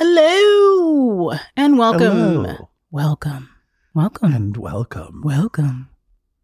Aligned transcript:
Hello 0.00 1.30
and 1.58 1.76
welcome. 1.76 2.16
Hello. 2.16 2.70
Welcome. 2.90 3.50
Welcome. 3.92 4.32
and 4.32 4.56
welcome. 4.56 5.20
welcome. 5.22 5.90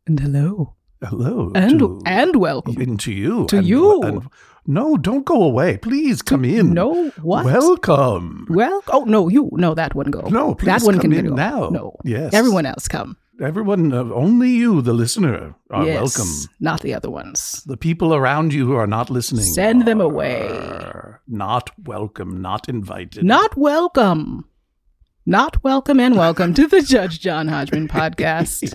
And 0.07 0.21
hello. 0.21 0.75
Hello. 1.03 1.53
And 1.55 1.79
to, 1.79 2.03
and 2.05 2.37
welcome. 2.37 2.77
and 2.79 3.01
to 3.01 3.13
you. 3.13 3.47
To 3.47 3.57
and- 3.57 3.67
you. 3.67 4.03
and- 4.03 4.29
no, 4.67 4.99
don't 4.99 5.25
go 5.25 5.43
away. 5.43 5.79
Please 5.79 6.21
come 6.21 6.45
in. 6.45 6.75
No, 6.75 7.09
what? 7.23 7.47
Welcome. 7.47 8.47
well, 8.51 8.83
oh 8.89 9.05
no, 9.05 9.29
you 9.29 9.49
no 9.53 9.73
that 9.75 9.95
one 9.95 10.11
go. 10.11 10.21
No, 10.29 10.55
please 10.55 10.67
that 10.67 10.83
one 10.83 10.97
come 11.01 11.13
can 11.13 11.13
in 11.15 11.27
go. 11.29 11.35
now. 11.35 11.69
No, 11.71 11.97
Yes. 12.05 12.35
everyone 12.35 12.67
else 12.67 12.89
come. 12.89 13.17
Everyone, 13.41 13.93
uh, 13.93 14.03
only 14.15 14.49
you, 14.49 14.81
the 14.81 14.95
listener, 14.95 15.55
are 15.71 15.85
yes, 15.85 16.17
welcome. 16.17 16.33
not 16.59 16.81
the 16.81 16.95
other 16.95 17.11
ones. 17.11 17.63
The 17.67 17.77
people 17.77 18.15
around 18.15 18.55
you 18.55 18.65
who 18.67 18.75
are 18.77 18.87
not 18.87 19.11
listening. 19.11 19.43
Send 19.43 19.85
them 19.87 20.01
away. 20.01 20.49
Not 21.29 21.71
welcome, 21.87 22.41
not 22.41 22.67
invited. 22.67 23.25
Not 23.25 23.55
welcome. 23.55 24.49
Not 25.27 25.63
welcome 25.63 26.01
and 26.01 26.17
welcome 26.17 26.55
to 26.55 26.67
the 26.67 26.81
Judge 26.81 27.21
John 27.21 27.49
Hodgman 27.49 27.89
podcast. 27.97 28.73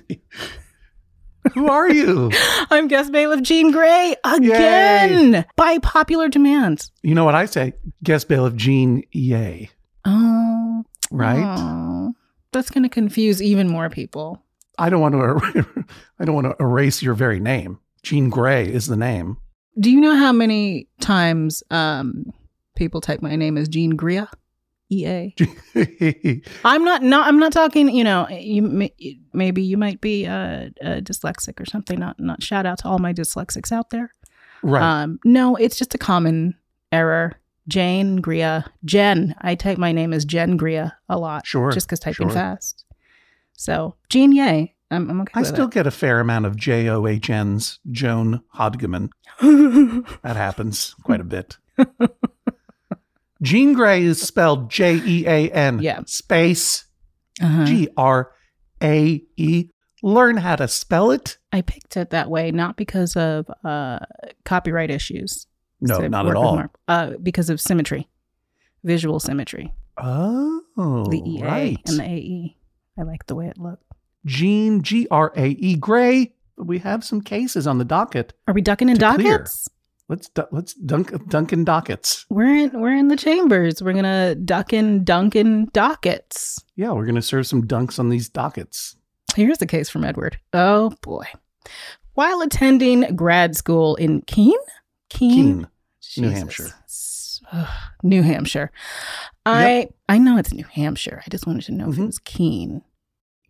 who 1.55 1.67
are 1.67 1.89
you? 1.91 2.29
I'm 2.69 2.87
guest 2.87 3.11
bailiff 3.11 3.41
Jean 3.41 3.73
Grae 3.73 4.13
again 4.23 5.43
by 5.55 5.79
popular 5.79 6.29
demand. 6.29 6.91
You 7.01 7.15
know 7.15 7.25
what 7.25 7.33
I 7.35 7.45
say? 7.45 7.73
Guest 8.03 8.27
bailiff 8.27 8.55
Jean 8.55 9.03
Yay. 9.11 9.71
Oh, 10.05 10.83
Right? 11.09 11.43
oh. 11.43 12.13
that's 12.51 12.69
going 12.69 12.83
to 12.83 12.89
confuse 12.89 13.41
even 13.41 13.67
more 13.67 13.89
people. 13.89 14.43
I 14.81 14.89
don't 14.89 15.01
want 15.01 15.13
to. 15.13 15.19
er- 15.19 15.85
I 16.19 16.25
don't 16.25 16.35
want 16.35 16.47
to 16.47 16.55
erase 16.63 17.01
your 17.01 17.13
very 17.13 17.39
name. 17.39 17.79
Jean 18.03 18.31
Grae 18.31 18.67
is 18.67 18.87
the 18.87 18.95
name. 18.95 19.37
Do 19.79 19.89
you 19.91 20.01
know 20.01 20.15
how 20.15 20.31
many 20.31 20.87
times 20.99 21.63
um, 21.71 22.25
people 22.75 22.99
type 22.99 23.21
my 23.21 23.35
name 23.35 23.57
as 23.57 23.67
Jean 23.69 23.91
Gria? 23.91 24.27
E 24.89 25.05
A. 25.07 25.33
I'm 26.65 26.83
not. 26.83 27.01
Not. 27.01 27.27
I'm 27.27 27.39
not 27.39 27.53
talking. 27.53 27.89
You 27.95 28.03
know. 28.03 28.27
You 28.29 28.61
may, 28.63 28.93
maybe 29.33 29.61
you 29.61 29.77
might 29.77 30.01
be 30.01 30.25
uh, 30.27 30.69
uh, 30.83 30.99
dyslexic 30.99 31.61
or 31.61 31.65
something. 31.65 31.97
Not. 31.99 32.19
Not. 32.19 32.43
Shout 32.43 32.65
out 32.65 32.79
to 32.79 32.87
all 32.89 32.99
my 32.99 33.13
dyslexics 33.13 33.71
out 33.71 33.91
there. 33.91 34.13
right. 34.63 34.83
Um, 35.03 35.19
no, 35.23 35.55
it's 35.55 35.77
just 35.77 35.95
a 35.95 35.97
common 35.97 36.55
error. 36.91 37.37
Jane 37.67 38.17
Gria. 38.17 38.65
Jen. 38.83 39.35
I 39.39 39.55
type 39.55 39.77
my 39.77 39.91
name 39.93 40.11
as 40.11 40.25
Jen 40.25 40.57
Gria 40.57 40.97
a 41.07 41.17
lot. 41.17 41.45
Sure, 41.45 41.71
Just 41.71 41.87
because 41.87 41.99
typing 41.99 42.27
sure. 42.27 42.33
fast. 42.33 42.83
So 43.61 43.93
Jean 44.09 44.31
Yay. 44.31 44.73
I'm, 44.89 45.07
I'm 45.07 45.21
okay 45.21 45.39
I 45.39 45.43
still 45.43 45.67
get 45.67 45.85
a 45.85 45.91
fair 45.91 46.19
amount 46.19 46.47
of 46.47 46.55
J 46.55 46.89
O 46.89 47.05
H 47.05 47.29
N's. 47.29 47.79
Joan 47.91 48.41
Hodgman. 48.49 49.11
That 49.41 50.35
happens 50.35 50.95
quite 51.03 51.21
a 51.21 51.23
bit. 51.23 51.57
Jean 53.43 53.75
Grae 53.75 54.01
is 54.01 54.19
spelled 54.19 54.71
J 54.71 54.95
E 54.95 55.27
A 55.27 55.51
N. 55.51 55.79
Yeah. 55.79 55.99
Space 56.07 56.85
uh-huh. 57.39 57.65
G 57.65 57.87
R 57.95 58.31
A 58.81 59.23
E. 59.37 59.69
Learn 60.01 60.37
how 60.37 60.55
to 60.55 60.67
spell 60.67 61.11
it. 61.11 61.37
I 61.53 61.61
picked 61.61 61.95
it 61.97 62.09
that 62.09 62.31
way 62.31 62.49
not 62.49 62.77
because 62.77 63.15
of 63.15 63.45
uh, 63.63 63.99
copyright 64.43 64.89
issues. 64.89 65.45
No, 65.79 65.99
So 65.99 66.07
not 66.07 66.27
at 66.27 66.35
all. 66.35 66.55
Mark- 66.55 66.79
Uh, 66.87 67.11
because 67.21 67.51
of 67.51 67.61
symmetry, 67.61 68.09
visual 68.83 69.19
symmetry. 69.19 69.71
Oh, 69.99 70.63
The 70.75 71.21
EA 71.23 71.43
right. 71.43 71.79
and 71.87 71.99
the 71.99 72.03
AE. 72.03 72.57
I 73.01 73.03
like 73.03 73.25
the 73.25 73.35
way 73.35 73.47
it 73.47 73.57
looked. 73.57 73.83
Jean 74.25 74.83
G 74.83 75.07
R 75.09 75.33
A 75.35 75.47
E 75.47 75.75
Grae. 75.75 76.31
We 76.57 76.77
have 76.79 77.03
some 77.03 77.21
cases 77.21 77.65
on 77.65 77.79
the 77.79 77.85
docket. 77.85 78.33
Are 78.47 78.53
we 78.53 78.61
ducking 78.61 78.89
in 78.89 78.97
clear. 78.97 79.17
dockets? 79.39 79.67
Let's 80.07 80.29
du- 80.29 80.47
let's 80.51 80.73
dunk 80.75 81.27
Duncan 81.29 81.63
dockets. 81.63 82.25
We're 82.29 82.55
in 82.65 82.79
we're 82.79 82.95
in 82.95 83.07
the 83.07 83.15
chambers. 83.15 83.81
We're 83.81 83.93
gonna 83.93 84.35
duck 84.35 84.73
in 84.73 85.03
Duncan 85.03 85.69
dockets. 85.73 86.63
Yeah, 86.75 86.91
we're 86.91 87.05
gonna 87.07 87.21
serve 87.21 87.47
some 87.47 87.65
dunks 87.65 87.97
on 87.97 88.09
these 88.09 88.29
dockets. 88.29 88.95
Here's 89.35 89.57
the 89.57 89.65
case 89.65 89.89
from 89.89 90.03
Edward. 90.03 90.37
Oh 90.53 90.93
boy. 91.01 91.25
While 92.13 92.41
attending 92.41 93.15
grad 93.15 93.55
school 93.55 93.95
in 93.95 94.21
Keene? 94.27 94.53
Keene, 95.09 95.67
New 96.17 96.29
Hampshire. 96.29 96.69
Ugh, 97.53 97.67
New 98.03 98.21
Hampshire. 98.21 98.69
I 99.45 99.87
I 100.09 100.17
know 100.19 100.37
it's 100.37 100.53
New 100.53 100.65
Hampshire. 100.65 101.23
I 101.25 101.29
just 101.29 101.47
wanted 101.47 101.63
to 101.65 101.71
know 101.73 101.89
if 101.89 101.97
it 101.97 102.01
Mhm. 102.01 102.05
was 102.07 102.19
Keene. 102.19 102.81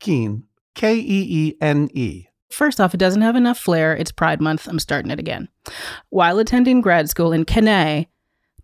Keene, 0.01 0.44
K 0.75 0.95
E 0.97 1.01
E 1.29 1.57
N 1.62 1.89
E. 1.94 2.25
First 2.50 2.81
off, 2.81 2.94
it 2.94 2.97
doesn't 2.97 3.22
have 3.22 3.38
enough 3.38 3.57
flair. 3.57 3.95
It's 3.95 4.12
Pride 4.12 4.41
Month. 4.41 4.67
I'm 4.67 4.79
starting 4.79 5.09
it 5.12 5.19
again. 5.19 5.47
While 6.09 6.38
attending 6.39 6.81
grad 6.81 7.09
school 7.09 7.31
in 7.31 7.45
Kenay, 7.45 8.07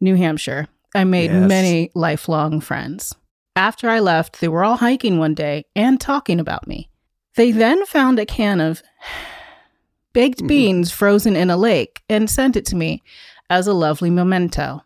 New 0.01 0.15
Hampshire, 0.15 0.67
I 0.93 1.05
made 1.05 1.31
Yes. 1.31 1.47
many 1.47 1.91
lifelong 1.95 2.59
friends. 2.59 3.15
After 3.55 3.89
I 3.89 3.99
left, 4.01 4.41
they 4.41 4.49
were 4.49 4.63
all 4.65 4.77
hiking 4.77 5.17
one 5.19 5.33
day 5.33 5.65
and 5.75 6.01
talking 6.01 6.39
about 6.39 6.67
me. 6.67 6.89
They 7.35 7.51
then 7.51 7.85
found 7.85 8.19
a 8.19 8.25
can 8.25 8.59
of 8.59 8.81
baked 10.13 10.41
Mhm. 10.41 10.47
beans 10.47 10.91
frozen 10.91 11.35
in 11.35 11.49
a 11.49 11.57
lake 11.57 12.01
and 12.09 12.29
sent 12.29 12.55
it 12.55 12.65
to 12.67 12.75
me 12.75 13.03
as 13.49 13.67
a 13.67 13.73
lovely 13.73 14.09
memento. 14.09 14.81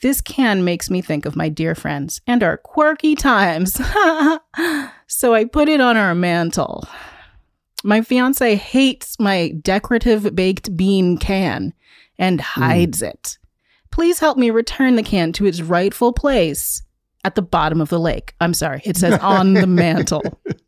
This 0.00 0.20
can 0.20 0.64
makes 0.64 0.90
me 0.90 1.02
think 1.02 1.26
of 1.26 1.34
my 1.34 1.48
dear 1.48 1.74
friends 1.74 2.20
and 2.26 2.42
our 2.42 2.56
quirky 2.56 3.14
times. 3.16 3.74
so 5.06 5.34
I 5.34 5.44
put 5.44 5.68
it 5.68 5.80
on 5.80 5.96
our 5.96 6.14
mantle. 6.14 6.86
My 7.82 8.02
fiance 8.02 8.54
hates 8.54 9.18
my 9.18 9.52
decorative 9.62 10.34
baked 10.34 10.76
bean 10.76 11.18
can 11.18 11.72
and 12.18 12.40
hmm. 12.40 12.60
hides 12.60 13.02
it. 13.02 13.38
Please 13.90 14.18
help 14.18 14.38
me 14.38 14.50
return 14.50 14.96
the 14.96 15.02
can 15.02 15.32
to 15.32 15.46
its 15.46 15.60
rightful 15.60 16.12
place 16.12 16.82
at 17.24 17.34
the 17.34 17.42
bottom 17.42 17.80
of 17.80 17.88
the 17.88 17.98
lake. 17.98 18.34
I'm 18.40 18.54
sorry, 18.54 18.82
it 18.84 18.96
says 18.96 19.18
on 19.20 19.54
the 19.54 19.66
mantle 19.66 20.22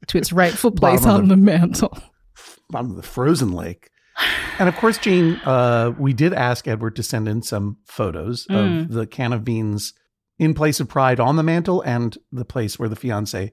to 0.08 0.18
its 0.18 0.32
rightful 0.32 0.72
place 0.72 1.04
Bottom 1.04 1.22
on 1.22 1.28
the 1.28 1.36
mantle. 1.36 1.96
bottom 2.70 2.90
of 2.90 2.96
the 2.96 3.02
frozen 3.02 3.52
lake. 3.52 3.89
And 4.58 4.68
of 4.68 4.76
course, 4.76 4.98
Jean, 4.98 5.36
uh, 5.44 5.94
we 5.98 6.12
did 6.12 6.32
ask 6.34 6.68
Edward 6.68 6.96
to 6.96 7.02
send 7.02 7.28
in 7.28 7.42
some 7.42 7.78
photos 7.86 8.46
Mm. 8.46 8.82
of 8.82 8.88
the 8.92 9.06
can 9.06 9.32
of 9.32 9.44
beans 9.44 9.94
in 10.38 10.54
place 10.54 10.80
of 10.80 10.88
pride 10.88 11.20
on 11.20 11.36
the 11.36 11.42
mantle 11.42 11.80
and 11.82 12.16
the 12.32 12.44
place 12.44 12.78
where 12.78 12.88
the 12.88 12.96
fiance 12.96 13.52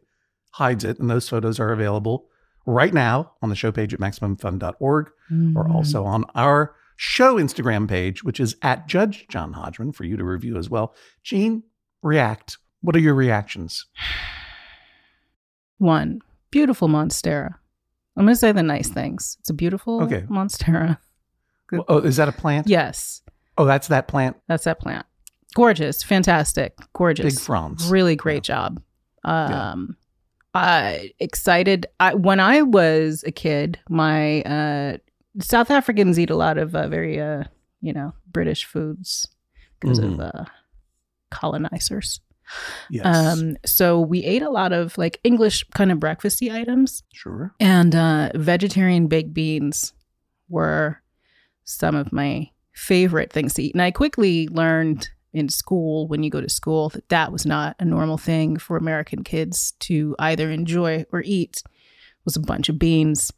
hides 0.52 0.84
it. 0.84 1.00
And 1.00 1.10
those 1.10 1.30
photos 1.30 1.60
are 1.60 1.72
available 1.72 2.28
right 2.66 2.94
now 2.94 3.34
on 3.42 3.50
the 3.50 3.56
show 3.56 3.72
page 3.72 3.94
at 3.94 4.00
maximumfun.org 4.00 5.10
Mm. 5.32 5.56
or 5.56 5.70
also 5.70 6.04
on 6.06 6.24
our 6.36 6.76
show 6.96 7.36
Instagram 7.36 7.88
page, 7.88 8.24
which 8.24 8.40
is 8.40 8.56
at 8.62 8.88
Judge 8.88 9.26
John 9.30 9.54
Hodgman 9.54 9.92
for 9.94 10.04
you 10.04 10.18
to 10.18 10.24
review 10.24 10.58
as 10.58 10.70
well. 10.70 10.94
Jean, 11.24 11.64
react. 12.02 12.58
What 12.82 12.96
are 12.96 13.00
your 13.00 13.14
reactions? 13.16 13.86
One, 15.78 16.22
beautiful 16.52 16.88
Monstera. 16.88 17.56
I'm 18.18 18.26
going 18.26 18.34
to 18.34 18.40
say 18.40 18.52
the 18.52 18.64
nice 18.64 18.90
things. 18.90 19.38
It's 19.40 19.50
a 19.50 19.54
beautiful 19.54 20.02
Okay. 20.04 20.22
Monstera. 20.30 20.98
Oh, 21.88 22.00
is 22.00 22.18
that 22.18 22.28
a 22.28 22.32
plant? 22.32 22.68
Yes, 22.68 23.22
Oh, 23.58 23.66
that's 23.66 23.88
that 23.88 24.08
plant. 24.08 24.38
that's 24.48 24.64
that 24.66 24.80
plant. 24.80 25.06
Gorgeous, 25.56 26.04
fantastic, 26.04 26.76
gorgeous. 26.94 27.36
Big 27.36 27.42
fronds. 27.44 27.88
Really 27.90 28.16
great 28.16 28.44
job. 28.44 28.82
Um, 29.24 29.98
I 30.54 31.12
excited. 31.20 31.88
I, 32.00 32.14
when 32.16 32.40
I 32.40 32.62
was 32.62 33.24
a 33.26 33.32
kid, 33.32 33.80
my 33.90 34.42
uh, 34.44 34.98
South 35.42 35.70
Africans 35.72 36.20
eat 36.20 36.30
a 36.30 36.36
lot 36.36 36.58
of 36.58 36.76
uh, 36.76 36.88
very, 36.88 37.20
uh, 37.20 37.44
you 37.82 37.94
know, 37.94 38.14
British 38.32 38.66
foods 38.66 39.28
because 39.80 40.00
of 40.00 40.20
uh, 40.20 40.46
colonizers. 41.32 42.22
Yes. 42.90 43.06
Um, 43.06 43.58
so 43.66 44.00
we 44.00 44.24
ate 44.24 44.42
a 44.42 44.50
lot 44.50 44.72
of 44.74 44.98
like 44.98 45.20
English 45.24 45.64
kind 45.76 45.92
of 45.92 46.00
breakfasty 46.00 46.52
items, 46.54 47.04
sure. 47.14 47.54
and 47.60 47.94
uh, 47.96 48.32
vegetarian 48.36 49.08
baked 49.08 49.34
beans 49.34 49.94
were 50.50 51.02
some 51.66 51.96
of 51.96 52.14
my 52.14 52.50
favorite 52.74 53.32
things 53.34 53.54
to 53.56 53.64
eat. 53.64 53.74
And 53.74 53.82
I 53.82 53.92
quickly 53.92 54.48
learned 54.48 55.10
in 55.34 55.50
school, 55.50 56.08
when 56.08 56.24
you 56.24 56.30
go 56.30 56.40
to 56.42 56.50
school, 56.50 56.90
that 56.90 57.10
that 57.10 57.32
was 57.32 57.46
not 57.46 57.76
a 57.80 57.86
normal 57.86 58.18
thing 58.18 58.58
for 58.58 58.78
American 58.78 59.24
kids 59.24 59.74
to 59.80 60.16
either 60.20 60.50
enjoy 60.50 61.06
or 61.12 61.22
eat. 61.26 61.62
Was 62.26 62.36
a 62.36 62.40
bunch 62.42 62.70
of 62.70 62.78
beans. 62.80 63.32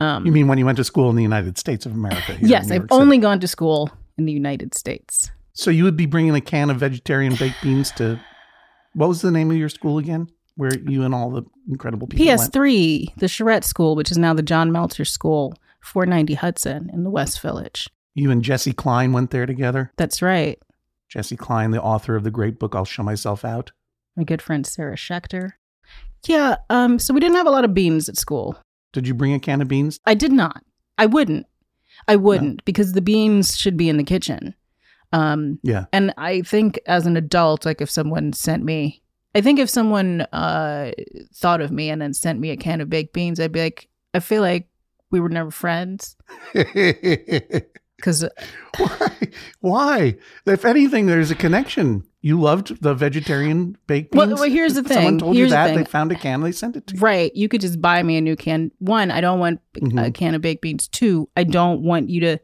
Um, 0.00 0.24
You 0.26 0.32
mean 0.32 0.48
when 0.48 0.58
you 0.58 0.64
went 0.66 0.76
to 0.76 0.84
school 0.84 1.10
in 1.10 1.16
the 1.16 1.22
United 1.22 1.58
States 1.58 1.86
of 1.86 1.92
America? 1.92 2.36
yes, 2.40 2.70
I've 2.70 2.82
City. 2.82 2.86
only 2.90 3.18
gone 3.18 3.40
to 3.40 3.48
school 3.48 3.90
in 4.18 4.24
the 4.26 4.32
United 4.32 4.74
States. 4.74 5.30
So 5.52 5.70
you 5.70 5.84
would 5.84 5.96
be 5.96 6.06
bringing 6.06 6.34
a 6.34 6.40
can 6.40 6.68
of 6.70 6.78
vegetarian 6.78 7.34
baked 7.36 7.62
beans 7.62 7.90
to 7.92 8.18
what 8.94 9.08
was 9.08 9.22
the 9.22 9.30
name 9.30 9.50
of 9.50 9.56
your 9.56 9.68
school 9.68 9.98
again? 9.98 10.28
Where 10.56 10.78
you 10.78 11.02
and 11.02 11.14
all 11.14 11.30
the 11.30 11.42
incredible 11.68 12.06
people 12.06 12.24
went? 12.26 12.40
PS3, 12.40 13.14
the 13.16 13.26
Charrette 13.26 13.64
School, 13.64 13.96
which 13.96 14.10
is 14.10 14.18
now 14.18 14.34
the 14.34 14.42
John 14.42 14.70
Melser 14.70 15.06
School, 15.06 15.54
490 15.82 16.34
Hudson 16.34 16.90
in 16.92 17.02
the 17.02 17.10
West 17.10 17.40
Village. 17.40 17.88
You 18.14 18.30
and 18.30 18.42
Jessi 18.42 18.74
Klein 18.74 19.12
went 19.12 19.30
there 19.30 19.46
together. 19.46 19.92
That's 19.96 20.22
right. 20.22 20.60
Jessi 21.12 21.36
Klein, 21.36 21.72
the 21.72 21.82
author 21.82 22.14
of 22.14 22.22
the 22.22 22.30
great 22.30 22.58
book 22.58 22.74
"I'll 22.74 22.84
Show 22.84 23.02
Myself 23.02 23.44
Out." 23.44 23.72
My 24.16 24.22
good 24.22 24.40
friend 24.40 24.64
Sarah 24.64 24.96
Schechter. 24.96 25.52
Yeah, 26.26 26.56
um, 26.70 26.98
so 26.98 27.12
we 27.12 27.20
didn't 27.20 27.36
have 27.36 27.46
a 27.46 27.50
lot 27.50 27.64
of 27.64 27.74
beans 27.74 28.08
at 28.08 28.16
school. 28.16 28.56
Did 28.92 29.08
you 29.08 29.14
bring 29.14 29.34
a 29.34 29.40
can 29.40 29.60
of 29.60 29.68
beans? 29.68 29.98
I 30.06 30.14
did 30.14 30.32
not. 30.32 30.62
I 30.96 31.06
wouldn't. 31.06 31.46
I 32.06 32.16
wouldn't 32.16 32.64
because 32.64 32.92
the 32.92 33.02
beans 33.02 33.56
should 33.56 33.76
be 33.76 33.88
in 33.88 33.96
the 33.96 34.04
kitchen. 34.04 34.54
Um, 35.14 35.58
Yeah. 35.62 35.84
and 35.92 36.12
I 36.18 36.42
think 36.42 36.80
as 36.86 37.06
an 37.06 37.16
adult, 37.16 37.64
like 37.64 37.80
if 37.80 37.88
someone 37.90 38.32
sent 38.32 38.64
me, 38.64 39.02
I 39.34 39.40
think 39.40 39.58
if 39.58 39.68
someone 39.70 40.22
uh 40.32 40.90
thought 41.34 41.60
of 41.60 41.70
me 41.70 41.90
and 41.90 42.00
then 42.02 42.14
sent 42.14 42.40
me 42.40 42.50
a 42.50 42.56
can 42.56 42.80
of 42.80 42.88
baked 42.90 43.12
beans, 43.12 43.38
I'd 43.38 43.52
be 43.52 43.60
like, 43.60 43.88
I 44.12 44.20
feel 44.20 44.42
like 44.42 44.68
we 45.10 45.20
were 45.20 45.28
never 45.28 45.50
friends 45.50 46.16
because 47.96 48.24
Why? 48.78 49.18
Why? 49.60 50.16
If 50.46 50.64
anything, 50.64 51.06
there's 51.06 51.30
a 51.30 51.34
connection. 51.34 52.04
You 52.20 52.40
loved 52.40 52.80
the 52.82 52.94
vegetarian 52.94 53.76
baked 53.86 54.12
beans. 54.12 54.26
Well- 54.26 54.34
well, 54.40 54.50
here's 54.50 54.74
the 54.74 54.82
thing. 54.82 54.94
Someone 54.96 55.18
told 55.18 55.36
Here's 55.36 55.48
you 55.50 55.54
that 55.54 55.68
thing. 55.68 55.78
they 55.78 55.84
found 55.84 56.10
a 56.12 56.14
can, 56.16 56.40
they 56.40 56.52
sent 56.52 56.76
it 56.76 56.86
to 56.88 56.94
you. 56.94 57.00
right, 57.00 57.34
you 57.36 57.48
could 57.48 57.60
just 57.60 57.80
buy 57.80 58.02
me 58.02 58.16
a 58.16 58.20
new 58.20 58.36
can. 58.36 58.70
One, 58.78 59.10
I 59.10 59.20
don't 59.20 59.38
want 59.38 59.60
a 59.76 59.80
Mhm. 59.80 60.14
can 60.14 60.34
of 60.34 60.40
baked 60.42 60.62
beans. 60.62 60.88
Two, 60.88 61.28
I 61.36 61.44
don't 61.44 61.82
want 61.82 62.08
you 62.10 62.20
to. 62.20 62.38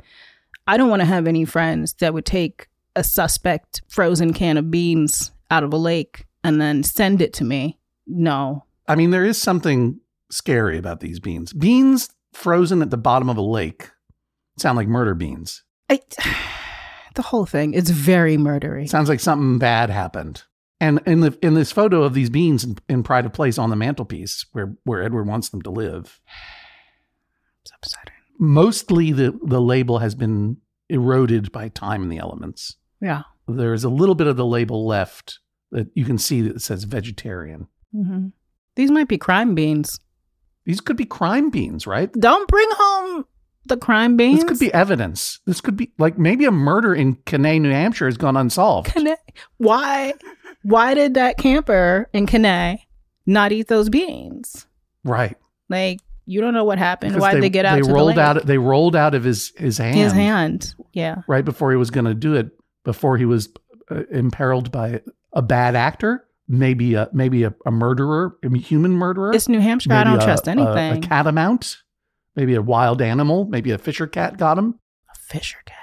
I 0.71 0.77
don't 0.77 0.89
want 0.89 1.01
to 1.01 1.07
have 1.07 1.27
any 1.27 1.45
friends 1.45 1.95
that 1.95 2.15
would 2.15 2.25
take 2.25 2.69
a 2.95 3.03
suspect 3.03 3.83
frozen 3.89 4.33
can 4.33 4.57
of 4.57 4.71
beans 4.71 5.33
out 5.51 5.65
of 5.65 5.73
a 5.73 5.77
lake 5.77 6.27
and 6.45 6.61
then 6.61 6.85
send 6.85 7.21
it 7.21 7.33
to 7.35 7.45
me. 7.45 7.77
No, 8.07 8.65
I 8.87 8.95
mean, 8.95 9.11
there 9.11 9.25
is 9.25 9.37
something 9.37 9.99
scary 10.31 10.79
about 10.79 11.01
these 11.01 11.19
beans. 11.19 11.53
Beans 11.53 12.09
frozen 12.33 12.83
at 12.83 12.91
the 12.91 12.97
bottom 12.97 13.29
of 13.29 13.37
a 13.37 13.43
lake 13.43 13.91
sound 14.59 14.77
like 14.77 14.87
murder 14.87 15.15
beans. 15.15 15.65
I. 15.91 16.01
The 17.17 17.23
whole 17.23 17.45
thing 17.45 17.75
is 17.75 17.91
very 17.91 18.37
murdery. 18.37 18.89
Sounds 18.89 19.09
like 19.09 19.19
something 19.19 19.59
bad 19.59 19.91
happened. 19.91 20.45
And 20.81 21.01
in 21.07 21.21
the 21.21 21.37
in 21.43 21.55
this 21.55 21.73
photo 21.73 22.05
of 22.05 22.15
these 22.15 22.31
beans 22.31 22.63
in, 22.63 22.79
in 22.89 23.03
Pride 23.03 23.27
of 23.27 23.33
Place 23.33 23.59
on 23.59 23.69
the 23.69 23.75
mantelpiece, 23.75 24.47
where 24.53 24.77
where 24.85 25.03
Edward 25.03 25.27
wants 25.27 25.49
them 25.49 25.61
to 25.63 25.71
live, 25.71 26.21
It's 27.63 27.73
upsetting. 27.75 28.20
Mostly 28.41 29.13
the 29.13 29.39
the 29.45 29.61
label 29.61 29.99
has 29.99 30.17
been 30.17 30.57
eroded 30.89 31.53
by 31.53 31.69
time 31.69 32.03
and 32.03 32.11
the 32.11 32.19
elements. 32.19 32.77
Yeah. 33.01 33.23
There's 33.47 33.85
a 33.85 33.89
little 33.89 34.15
bit 34.17 34.27
of 34.27 34.37
the 34.37 34.47
label 34.47 34.87
left 34.87 35.39
that 35.71 35.89
you 35.95 36.05
can 36.05 36.19
see 36.19 36.41
that 36.43 36.61
says 36.61 36.85
vegetarian. 36.85 37.69
hmm 37.95 38.29
These 38.75 38.91
might 38.91 39.09
be 39.09 39.19
crime 39.19 39.55
beans. 39.55 40.01
These 40.65 40.81
could 40.81 40.97
be 40.97 41.05
crime 41.05 41.51
beans, 41.51 41.87
right? 41.87 42.13
Don't 42.13 42.49
bring 42.49 42.69
home 42.73 43.25
the 43.67 43.77
crime 43.77 44.17
beans. 44.17 44.41
This 44.41 44.49
could 44.49 44.59
be 44.59 44.73
evidence. 44.75 45.41
This 45.47 45.61
could 45.61 45.77
be 45.77 45.93
like 45.99 46.19
maybe 46.19 46.45
a 46.45 46.51
murder 46.51 46.95
in 46.95 47.17
Canay, 47.17 47.61
New 47.61 47.71
Hampshire 47.71 48.07
has 48.07 48.17
gone 48.17 48.37
unsolved. 48.37 48.89
Canay. 48.89 49.17
Why? 49.59 50.15
Why 50.63 50.95
did 50.95 51.15
that 51.15 51.39
camper 51.39 52.09
in 52.13 52.27
Canay 52.27 52.79
not 53.27 53.53
eat 53.53 53.69
those 53.69 53.89
beans? 53.89 54.67
Right. 55.05 55.37
Like 55.69 56.01
you 56.31 56.41
don't 56.41 56.55
know 56.55 56.65
what 56.65 56.79
happened. 56.79 57.19
Why 57.21 57.35
did 57.35 57.43
they 57.43 57.51
get 57.51 57.65
out? 57.65 57.75
They 57.75 57.83
the 57.89 57.93
rolled 57.93 58.09
lake? 58.09 58.19
out 58.19 58.47
they 58.47 58.59
rolled 58.59 58.95
out 58.95 59.15
of 59.15 59.25
his 59.25 59.53
his 59.57 59.79
hand, 59.79 59.97
his 59.97 60.13
hand. 60.13 60.75
Yeah. 60.93 61.23
right 61.29 61.45
before 61.45 61.71
he 61.71 61.77
was 61.77 61.91
going 61.91 62.07
to 62.07 62.15
do 62.15 62.35
it 62.35 62.51
before 62.85 63.17
he 63.19 63.25
was 63.25 63.49
uh, 63.91 64.03
imperiled 64.11 64.71
by 64.73 65.01
a 65.33 65.43
bad 65.43 65.75
actor, 65.77 66.25
maybe 66.49 66.95
a 66.95 67.09
maybe 67.13 67.43
a, 67.45 67.55
a 67.67 67.71
murderer, 67.71 68.37
a 68.45 68.59
human 68.59 68.93
murderer. 68.93 69.33
It's 69.35 69.49
New 69.49 69.61
Hampshire. 69.61 69.93
I 69.93 70.05
don't 70.05 70.21
a- 70.21 70.25
trust 70.25 70.49
anything. 70.49 71.05
A, 71.05 71.07
catamount, 71.07 71.79
maybe 72.37 72.55
a 72.55 72.63
wild 72.63 73.03
animal, 73.03 73.45
maybe 73.47 73.71
a 73.73 73.79
fisher 73.79 74.07
cat 74.07 74.37
got 74.39 74.57
him, 74.59 74.79
A 75.13 75.19
Fisher 75.19 75.59
cat. 75.67 75.77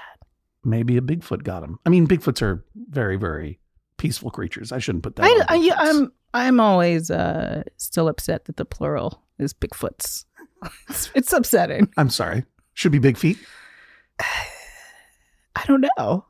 maybe 0.64 0.96
a 0.96 1.00
Bigfoot 1.00 1.42
got 1.42 1.62
him. 1.62 1.78
I 1.86 1.90
mean, 1.90 2.06
Bigfoots 2.06 2.40
are 2.42 2.64
very 2.74 3.16
very 3.16 3.60
peaceful 3.98 4.30
creatures. 4.30 4.72
I 4.72 4.78
shouldn't 4.78 5.02
put 5.04 5.16
that. 5.16 5.24
I, 5.24 5.56
I, 5.56 5.70
I'm 5.90 6.12
I'm 6.34 6.60
always 6.60 7.10
uh, 7.10 7.62
still 7.76 8.08
upset 8.08 8.44
that 8.46 8.56
the 8.56 8.64
plural 8.64 9.22
is 9.38 9.54
Bigfoots. 9.54 10.24
It's, 10.88 11.10
it's 11.14 11.32
upsetting. 11.32 11.88
I'm 11.96 12.10
sorry. 12.10 12.44
Should 12.74 12.92
be 12.92 12.98
big 12.98 13.16
feet. 13.16 13.38
I 14.20 15.64
don't 15.66 15.84
know. 15.98 16.24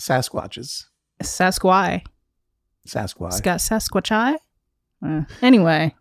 Sasquatches. 0.00 0.84
Sasquai. 1.22 2.02
Sasquatch. 2.86 3.28
It's 3.28 3.40
got 3.40 3.60
Sasquatchai. 3.60 4.36
Uh, 5.04 5.22
anyway, 5.42 5.94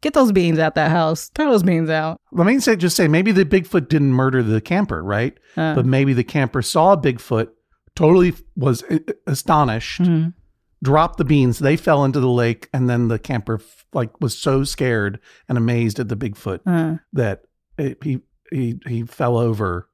get 0.00 0.14
those 0.14 0.32
beans 0.32 0.58
out 0.58 0.74
that 0.76 0.90
house. 0.90 1.30
Throw 1.34 1.50
those 1.50 1.62
beans 1.62 1.90
out. 1.90 2.20
Let 2.32 2.46
me 2.46 2.58
say, 2.60 2.76
just 2.76 2.96
say 2.96 3.08
maybe 3.08 3.32
the 3.32 3.44
Bigfoot 3.44 3.88
didn't 3.88 4.12
murder 4.12 4.42
the 4.42 4.60
camper, 4.60 5.02
right? 5.02 5.36
Uh, 5.56 5.74
But 5.74 5.86
maybe 5.86 6.12
the 6.12 6.24
camper 6.24 6.62
saw 6.62 6.94
Bigfoot, 6.96 7.48
totally 7.96 8.34
was 8.56 8.82
a- 8.90 9.00
astonished, 9.26 10.02
mhm. 10.02 10.34
Dropped 10.84 11.16
the 11.16 11.24
beans. 11.24 11.58
They 11.58 11.76
fell 11.76 12.04
into 12.04 12.20
the 12.20 12.28
lake, 12.28 12.68
and 12.72 12.88
then 12.88 13.08
the 13.08 13.18
camper 13.18 13.60
like 13.92 14.20
was 14.20 14.38
so 14.38 14.62
scared 14.62 15.18
and 15.48 15.58
amazed 15.58 15.98
at 15.98 16.08
the 16.08 16.16
Bigfoot 16.16 16.60
Uh, 16.66 16.98
that 17.12 17.42
it, 17.78 17.98
he 18.04 18.20
he 18.52 18.78
he 18.86 19.02
fell 19.02 19.36
over 19.36 19.88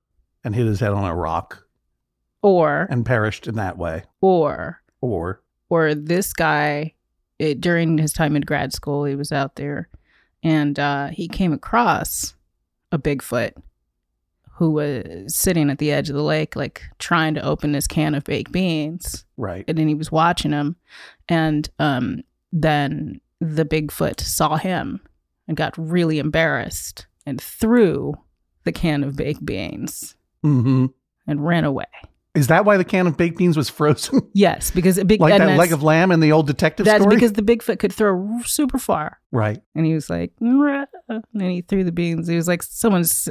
and 0.44 0.54
hit 0.54 0.66
his 0.66 0.80
head 0.80 0.92
on 0.92 1.04
a 1.04 1.14
rock 1.14 1.64
or 2.42 2.86
and 2.90 3.06
perished 3.06 3.46
in 3.46 3.54
that 3.54 3.78
way. 3.78 4.02
or 4.20 4.82
Or 5.00 5.42
or 5.70 5.94
this 5.94 6.32
guy 6.32 6.94
it, 7.38 7.60
during 7.60 7.96
his 7.96 8.12
time 8.12 8.36
in 8.36 8.42
grad 8.42 8.72
school 8.72 9.04
he 9.04 9.14
was 9.14 9.32
out 9.32 9.56
there 9.56 9.88
and 10.42 10.78
uh, 10.78 11.08
he 11.08 11.28
came 11.28 11.52
across 11.52 12.34
a 12.92 12.98
bigfoot 12.98 13.52
who 14.60 14.70
was 14.72 15.34
sitting 15.34 15.70
at 15.70 15.78
the 15.78 15.90
edge 15.90 16.10
of 16.10 16.14
the 16.14 16.22
lake 16.22 16.54
like 16.54 16.82
trying 16.98 17.32
to 17.32 17.42
open 17.42 17.72
this 17.72 17.86
can 17.86 18.14
of 18.14 18.24
baked 18.24 18.52
beans. 18.52 19.24
Right, 19.38 19.64
and 19.66 19.78
then 19.78 19.88
he 19.88 19.94
was 19.94 20.12
watching 20.12 20.52
him. 20.52 20.76
And 21.30 21.68
um, 21.78 22.20
then 22.52 23.22
the 23.40 23.64
bigfoot 23.64 24.20
saw 24.20 24.58
him 24.58 25.00
and 25.48 25.56
got 25.56 25.78
really 25.78 26.18
embarrassed 26.18 27.06
and 27.24 27.40
threw 27.40 28.12
the 28.64 28.72
can 28.72 29.02
of 29.02 29.16
baked 29.16 29.44
beans 29.44 30.14
hmm 30.42 30.86
and 31.26 31.46
ran 31.46 31.64
away. 31.64 31.86
Is 32.34 32.48
that 32.48 32.66
why 32.66 32.76
the 32.76 32.84
can 32.84 33.06
of 33.06 33.16
baked 33.16 33.38
beans 33.38 33.56
was 33.56 33.70
frozen, 33.70 34.28
yes 34.34 34.70
because 34.70 34.98
a 34.98 35.06
big 35.06 35.22
like 35.22 35.38
that 35.38 35.56
leg 35.56 35.72
of 35.72 35.82
lamb 35.82 36.12
in 36.12 36.20
the 36.20 36.32
old 36.32 36.46
detective 36.46 36.84
that's 36.84 37.00
story? 37.00 37.16
because 37.16 37.32
the 37.32 37.42
bigfoot 37.42 37.78
could 37.78 37.94
throw 37.94 38.40
super 38.44 38.78
far. 38.78 39.20
Right. 39.32 39.62
And 39.74 39.86
he 39.86 39.94
was 39.94 40.10
like, 40.10 40.32
"Rah," 40.38 40.84
and 41.08 41.24
then 41.32 41.50
he 41.50 41.62
threw 41.62 41.82
the 41.82 41.92
beans. 41.92 42.28
He 42.28 42.36
was 42.36 42.46
like, 42.46 42.62
someone's, 42.62 43.28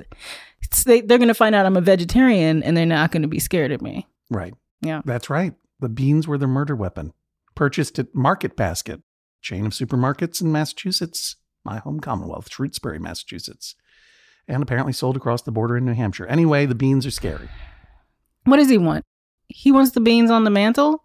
they, 0.86 1.02
they're 1.02 1.18
going 1.18 1.28
to 1.28 1.34
find 1.34 1.56
out 1.56 1.66
I'm 1.66 1.78
a 1.78 1.82
vegetarian 1.82 2.64
and 2.64 2.76
they're 2.76 2.86
not 2.86 3.12
going 3.12 3.22
to 3.22 3.28
be 3.28 3.40
scared 3.40 3.72
of 3.72 3.82
me. 3.82 4.08
Right. 4.30 4.54
Yeah. 4.82 5.02
That's 5.06 5.30
right. 5.30 5.54
The 5.80 5.90
beans 5.90 6.28
were 6.28 6.38
the 6.38 6.48
murder 6.48 6.76
weapon. 6.76 7.14
Purchased 7.56 8.00
at 8.00 8.14
Market 8.16 8.56
Basket, 8.56 9.02
chain 9.42 9.66
of 9.66 9.74
supermarkets 9.74 10.42
in 10.42 10.52
Massachusetts, 10.52 11.36
my 11.64 11.80
home 11.80 12.00
Commonwealth, 12.00 12.52
Shrewsbury, 12.52 13.00
Massachusetts. 13.00 13.76
And 14.48 14.64
apparently 14.64 14.94
sold 14.94 15.16
across 15.16 15.44
the 15.44 15.52
border 15.52 15.78
in 15.78 15.86
New 15.86 15.94
Hampshire. 15.94 16.26
Anyway, 16.26 16.66
the 16.66 16.76
beans 16.76 17.06
are 17.06 17.12
scary. 17.12 17.50
What 18.46 18.58
does 18.58 18.70
he 18.70 18.78
want? 18.78 19.06
He 19.48 19.72
wants 19.72 19.92
the 19.92 20.00
beans 20.00 20.32
on 20.32 20.44
the 20.44 20.50
mantle? 20.50 21.04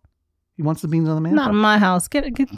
He 0.56 0.62
wants 0.62 0.82
the 0.82 0.88
beans 0.88 1.08
on 1.08 1.16
the 1.16 1.20
mantle. 1.20 1.44
Not 1.44 1.50
in 1.50 1.56
my 1.56 1.78
house. 1.78 2.08
Get 2.08 2.32
get 2.34 2.48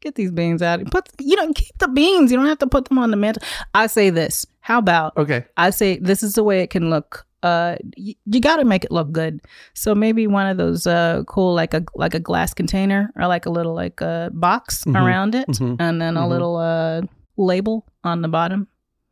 get 0.00 0.14
these 0.14 0.30
beans 0.30 0.62
out. 0.62 0.84
Put 0.90 1.08
you 1.18 1.36
know 1.36 1.52
keep 1.52 1.76
the 1.78 1.88
beans. 1.88 2.30
You 2.30 2.36
don't 2.36 2.46
have 2.46 2.58
to 2.58 2.66
put 2.66 2.86
them 2.86 2.98
on 2.98 3.10
the 3.10 3.16
mantle. 3.16 3.42
I 3.74 3.86
say 3.86 4.10
this. 4.10 4.46
How 4.66 4.78
about 4.78 5.16
okay. 5.16 5.44
I 5.56 5.70
say 5.70 5.98
this 5.98 6.22
is 6.24 6.32
the 6.34 6.42
way 6.42 6.60
it 6.60 6.70
can 6.70 6.90
look. 6.90 7.24
Uh, 7.44 7.76
y- 7.96 8.16
you 8.24 8.40
got 8.40 8.56
to 8.56 8.64
make 8.64 8.82
it 8.84 8.90
look 8.90 9.12
good. 9.12 9.40
So 9.74 9.94
maybe 9.94 10.26
one 10.26 10.48
of 10.48 10.56
those 10.56 10.88
uh 10.88 11.22
cool 11.28 11.54
like 11.54 11.72
a 11.72 11.84
like 11.94 12.14
a 12.14 12.18
glass 12.20 12.52
container 12.52 13.12
or 13.14 13.28
like 13.28 13.46
a 13.46 13.50
little 13.50 13.74
like 13.74 14.00
a 14.00 14.30
box 14.34 14.82
Mhm. 14.84 15.00
around 15.00 15.34
it, 15.36 15.46
Mhm. 15.48 15.76
and 15.78 16.00
then 16.02 16.16
a 16.16 16.22
Mhm. 16.22 16.28
little 16.30 16.56
uh 16.56 17.02
label 17.36 17.86
on 18.02 18.22
the 18.22 18.28
bottom, 18.28 18.66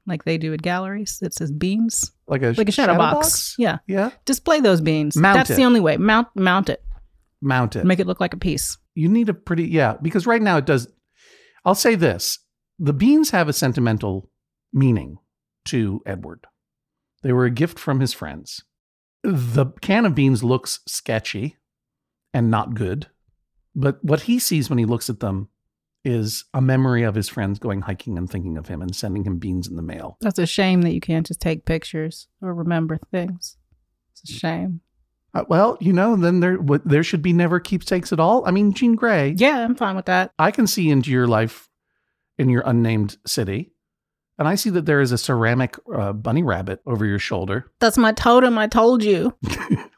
like 0.08 0.25
they 0.25 0.38
do 0.38 0.52
at 0.54 0.62
galleries 0.62 1.18
that 1.20 1.32
says 1.34 1.52
beans, 1.52 2.11
Like 2.26 2.42
a, 2.42 2.52
like 2.58 2.68
a 2.68 2.73
shadow, 2.73 2.96
box. 2.96 3.54
Yeah, 3.56 3.78
Yeah. 3.87 4.11
display 4.25 4.58
those 4.61 4.80
beans. 4.80 5.16
Mount 5.16 5.37
That's 5.37 5.50
it. 5.50 5.56
the 5.56 5.64
only 5.64 5.80
way. 5.80 5.96
Mount 5.99 6.26
mount 6.34 6.68
it. 6.68 6.82
Mount 7.40 7.76
it. 7.76 7.84
Make 7.84 8.00
it 8.00 8.08
look 8.08 8.18
like 8.20 8.34
a 8.34 8.38
piece. 8.38 8.76
you 8.96 9.08
need 9.08 9.28
a 9.28 9.34
pretty, 9.34 9.64
yeah, 9.68 9.94
because 10.02 10.25
right 10.26 10.40
now 10.42 10.56
it 10.56 10.66
does. 10.66 10.88
I'll 11.64 11.75
say 11.76 11.94
this 11.94 12.38
the 12.80 12.92
beans 12.92 13.30
have 13.30 13.49
a 13.49 13.52
sentimental 13.52 14.28
meaning 14.73 15.18
to 15.66 16.02
Edward. 16.06 16.47
They 17.23 17.33
were 17.33 17.44
a 17.44 17.50
gift 17.50 17.78
from 17.78 18.00
his 18.00 18.12
friends. 18.12 18.64
The 19.23 19.66
can 19.80 20.04
of 20.04 20.14
beans 20.14 20.44
looks 20.44 20.80
sketchy 20.87 21.56
and 22.33 22.50
not 22.50 22.75
good, 22.75 23.06
but 23.75 24.02
what 24.04 24.23
he 24.23 24.38
sees 24.38 24.68
when 24.68 24.78
he 24.78 24.85
looks 24.85 25.09
at 25.09 25.21
them 25.21 25.49
is 26.04 26.44
a 26.52 26.61
memory 26.61 27.02
of 27.02 27.14
his 27.14 27.28
friends 27.28 27.59
going 27.59 27.80
hiking 27.83 28.18
and 28.18 28.28
thinking 28.28 28.59
of 28.59 28.68
him 28.68 28.83
and 28.83 28.94
sending 28.94 29.25
him 29.25 29.38
beans 29.38 29.66
in 29.66 29.76
the 29.76 29.83
mail. 29.83 30.18
That's 30.21 30.38
a 30.38 30.47
shame 30.47 30.83
that 30.83 30.92
you 30.92 31.00
can't 31.00 31.26
just 31.26 31.40
take 31.40 31.64
pictures 31.64 32.28
or 32.42 32.52
remember 32.52 32.99
things. 33.11 33.56
It's 34.12 34.30
a 34.30 34.33
shame. 34.33 34.80
Uh, 35.33 35.44
well, 35.49 35.76
you 35.80 35.92
know, 35.92 36.14
then 36.14 36.40
there 36.40 36.61
what, 36.61 36.87
there 36.87 37.02
should 37.02 37.23
be 37.23 37.33
never 37.33 37.59
keepsakes 37.59 38.12
at 38.12 38.21
all. 38.21 38.47
I 38.47 38.50
mean, 38.50 38.73
Jean 38.73 38.97
Grae, 38.97 39.35
Yeah, 39.37 39.64
I'm 39.64 39.75
fine 39.75 39.97
with 39.97 40.04
that. 40.06 40.33
I 40.38 40.50
can 40.50 40.66
see 40.66 40.90
into 40.90 41.11
your 41.11 41.26
life 41.26 41.68
in 42.38 42.49
your 42.49 42.62
unnamed 42.66 43.16
city, 43.26 43.73
and 44.38 44.49
I 44.49 44.55
see 44.57 44.71
that 44.71 44.87
there 44.87 45.00
is 45.00 45.12
a 45.12 45.19
ceramic 45.19 45.76
uh, 45.95 46.12
bunny 46.12 46.43
rabbit 46.43 46.81
over 46.87 47.05
your 47.07 47.19
shoulder. 47.19 47.71
That's 47.81 47.99
my 47.99 48.12
totem. 48.12 48.59
I 48.59 48.67
told 48.67 49.03
you. 49.03 49.35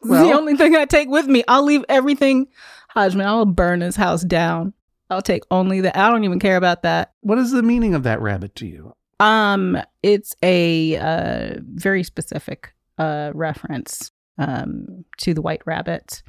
Well- 0.03 0.25
the 0.29 0.35
only 0.35 0.57
thing 0.57 0.77
I 0.77 0.85
take 0.85 1.09
with 1.09 1.27
me. 1.27 1.43
I'll 1.49 1.65
leave 1.65 1.85
everything. 1.89 2.47
Hodgman, 2.91 3.27
I'll 3.27 3.45
burn 3.45 3.81
his 3.81 3.97
house 3.97 4.23
down. 4.23 4.73
I'll 5.11 5.21
take 5.21 5.43
only 5.51 5.81
the. 5.81 5.99
I 5.99 6.11
don't 6.11 6.23
even 6.23 6.39
care 6.39 6.57
about 6.57 6.83
that. 6.83 7.13
What 7.23 7.39
is 7.39 7.51
the 7.51 7.63
meaning 7.63 7.93
of 7.95 8.05
that 8.05 8.21
rabbit 8.21 8.55
to 8.57 8.67
you? 8.69 8.95
Um, 9.19 9.77
it's 10.05 10.37
a 10.45 10.97
uh, 10.97 11.55
very 11.61 12.05
specific 12.05 12.73
uh, 12.99 13.33
reference 13.35 14.13
um, 14.39 15.05
to 15.19 15.35
the 15.35 15.43
white 15.43 15.63
rabbit 15.67 16.23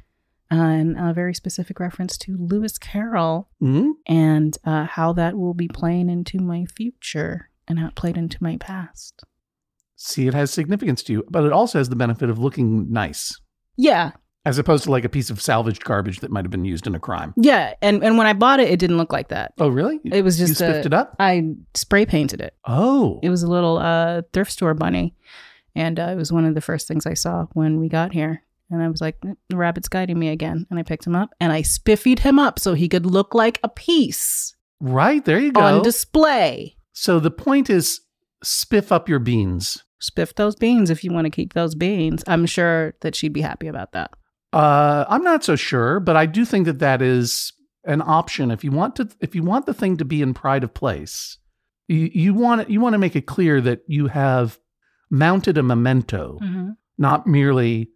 and 0.50 0.98
a 0.98 1.12
very 1.12 1.34
specific 1.34 1.78
reference 1.78 2.16
to 2.18 2.36
Lewis 2.36 2.78
Carroll 2.78 3.48
Mhm. 3.62 3.92
and 4.06 4.56
uh, 4.64 4.86
how 4.86 5.12
that 5.12 5.36
will 5.36 5.54
be 5.54 5.68
playing 5.68 6.08
into 6.10 6.38
my 6.40 6.64
future 6.64 7.50
and 7.68 7.78
how 7.78 7.86
it 7.88 7.94
played 7.94 8.16
into 8.16 8.38
my 8.40 8.56
past. 8.56 9.22
See, 9.96 10.26
it 10.26 10.34
has 10.34 10.50
significance 10.52 11.02
to 11.04 11.12
you, 11.12 11.24
but 11.28 11.44
it 11.44 11.52
also 11.52 11.78
has 11.78 11.88
the 11.88 11.96
benefit 11.96 12.30
of 12.30 12.38
looking 12.38 12.90
nice, 12.92 13.38
Yeah, 13.76 14.12
as 14.44 14.56
opposed 14.56 14.84
to 14.84 14.90
like 14.90 15.04
a 15.04 15.08
piece 15.08 15.28
of 15.28 15.42
salvaged 15.42 15.84
garbage 15.84 16.20
that 16.20 16.30
might 16.30 16.44
have 16.44 16.50
been 16.52 16.64
used 16.64 16.86
in 16.86 16.94
a 16.94 17.00
crime. 17.00 17.34
yeah, 17.36 17.74
and 17.82 18.02
and 18.04 18.16
when 18.16 18.26
I 18.26 18.32
bought 18.32 18.60
it, 18.60 18.70
it 18.70 18.78
didn't 18.78 18.96
look 18.96 19.12
like 19.12 19.28
that. 19.28 19.52
Oh, 19.58 19.68
really? 19.68 20.00
It 20.04 20.22
was 20.22 20.40
you 20.40 20.46
just 20.46 20.60
spiffed 20.60 20.86
a, 20.86 20.88
it 20.88 20.94
up? 20.94 21.16
I 21.18 21.54
spray 21.74 22.06
painted 22.06 22.40
it. 22.40 22.54
Oh, 22.66 23.18
It 23.22 23.28
was 23.30 23.42
a 23.42 23.48
little 23.50 23.78
uh, 23.78 24.22
thrift 24.32 24.52
store 24.52 24.74
bunny, 24.74 25.14
and 25.74 25.98
uh, 25.98 26.10
it 26.12 26.16
was 26.16 26.32
one 26.32 26.44
of 26.44 26.54
the 26.54 26.60
first 26.60 26.86
things 26.88 27.04
I 27.06 27.14
saw 27.14 27.46
when 27.52 27.80
we 27.80 27.88
got 27.88 28.12
here. 28.12 28.42
And 28.70 28.82
I 28.82 28.88
was 28.88 29.00
like, 29.00 29.18
"Mm, 29.22 29.34
the 29.48 29.56
rabbit's 29.56 29.88
guiding 29.88 30.18
me 30.18 30.28
again. 30.28 30.66
And 30.68 30.78
I 30.78 30.82
picked 30.82 31.06
him 31.06 31.16
up 31.16 31.30
and 31.40 31.50
I 31.50 31.62
spiffied 31.62 32.18
him 32.18 32.38
up 32.38 32.58
so 32.58 32.74
he 32.74 32.86
could 32.86 33.06
look 33.06 33.34
like 33.34 33.58
a 33.64 33.68
piece 33.68 34.54
right. 34.80 35.24
There 35.24 35.38
you 35.40 35.52
go. 35.52 35.60
on 35.62 35.82
display. 35.82 36.76
So 37.00 37.20
the 37.20 37.30
point 37.30 37.70
is 37.70 38.00
spiff 38.44 38.90
up 38.92 39.08
your 39.08 39.18
beans. 39.20 39.84
Spiff 40.02 40.34
those 40.34 40.56
beans 40.56 40.90
if 40.90 41.02
you 41.04 41.12
want 41.12 41.24
to 41.26 41.30
keep 41.30 41.54
those 41.54 41.74
beans. 41.74 42.22
I'm 42.26 42.46
sure 42.46 42.94
that 43.02 43.14
she'd 43.14 43.32
be 43.32 43.40
happy 43.40 43.66
about 43.68 43.92
that. 43.92 44.10
Uh, 44.52 45.04
I'm 45.08 45.22
not 45.22 45.44
so 45.44 45.56
sure, 45.56 46.00
but 46.00 46.16
I 46.16 46.26
do 46.26 46.44
think 46.44 46.66
that 46.66 46.78
that 46.78 47.02
is 47.02 47.52
an 47.84 48.02
option. 48.02 48.50
If 48.50 48.64
you 48.64 48.70
want 48.70 48.96
to, 48.96 49.08
if 49.20 49.34
you 49.34 49.42
want 49.42 49.66
the 49.66 49.74
thing 49.74 49.96
to 49.98 50.04
be 50.04 50.22
in 50.22 50.34
pride 50.34 50.64
of 50.64 50.72
place, 50.74 51.38
you, 51.88 52.10
you 52.12 52.34
want 52.34 52.62
it, 52.62 52.70
you 52.70 52.80
want 52.80 52.94
to 52.94 52.98
make 52.98 53.16
it 53.16 53.26
clear 53.26 53.60
that 53.60 53.80
you 53.86 54.06
have 54.08 54.58
mounted 55.10 55.56
a 55.58 55.62
memento, 55.62 56.38
Mm-hmm. 56.42 56.70
not 56.98 57.26
merely 57.26 57.90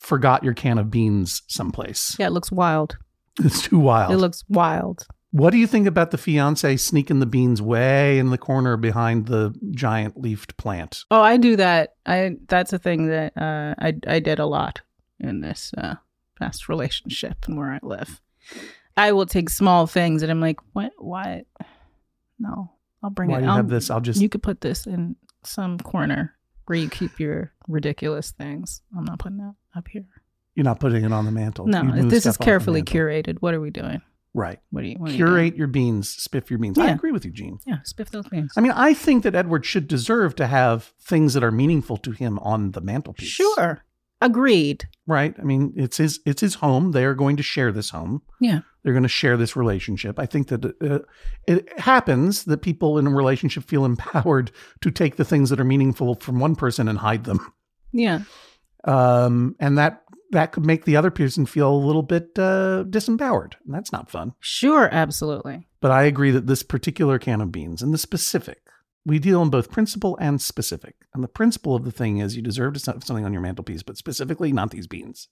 forgot 0.00 0.44
your 0.44 0.54
can 0.54 0.78
of 0.78 0.90
beans 0.90 1.42
someplace. 1.48 2.16
Yeah, 2.18 2.26
it 2.28 2.32
looks 2.32 2.50
wild. 2.52 2.96
It's 3.44 3.62
too 3.62 3.78
wild. 3.78 4.12
It 4.12 4.16
looks 4.16 4.44
wild. 4.48 5.06
What 5.36 5.50
do 5.50 5.58
you 5.58 5.66
think 5.66 5.86
about 5.86 6.10
the 6.12 6.18
fiance 6.18 6.76
sneaking 6.78 7.18
the 7.20 7.26
beans 7.26 7.60
way 7.60 8.18
in 8.18 8.30
the 8.30 8.38
corner 8.38 8.76
behind 8.76 9.26
the 9.26 9.54
giant 9.72 10.18
leafed 10.18 10.56
plant? 10.56 11.04
Oh, 11.10 11.20
I 11.20 11.36
do 11.36 11.56
that. 11.56 11.94
I 12.06 12.36
that's 12.48 12.72
a 12.72 12.78
thing 12.78 13.08
that 13.08 13.36
uh, 13.36 13.74
I 13.78 13.94
I 14.06 14.20
did 14.20 14.38
a 14.38 14.46
lot 14.46 14.80
in 15.20 15.40
this 15.40 15.72
uh, 15.76 15.96
past 16.38 16.68
relationship 16.68 17.36
and 17.46 17.56
where 17.58 17.72
I 17.72 17.80
live. 17.82 18.20
I 18.96 19.12
will 19.12 19.26
take 19.26 19.50
small 19.50 19.86
things 19.86 20.22
and 20.22 20.30
I'm 20.30 20.40
like, 20.40 20.58
what? 20.72 20.92
What? 20.96 21.44
No, 22.38 22.70
I'll 23.02 23.10
bring 23.10 23.30
While 23.30 23.40
it. 23.40 23.42
you 23.42 23.48
I'll- 23.50 23.56
have 23.56 23.68
this, 23.68 23.90
I'll 23.90 24.00
just 24.00 24.20
You 24.20 24.28
could 24.28 24.42
put 24.42 24.60
this 24.62 24.86
in 24.86 25.16
some 25.44 25.78
corner 25.78 26.34
where 26.66 26.78
you 26.78 26.88
keep 26.88 27.20
your 27.20 27.52
ridiculous 27.68 28.30
things. 28.32 28.82
I'm 28.96 29.04
not 29.04 29.18
putting 29.18 29.38
that 29.38 29.54
up 29.76 29.86
here. 29.88 30.06
you're 30.54 30.64
not 30.64 30.80
putting 30.80 31.04
it 31.04 31.12
on 31.12 31.24
the 31.26 31.30
mantle. 31.30 31.66
No, 31.66 31.82
this 32.08 32.24
is 32.26 32.36
carefully 32.36 32.82
curated. 32.82 33.36
What 33.40 33.54
are 33.54 33.60
we 33.60 33.70
doing? 33.70 34.00
Right. 34.36 34.58
What 34.68 34.84
are 34.84 34.86
you? 34.86 34.96
What 34.98 35.08
are 35.08 35.12
you? 35.12 35.16
Curate 35.16 35.56
your 35.56 35.66
beans, 35.66 36.14
spiff 36.14 36.50
your 36.50 36.58
beans. 36.58 36.78
I 36.78 36.90
agree 36.90 37.10
with 37.10 37.24
you, 37.24 37.30
Jean. 37.30 37.58
Yeah, 37.66 37.78
spiff 37.90 38.10
those 38.10 38.28
beans. 38.28 38.52
I 38.54 38.60
mean, 38.60 38.72
I 38.72 38.92
think 38.92 39.22
that 39.22 39.34
Edward 39.34 39.64
should 39.64 39.88
deserve 39.88 40.36
to 40.36 40.46
have 40.46 40.92
things 41.00 41.32
that 41.32 41.42
are 41.42 41.50
meaningful 41.50 41.96
to 41.96 42.10
him 42.10 42.38
on 42.40 42.72
the 42.72 42.82
mantelpiece. 42.82 43.28
Sure, 43.28 43.82
agreed. 44.20 44.84
Right. 45.06 45.34
I 45.38 45.42
mean, 45.42 45.72
it's 45.74 45.96
his 45.96 46.20
it's 46.26 46.42
his 46.42 46.56
home. 46.56 46.92
They 46.92 47.06
are 47.06 47.14
going 47.14 47.38
to 47.38 47.42
share 47.42 47.72
this 47.72 47.88
home. 47.88 48.20
Yeah. 48.38 48.60
They're 48.82 48.92
going 48.92 49.02
to 49.04 49.08
share 49.08 49.38
this 49.38 49.56
relationship. 49.56 50.18
I 50.18 50.26
think 50.26 50.48
that 50.48 50.64
uh, 50.82 50.98
it 51.48 51.66
happens 51.78 52.44
that 52.44 52.58
people 52.58 52.98
in 52.98 53.06
a 53.06 53.10
relationship 53.10 53.64
feel 53.64 53.84
empowered 53.86 54.52
to 54.82 54.90
take 54.90 55.16
the 55.16 55.24
things 55.24 55.48
that 55.48 55.58
are 55.58 55.64
meaningful 55.64 56.16
from 56.16 56.40
one 56.40 56.56
person 56.56 56.88
and 56.88 56.98
hide 56.98 57.24
them. 57.24 57.40
Yeah, 57.90 58.20
Um, 58.84 59.56
and 59.58 59.78
that 59.78 60.02
that 60.30 60.52
could 60.52 60.66
make 60.66 60.84
the 60.84 60.96
other 60.96 61.10
person 61.10 61.46
feel 61.46 61.70
a 61.70 61.76
little 61.76 62.02
bit 62.02 62.30
uh, 62.38 62.84
disempowered. 62.88 63.54
And 63.64 63.74
that's 63.74 63.92
not 63.92 64.10
fun. 64.10 64.34
sure, 64.40 64.88
absolutely. 64.92 65.66
But 65.80 65.90
I 65.90 66.04
agree 66.04 66.30
that 66.32 66.46
this 66.46 66.62
particular 66.62 67.18
can 67.18 67.40
of 67.40 67.52
beans 67.52 67.82
and 67.82 67.92
the 67.94 67.98
specific, 67.98 68.60
we 69.04 69.18
deal 69.18 69.42
in 69.42 69.50
both 69.50 69.70
principle 69.70 70.16
and 70.20 70.40
specific. 70.40 70.96
And 71.14 71.22
the 71.22 71.28
principle 71.28 71.76
of 71.76 71.84
the 71.84 71.92
thing 71.92 72.18
is 72.18 72.36
you 72.36 72.42
deserve 72.42 72.74
to 72.74 72.92
have 72.92 73.04
something 73.04 73.24
on 73.24 73.32
your 73.32 73.42
mantelpiece, 73.42 73.82
but 73.82 73.96
specifically 73.96 74.52
not 74.52 74.70
these 74.70 74.86
beans. 74.86 75.28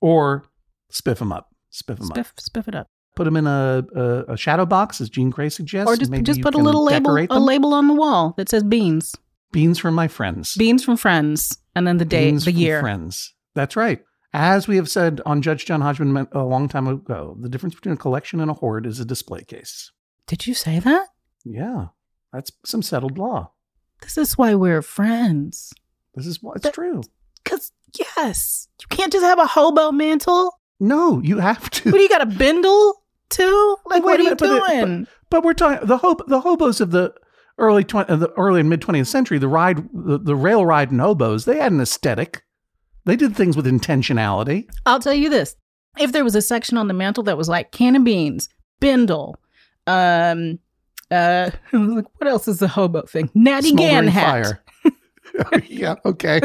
Or 0.00 0.44
spiff 0.92 1.18
them 1.18 1.32
up. 1.32 1.48
Spiff 1.72 1.98
them 1.98 2.10
up. 2.10 2.16
Spiff, 2.18 2.34
spiff 2.36 2.68
it 2.68 2.74
up. 2.74 2.88
Put 3.16 3.24
them 3.24 3.36
in 3.36 3.46
a, 3.46 3.84
a, 3.94 4.32
a 4.32 4.36
shadow 4.36 4.66
box, 4.66 5.00
as 5.00 5.08
Jean 5.08 5.32
Grae 5.32 5.50
suggests. 5.50 5.90
or 5.90 5.96
just 5.96 6.12
just 6.24 6.42
put 6.42 6.54
a 6.54 6.58
little 6.58 6.84
label 6.84 7.14
decorate 7.14 7.30
a 7.30 7.38
label 7.38 7.72
on 7.72 7.86
the 7.86 7.94
wall 7.94 8.34
that 8.36 8.48
says 8.48 8.64
beans 8.64 9.14
Beans 9.52 9.78
from 9.78 9.94
my 9.94 10.08
friends. 10.08 10.56
beans 10.56 10.84
from 10.84 10.96
friends 10.96 11.56
and 11.76 11.86
then 11.86 11.98
the 11.98 12.04
day, 12.04 12.30
Beans 12.30 12.44
the 12.44 12.50
from 12.50 12.60
year 12.60 12.80
Friends. 12.80 13.33
That's 13.54 13.76
right. 13.76 14.02
As 14.32 14.66
we 14.66 14.76
have 14.76 14.88
said 14.90 15.20
on 15.24 15.42
Judge 15.42 15.64
John 15.64 15.80
Hodgman 15.80 16.26
a 16.32 16.42
long 16.42 16.68
time 16.68 16.88
ago, 16.88 17.36
the 17.40 17.48
difference 17.48 17.74
between 17.76 17.94
a 17.94 17.96
collection 17.98 18.40
and 18.40 18.50
a 18.50 18.54
hoard 18.54 18.84
is 18.86 18.98
a 18.98 19.04
display 19.04 19.44
case. 19.44 19.92
did 20.26 20.46
you 20.46 20.54
say 20.54 20.78
that 20.80 21.06
Yeah, 21.44 21.88
that's 22.32 22.50
some 22.64 22.82
settled 22.82 23.16
law. 23.18 23.52
this 24.02 24.18
is 24.18 24.36
why 24.36 24.54
we're 24.54 24.82
friends 24.82 25.72
This 26.14 26.26
is 26.26 26.42
what 26.42 26.56
it's 26.56 26.64
That- 26.64 26.74
true. 26.74 27.02
because 27.42 27.72
yes 27.98 28.66
you 28.80 28.86
can't 28.88 29.12
just 29.12 29.24
have 29.24 29.38
a 29.38 29.46
hobo 29.46 29.92
mantle 29.92 30.58
No, 30.80 31.20
you 31.22 31.38
have 31.38 31.70
to. 31.70 31.90
what 31.90 31.98
do 31.98 32.02
you 32.02 32.08
got 32.08 32.22
a 32.22 32.26
bindle 32.26 33.02
too 33.28 33.76
like 33.86 34.02
Wait 34.02 34.04
what 34.04 34.20
a 34.20 34.22
are 34.22 34.22
you 34.22 34.24
minute, 34.30 34.38
but 34.40 34.50
it- 34.50 34.80
doing 34.86 35.06
But 35.30 35.44
we're 35.44 35.54
talking 35.54 35.86
the 35.86 35.98
hob- 35.98 36.26
the 36.28 36.40
hobos 36.40 36.80
of 36.80 36.90
the 36.90 37.14
early 37.58 37.84
twenty, 37.84 38.08
uh, 38.10 38.16
the 38.16 38.30
early 38.32 38.60
and 38.60 38.68
mid 38.70 38.80
twentieth 38.80 39.08
century. 39.08 39.38
The 39.38 39.48
ride, 39.48 39.88
the, 39.92 40.18
the 40.18 40.36
rail 40.36 40.64
ride 40.66 40.90
and 40.92 41.00
hobos. 41.00 41.44
They 41.44 41.58
had 41.58 41.72
an 41.72 41.80
aesthetic. 41.80 42.43
They 43.06 43.16
did 43.16 43.36
things 43.36 43.56
with 43.56 43.66
intentionality. 43.66 44.68
i'll 44.86 45.00
tell 45.00 45.14
you 45.14 45.28
this 45.30 45.56
if 45.98 46.12
there 46.12 46.24
was 46.24 46.34
a 46.34 46.42
section 46.42 46.76
on 46.78 46.88
the 46.88 46.94
mantle 46.94 47.22
that 47.24 47.36
was 47.36 47.48
like 47.48 47.70
can 47.72 47.94
of 47.96 48.04
beans 48.04 48.48
bindle 48.80 49.36
um 49.86 50.58
uh 51.10 51.50
like 51.72 52.06
what 52.18 52.26
else 52.28 52.48
is 52.48 52.58
the 52.58 52.68
hobo 52.68 53.02
thing 53.02 53.30
Natty 53.34 53.72
Gann 53.72 54.06
hat 54.08 54.24
fire. 54.46 54.64
yeah. 55.66 55.96
Okay. 56.04 56.40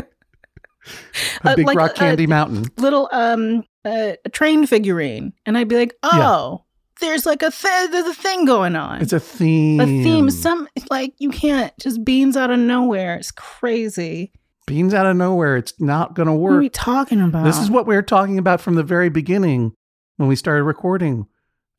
A 1.44 1.50
Uh, 1.52 1.56
big 1.56 1.68
like, 1.68 1.78
rock 1.78 1.92
uh, 1.92 1.94
candy 1.96 2.26
mountain. 2.28 2.66
little 2.78 3.08
um 3.12 3.64
uh, 3.86 4.14
a 4.26 4.30
train 4.30 4.66
figurine 4.66 5.32
and 5.46 5.58
i'd 5.58 5.68
be 5.68 5.78
like 5.78 5.96
oh 6.04 6.64
there's 7.00 7.26
like 7.26 7.42
a 7.42 7.50
th- 7.52 7.92
there's 7.92 8.06
a 8.08 8.14
thing 8.14 8.44
going 8.46 8.76
on 8.76 9.02
It's 9.02 9.14
a 9.14 9.20
theme. 9.20 9.80
a 9.80 9.86
theme 9.86 10.30
some 10.30 10.68
like 10.90 11.14
you 11.20 11.30
can't 11.30 11.72
just 11.80 12.04
beans 12.04 12.36
out 12.36 12.52
of 12.52 12.60
nowhere 12.60 13.16
it's 13.16 13.32
crazy 13.32 14.32
Beans 14.70 14.94
out 14.94 15.06
of 15.08 15.18
nowhere. 15.18 15.58
It's 15.58 15.74
not 15.82 16.14
going 16.14 16.28
to 16.28 16.34
work. 16.34 16.52
what 16.52 16.58
are 16.58 16.62
we 16.62 16.70
talking 16.70 17.22
about 17.22 17.44
This 17.44 17.58
is 17.58 17.72
what 17.72 17.88
we 17.88 17.96
were 17.96 18.04
talking 18.04 18.38
about 18.38 18.62
from 18.62 18.76
the 18.76 18.84
very 18.84 19.10
beginning 19.10 19.74
when 20.18 20.30
we 20.30 20.36
started 20.36 20.64
recording. 20.64 21.26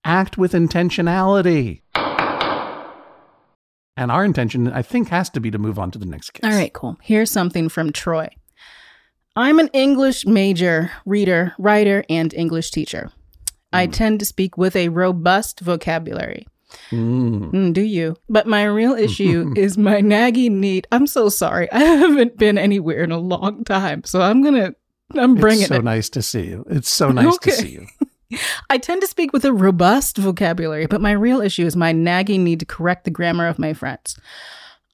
Act 0.04 0.36
with 0.36 0.52
intentionality. 0.52 1.82
And 3.96 4.10
our 4.10 4.24
intention, 4.24 4.66
I 4.72 4.82
think, 4.82 5.08
has 5.10 5.30
to 5.30 5.40
be 5.40 5.50
to 5.50 5.58
move 5.58 5.78
on 5.78 5.90
to 5.92 5.98
the 5.98 6.06
next 6.06 6.30
case. 6.30 6.50
all 6.50 6.56
right 6.58 6.72
cool 6.72 6.96
here's 7.02 7.30
something 7.30 7.68
from 7.68 7.92
troy 7.92 8.28
i'm 9.36 9.58
an 9.60 9.68
english 9.72 10.26
major 10.26 10.90
reader 11.06 11.52
writer 11.58 12.02
and 12.08 12.32
english 12.34 12.70
teacher 12.70 13.10
i 13.72 13.86
Mm. 13.86 13.92
tend 13.92 14.18
to 14.20 14.24
speak 14.26 14.56
with 14.58 14.74
a 14.74 14.88
robust 14.88 15.60
vocabulary 15.60 16.46
Mm. 16.90 17.50
Mm, 17.52 17.72
do 17.72 17.82
you? 17.82 18.16
But 18.28 18.46
my 18.46 18.64
real 18.64 18.92
issue 19.06 19.52
is 19.56 19.76
my 19.78 20.00
nagging 20.00 20.60
need. 20.60 20.86
I'm 20.92 21.06
so 21.06 21.28
sorry. 21.28 21.70
I 21.72 21.80
haven't 21.80 22.36
been 22.38 22.58
anywhere 22.58 23.02
in 23.04 23.12
a 23.12 23.18
long 23.18 23.64
time, 23.64 24.04
so 24.04 24.20
I'm 24.20 24.42
gonna. 24.42 24.74
I'm 25.16 25.34
bringing 25.34 25.62
it's 25.62 25.68
so 25.70 25.76
it. 25.76 25.84
nice 25.84 26.08
to 26.10 26.22
see 26.22 26.46
you. 26.46 26.64
It's 26.70 26.90
so 26.90 27.10
nice 27.10 27.34
Okay. 27.34 27.50
to 27.50 27.56
see 27.56 27.68
you. 27.70 27.86
I 28.70 28.78
tend 28.78 29.00
to 29.00 29.08
speak 29.08 29.32
with 29.32 29.44
a 29.44 29.52
robust 29.52 30.16
vocabulary, 30.16 30.86
but 30.86 31.00
my 31.00 31.10
real 31.10 31.40
issue 31.40 31.66
is 31.66 31.74
my 31.74 31.90
nagging 31.90 32.44
need 32.44 32.60
to 32.60 32.66
correct 32.66 33.04
the 33.04 33.10
grammar 33.10 33.48
of 33.48 33.58
my 33.58 33.72
friends. 33.72 34.16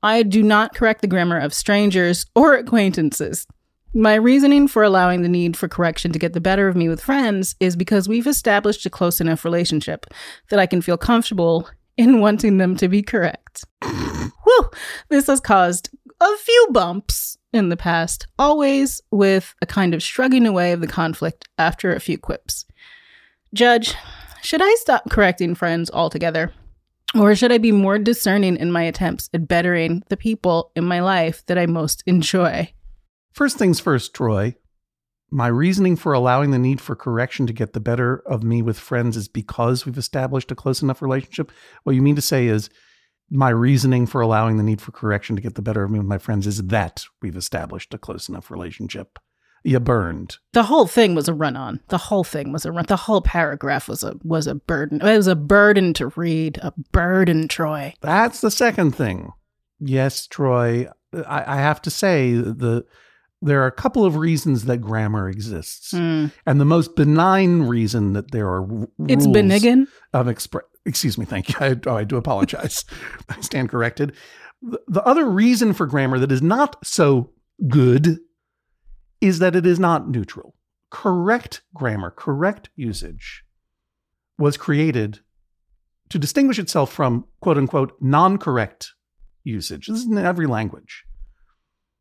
I 0.03 0.23
do 0.23 0.43
not 0.43 0.75
correct 0.75 1.03
the 1.03 1.07
grammar 1.07 1.39
of 1.39 1.53
strangers 1.53 2.25
or 2.35 2.55
acquaintances. 2.55 3.47
My 3.97 4.15
reasoning 4.15 4.69
for 4.69 4.83
allowing 4.83 5.23
the 5.23 5.29
need 5.29 5.57
for 5.57 5.69
correction 5.69 6.13
to 6.13 6.19
get 6.19 6.35
the 6.35 6.41
better 6.41 6.69
of 6.69 6.77
me 6.77 6.87
with 6.87 7.01
friends 7.01 7.57
is 7.61 7.77
because 7.77 8.07
we've 8.07 8.27
established 8.27 8.85
a 8.85 8.91
close 8.91 9.23
enough 9.23 9.43
relationship 9.43 10.05
that 10.51 10.59
I 10.59 10.67
can 10.67 10.83
feel 10.83 10.99
comfortable 10.99 11.67
in 11.97 12.21
wanting 12.21 12.59
them 12.59 12.77
to 12.77 12.89
be 12.89 13.01
correct. 13.01 13.65
Whew, 13.83 14.71
this 15.09 15.29
has 15.29 15.41
caused 15.41 15.89
a 16.21 16.37
few 16.37 16.69
bumps 16.73 17.39
in 17.55 17.71
the 17.71 17.77
past, 17.79 18.27
always 18.39 19.01
with 19.11 19.55
a 19.63 19.67
kind 19.67 19.95
of 19.95 20.03
shrugging 20.03 20.47
away 20.47 20.73
of 20.73 20.83
the 20.83 20.87
conflict 20.87 21.49
after 21.57 21.95
a 21.95 22.01
few 22.01 22.19
quips. 22.19 22.67
Judge, 23.55 23.95
should 24.43 24.61
I 24.63 24.75
stop 24.75 25.09
correcting 25.09 25.55
friends 25.55 25.91
altogether? 25.91 26.53
Or 27.19 27.35
should 27.35 27.51
I 27.51 27.57
be 27.57 27.73
more 27.73 27.99
discerning 27.99 28.59
in 28.59 28.71
my 28.71 28.83
attempts 28.83 29.31
at 29.33 29.49
bettering 29.49 30.03
the 30.11 30.19
people 30.19 30.71
in 30.77 30.85
my 30.85 31.01
life 31.01 31.43
that 31.47 31.57
I 31.57 31.65
most 31.65 32.03
enjoy? 32.05 32.71
First 33.37 33.59
things 33.59 33.81
first, 33.81 34.15
Troy. 34.15 34.55
My 35.31 35.49
reasoning 35.49 35.97
for 35.97 36.15
allowing 36.15 36.53
the 36.53 36.59
need 36.59 36.81
for 36.81 36.97
correction 36.97 37.47
to 37.47 37.53
get 37.53 37.75
the 37.75 37.81
better 37.81 38.23
of 38.27 38.43
me 38.43 38.63
with 38.63 38.79
friends 38.79 39.15
is 39.15 39.29
because 39.29 39.85
we've 39.85 39.99
established 39.99 40.51
a 40.51 40.55
close 40.55 40.81
enough 40.81 41.03
relationship. 41.03 41.53
What 41.83 41.95
you 41.95 42.01
mean 42.01 42.17
to 42.17 42.23
say 42.23 42.47
is 42.47 42.71
my 43.29 43.51
reasoning 43.51 44.07
for 44.07 44.23
allowing 44.23 44.57
the 44.57 44.63
need 44.63 44.81
for 44.81 44.91
correction 44.91 45.37
to 45.37 45.43
get 45.43 45.55
the 45.55 45.61
better 45.61 45.85
of 45.85 45.91
me 45.91 45.99
with 45.99 46.09
my 46.09 46.17
friends 46.17 46.47
is 46.47 46.63
that 46.63 47.05
we've 47.21 47.37
established 47.37 47.93
a 47.93 47.99
close 47.99 48.31
enough 48.31 48.51
relationship. 48.51 49.19
you 49.63 49.81
burned. 49.81 50.39
The 50.55 50.63
whole 50.63 50.87
thing 50.87 51.15
was 51.15 51.29
a 51.29 51.35
run 51.35 51.57
on. 51.57 51.81
The 51.89 51.99
whole 51.99 52.25
thing 52.25 52.53
was 52.53 52.65
a 52.65 52.73
run. 52.73 52.87
The 52.89 52.97
whole 52.97 53.21
paragraph 53.21 53.87
was 53.87 54.03
a 54.03 54.15
was 54.25 54.47
a 54.47 54.55
burden. 54.55 55.03
It 55.03 55.15
was 55.15 55.27
a 55.27 55.37
burden 55.37 55.93
to 55.95 56.09
read. 56.17 56.57
A 56.63 56.73
burden, 56.91 57.49
Troy. 57.49 57.93
That's 58.01 58.41
the 58.41 58.51
second 58.51 58.93
thing. 58.93 59.33
Yes, 59.79 60.27
Troy. 60.27 60.89
I, 61.13 61.45
I 61.47 61.57
have 61.57 61.83
to 61.83 61.91
say 61.91 62.33
the 62.33 62.87
there 63.43 63.63
are 63.63 63.67
a 63.67 63.73
couple 63.73 64.05
of 64.05 64.17
reasons 64.17 64.65
that 64.65 64.79
grammar 64.79 65.29
exists, 65.29 65.93
Mm. 65.93 66.33
and 66.47 66.61
the 66.61 66.65
most 66.65 66.97
benign 66.97 67.63
reason 67.63 68.13
that 68.15 68.31
there 68.31 68.47
are 68.49 68.63
r- 68.63 68.89
It's 69.09 69.25
rules 69.27 69.37
Benigan. 69.37 69.87
of 70.13 70.29
express. 70.29 70.65
Excuse 70.85 71.19
me, 71.19 71.25
thank 71.27 71.49
you. 71.51 71.55
I, 71.61 71.77
oh, 71.87 71.97
I 71.97 72.05
do 72.05 72.17
apologize. 72.17 72.85
I 73.29 73.41
stand 73.41 73.69
corrected. 73.69 74.15
The, 74.63 74.81
the 74.89 75.03
other 75.05 75.29
reason 75.29 75.73
for 75.75 75.87
grammar 75.87 76.19
that 76.19 76.33
is 76.33 76.43
not 76.43 76.77
so 76.85 77.31
good 77.69 78.19
is 79.21 79.39
that 79.41 79.55
it 79.57 79.67
is 79.67 79.79
not 79.79 80.09
neutral. 80.09 80.55
Correct 80.91 81.63
grammar, 81.75 82.11
correct 82.11 82.71
usage 82.77 83.43
was 84.39 84.57
created 84.57 85.21
to 86.11 86.19
distinguish 86.19 86.59
itself 86.59 86.93
from 86.93 87.25
quote 87.41 87.59
unquote 87.59 87.93
non 88.01 88.39
correct 88.39 88.93
usage. 89.45 89.87
This 89.89 89.99
is 90.01 90.07
in 90.07 90.17
every 90.19 90.47
language. 90.47 91.05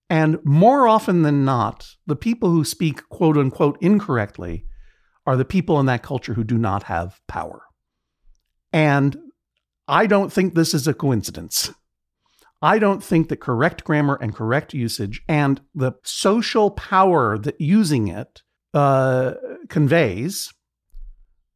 And 0.09 0.37
more 0.43 0.87
often 0.87 1.23
than 1.23 1.45
not, 1.45 1.87
the 2.05 2.15
people 2.15 2.49
who 2.49 2.63
speak 2.63 3.07
quote 3.09 3.37
unquote 3.37 3.77
incorrectly 3.81 4.65
are 5.25 5.35
the 5.35 5.45
people 5.45 5.79
in 5.79 5.87
that 5.87 6.03
culture 6.03 6.35
who 6.35 6.43
do 6.43 6.57
not 6.57 6.83
have 6.83 7.19
power. 7.27 7.63
And 8.71 9.17
I 9.87 10.05
don't 10.05 10.31
think 10.31 10.53
this 10.53 10.73
is 10.73 10.87
a 10.87 10.93
coincidence. 10.93 11.71
I 12.61 12.79
don't 12.79 13.03
think 13.03 13.29
that 13.29 13.39
correct 13.39 13.83
grammar 13.83 14.17
and 14.21 14.33
correct 14.33 14.73
usage 14.73 15.21
and 15.27 15.61
the 15.73 15.93
social 16.03 16.71
power 16.71 17.37
that 17.37 17.59
using 17.59 18.07
it 18.07 18.41
uh, 18.73 19.33
conveys 19.69 20.53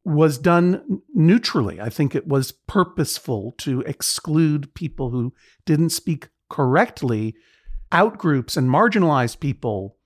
was 0.04 0.38
done 0.38 1.02
neutrally. 1.12 1.80
I 1.80 1.90
think 1.90 2.14
it 2.14 2.26
was 2.26 2.52
purposeful 2.52 3.54
to 3.58 3.80
exclude 3.82 4.74
people 4.74 5.10
who 5.10 5.34
didn't 5.66 5.90
speak 5.90 6.28
correctly, 6.48 7.34
out 7.92 8.18
groups 8.18 8.56
and 8.56 8.68
marginalized 8.68 9.40
people, 9.40 9.96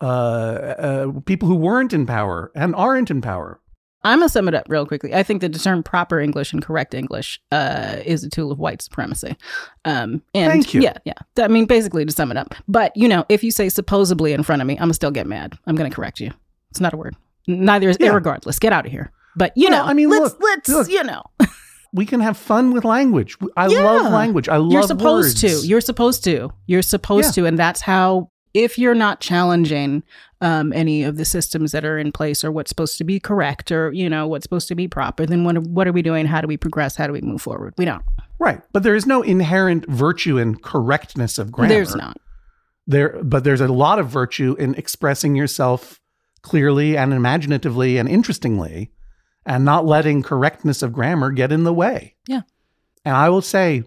uh, 0.00 0.04
uh, 0.04 1.12
people 1.26 1.48
who 1.48 1.54
weren't 1.56 1.92
in 1.92 2.06
power 2.06 2.50
and 2.54 2.74
aren't 2.74 3.10
in 3.10 3.20
power. 3.20 3.60
I'm 4.04 4.18
gonna 4.18 4.28
sum 4.28 4.48
it 4.48 4.54
up 4.54 4.64
real 4.68 4.84
quickly. 4.84 5.14
I 5.14 5.22
think 5.22 5.42
that 5.42 5.52
the 5.52 5.60
term 5.60 5.84
proper 5.84 6.18
English 6.18 6.52
and 6.52 6.60
correct 6.60 6.92
English 6.92 7.40
uh, 7.52 7.98
is 8.04 8.24
a 8.24 8.28
tool 8.28 8.50
of 8.50 8.58
white 8.58 8.82
supremacy. 8.82 9.36
Um, 9.84 10.22
and 10.34 10.50
Thank 10.50 10.74
you. 10.74 10.80
Yeah, 10.82 10.96
yeah. 11.04 11.12
I 11.38 11.46
mean, 11.46 11.66
basically, 11.66 12.04
to 12.04 12.10
sum 12.10 12.32
it 12.32 12.36
up. 12.36 12.52
But 12.66 12.96
you 12.96 13.06
know, 13.06 13.24
if 13.28 13.44
you 13.44 13.52
say 13.52 13.68
supposedly 13.68 14.32
in 14.32 14.42
front 14.42 14.60
of 14.60 14.66
me, 14.66 14.74
I'm 14.74 14.80
gonna 14.84 14.94
still 14.94 15.12
get 15.12 15.28
mad. 15.28 15.56
I'm 15.66 15.76
gonna 15.76 15.88
correct 15.90 16.18
you. 16.18 16.32
It's 16.72 16.80
not 16.80 16.92
a 16.92 16.96
word. 16.96 17.14
Neither 17.46 17.88
is 17.90 17.96
Yeah. 18.00 18.08
irregardless. 18.08 18.58
Get 18.58 18.72
out 18.72 18.86
of 18.86 18.90
here. 18.90 19.12
But 19.36 19.52
you 19.56 19.68
Well, 19.70 19.84
know, 19.84 19.90
I 19.90 19.94
mean, 19.94 20.08
let's 20.10 20.32
look, 20.32 20.38
let's 20.42 20.68
look. 20.68 20.88
you 20.90 21.04
know, 21.04 21.22
We 21.92 22.06
can 22.06 22.20
have 22.20 22.36
fun 22.36 22.72
with 22.72 22.84
language. 22.84 23.36
I 23.56 23.66
Yeah. 23.68 23.80
love 23.82 24.12
language. 24.12 24.48
I 24.48 24.56
love 24.56 24.72
you're 24.72 24.82
supposed 24.82 25.42
words. 25.42 25.60
to. 25.62 25.66
You're 25.66 25.80
supposed 25.80 26.24
to. 26.24 26.50
You're 26.66 26.82
supposed 26.82 27.34
to, 27.34 27.46
and 27.46 27.58
that's 27.58 27.82
how. 27.82 28.28
If 28.54 28.78
you're 28.78 28.94
not 28.94 29.20
challenging 29.20 30.02
um, 30.42 30.74
any 30.74 31.04
of 31.04 31.16
the 31.16 31.24
systems 31.24 31.72
that 31.72 31.86
are 31.86 31.98
in 31.98 32.12
place, 32.12 32.44
or 32.44 32.52
what's 32.52 32.68
supposed 32.68 32.98
to 32.98 33.04
be 33.04 33.18
correct, 33.18 33.72
or 33.72 33.90
you 33.92 34.10
know 34.10 34.26
what's 34.26 34.42
supposed 34.44 34.68
to 34.68 34.74
be 34.74 34.86
proper, 34.88 35.24
then 35.24 35.44
what 35.44 35.56
what 35.58 35.86
are 35.88 35.92
we 35.92 36.02
doing? 36.02 36.26
How 36.26 36.40
do 36.42 36.46
we 36.46 36.58
progress? 36.58 36.96
How 36.96 37.06
do 37.06 37.12
we 37.14 37.22
move 37.22 37.40
forward? 37.40 37.72
We 37.78 37.86
don't. 37.86 38.02
right, 38.38 38.60
but 38.72 38.82
there 38.82 38.94
is 38.94 39.06
no 39.06 39.22
inherent 39.22 39.88
virtue 39.88 40.36
in 40.36 40.56
correctness 40.56 41.38
of 41.38 41.50
grammar. 41.52 41.72
There's 41.74 41.94
not. 41.96 42.18
there 42.86 43.18
but 43.22 43.44
there's 43.44 43.60
a 43.62 43.68
lot 43.68 43.98
of 43.98 44.08
virtue 44.08 44.54
in 44.58 44.74
expressing 44.74 45.34
yourself 45.36 45.98
clearly 46.42 46.96
and 46.96 47.14
imaginatively 47.14 47.96
and 47.96 48.08
interestingly 48.08 48.90
and 49.46 49.64
not 49.64 49.84
letting 49.86 50.22
correctness 50.22 50.82
of 50.82 50.92
grammar 50.92 51.30
get 51.30 51.52
in 51.52 51.64
the 51.64 51.72
way 51.74 52.14
Yeah. 52.28 52.42
and 53.04 53.16
i 53.16 53.28
will 53.28 53.42
say 53.42 53.84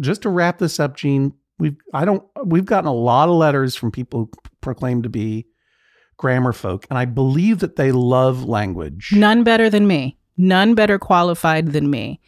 just 0.00 0.22
to 0.22 0.28
wrap 0.28 0.58
this 0.58 0.78
up 0.80 0.96
gene 0.96 1.32
we've 1.58 1.76
i 1.94 2.04
don't 2.04 2.24
we've 2.44 2.64
gotten 2.66 2.88
a 2.88 2.94
lot 2.94 3.28
of 3.28 3.34
letters 3.34 3.74
from 3.74 3.90
people 3.90 4.20
who 4.20 4.30
proclaim 4.60 5.02
to 5.02 5.08
be 5.08 5.46
grammar 6.16 6.52
folk 6.52 6.86
and 6.90 6.98
i 6.98 7.04
believe 7.04 7.58
that 7.60 7.76
they 7.76 7.90
love 7.92 8.44
language 8.44 9.10
None 9.12 9.42
better 9.44 9.68
than 9.68 9.86
me. 9.86 10.16
None 10.38 10.74
better 10.74 10.98
qualified 10.98 11.72
than 11.72 11.90
me. 11.90 12.20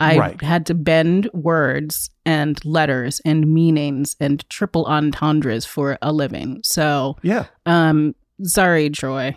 I 0.00 0.16
Right. 0.18 0.40
had 0.42 0.64
to 0.66 0.74
bend 0.74 1.28
words 1.34 2.08
and 2.24 2.58
letters 2.64 3.20
and 3.26 3.46
meanings 3.52 4.16
and 4.18 4.48
triple 4.48 4.86
entendres 4.86 5.66
for 5.66 5.98
a 6.00 6.10
living. 6.10 6.60
So, 6.64 7.16
yeah 7.22 7.46
um, 7.66 8.14
sorry, 8.42 8.88
Troy. 8.88 9.36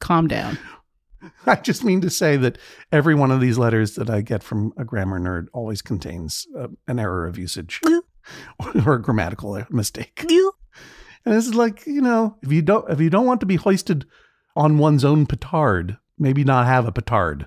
Calm 0.00 0.26
down. 0.26 0.56
I 1.46 1.56
just 1.56 1.84
mean 1.84 2.00
to 2.02 2.10
say 2.10 2.36
that 2.38 2.58
every 2.92 3.14
one 3.14 3.30
of 3.30 3.40
these 3.40 3.58
letters 3.58 3.94
that 3.94 4.10
I 4.10 4.20
get 4.20 4.42
from 4.42 4.72
a 4.76 4.84
grammar 4.84 5.20
nerd 5.20 5.46
always 5.52 5.82
contains 5.82 6.46
uh, 6.58 6.68
an 6.88 6.98
error 6.98 7.26
of 7.26 7.38
usage 7.38 7.80
or 8.86 8.94
a 8.94 9.02
grammatical 9.02 9.62
mistake. 9.70 10.24
And 11.24 11.34
this 11.34 11.46
is 11.46 11.54
like, 11.54 11.86
you 11.86 12.00
know, 12.00 12.36
if 12.42 12.50
you 12.50 12.62
don't 12.62 12.88
if 12.90 13.00
you 13.00 13.10
don't 13.10 13.26
want 13.26 13.40
to 13.40 13.46
be 13.46 13.56
hoisted 13.56 14.06
on 14.56 14.78
one's 14.78 15.04
own 15.04 15.26
petard, 15.26 15.98
maybe 16.18 16.44
not 16.44 16.66
have 16.66 16.86
a 16.86 16.92
petard. 16.92 17.46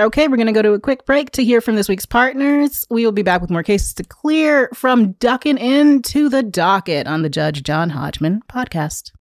Okay, 0.00 0.26
we're 0.26 0.36
going 0.36 0.46
to 0.46 0.52
go 0.52 0.62
to 0.62 0.72
a 0.72 0.80
quick 0.80 1.04
break 1.06 1.30
to 1.32 1.44
hear 1.44 1.60
from 1.60 1.76
this 1.76 1.88
week's 1.88 2.06
partners. 2.06 2.86
We 2.90 3.04
will 3.04 3.12
be 3.12 3.22
back 3.22 3.40
with 3.40 3.50
more 3.50 3.62
cases 3.62 3.94
to 3.94 4.04
clear 4.04 4.68
from 4.74 5.12
ducking 5.12 5.58
into 5.58 6.28
the 6.28 6.42
docket 6.42 7.06
on 7.06 7.22
the 7.22 7.28
Judge 7.28 7.62
John 7.62 7.90
Hodgman 7.90 8.42
podcast. 8.48 9.12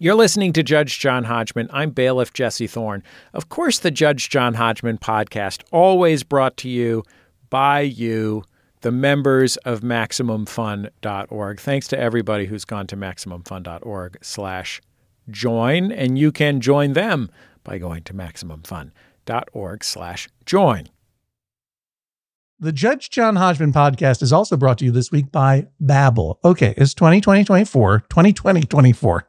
You're 0.00 0.14
listening 0.14 0.52
to 0.52 0.62
Judge 0.62 1.00
John 1.00 1.24
Hodgman. 1.24 1.68
I'm 1.72 1.90
bailiff 1.90 2.32
Jesse 2.32 2.68
Thorne. 2.68 3.02
Of 3.32 3.48
course, 3.48 3.80
the 3.80 3.90
Judge 3.90 4.28
John 4.28 4.54
Hodgman 4.54 4.98
podcast, 4.98 5.64
always 5.72 6.22
brought 6.22 6.56
to 6.58 6.68
you 6.68 7.02
by 7.50 7.80
you, 7.80 8.44
the 8.82 8.92
members 8.92 9.56
of 9.58 9.80
MaximumFun.org. 9.80 11.60
Thanks 11.60 11.88
to 11.88 11.98
everybody 11.98 12.46
who's 12.46 12.64
gone 12.64 12.86
to 12.86 12.96
MaximumFun.org 12.96 14.18
slash 14.22 14.80
join, 15.30 15.90
and 15.90 16.16
you 16.16 16.30
can 16.30 16.60
join 16.60 16.92
them 16.92 17.28
by 17.64 17.78
going 17.78 18.04
to 18.04 18.14
MaximumFun.org 18.14 19.82
slash 19.82 20.28
join. 20.46 20.88
The 22.60 22.72
Judge 22.72 23.10
John 23.10 23.34
Hodgman 23.34 23.72
podcast 23.72 24.22
is 24.22 24.32
also 24.32 24.56
brought 24.56 24.78
to 24.78 24.84
you 24.84 24.92
this 24.92 25.10
week 25.10 25.32
by 25.32 25.66
Babbel. 25.82 26.36
Okay, 26.44 26.74
it's 26.76 26.94
2020 26.94 27.42
24, 27.42 28.04
2020 28.08 28.62
24. 28.62 29.28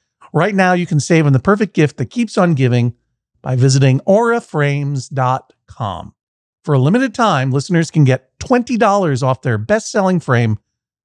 Right 0.33 0.55
now, 0.55 0.73
you 0.73 0.85
can 0.85 0.99
save 0.99 1.25
on 1.25 1.33
the 1.33 1.39
perfect 1.39 1.73
gift 1.73 1.97
that 1.97 2.09
keeps 2.09 2.37
on 2.37 2.53
giving 2.53 2.95
by 3.41 3.55
visiting 3.55 3.99
auraframes.com. 4.01 6.13
For 6.63 6.75
a 6.75 6.79
limited 6.79 7.15
time, 7.15 7.51
listeners 7.51 7.89
can 7.89 8.03
get 8.03 8.37
$20 8.39 9.23
off 9.23 9.41
their 9.41 9.57
best 9.57 9.91
selling 9.91 10.19
frame 10.19 10.59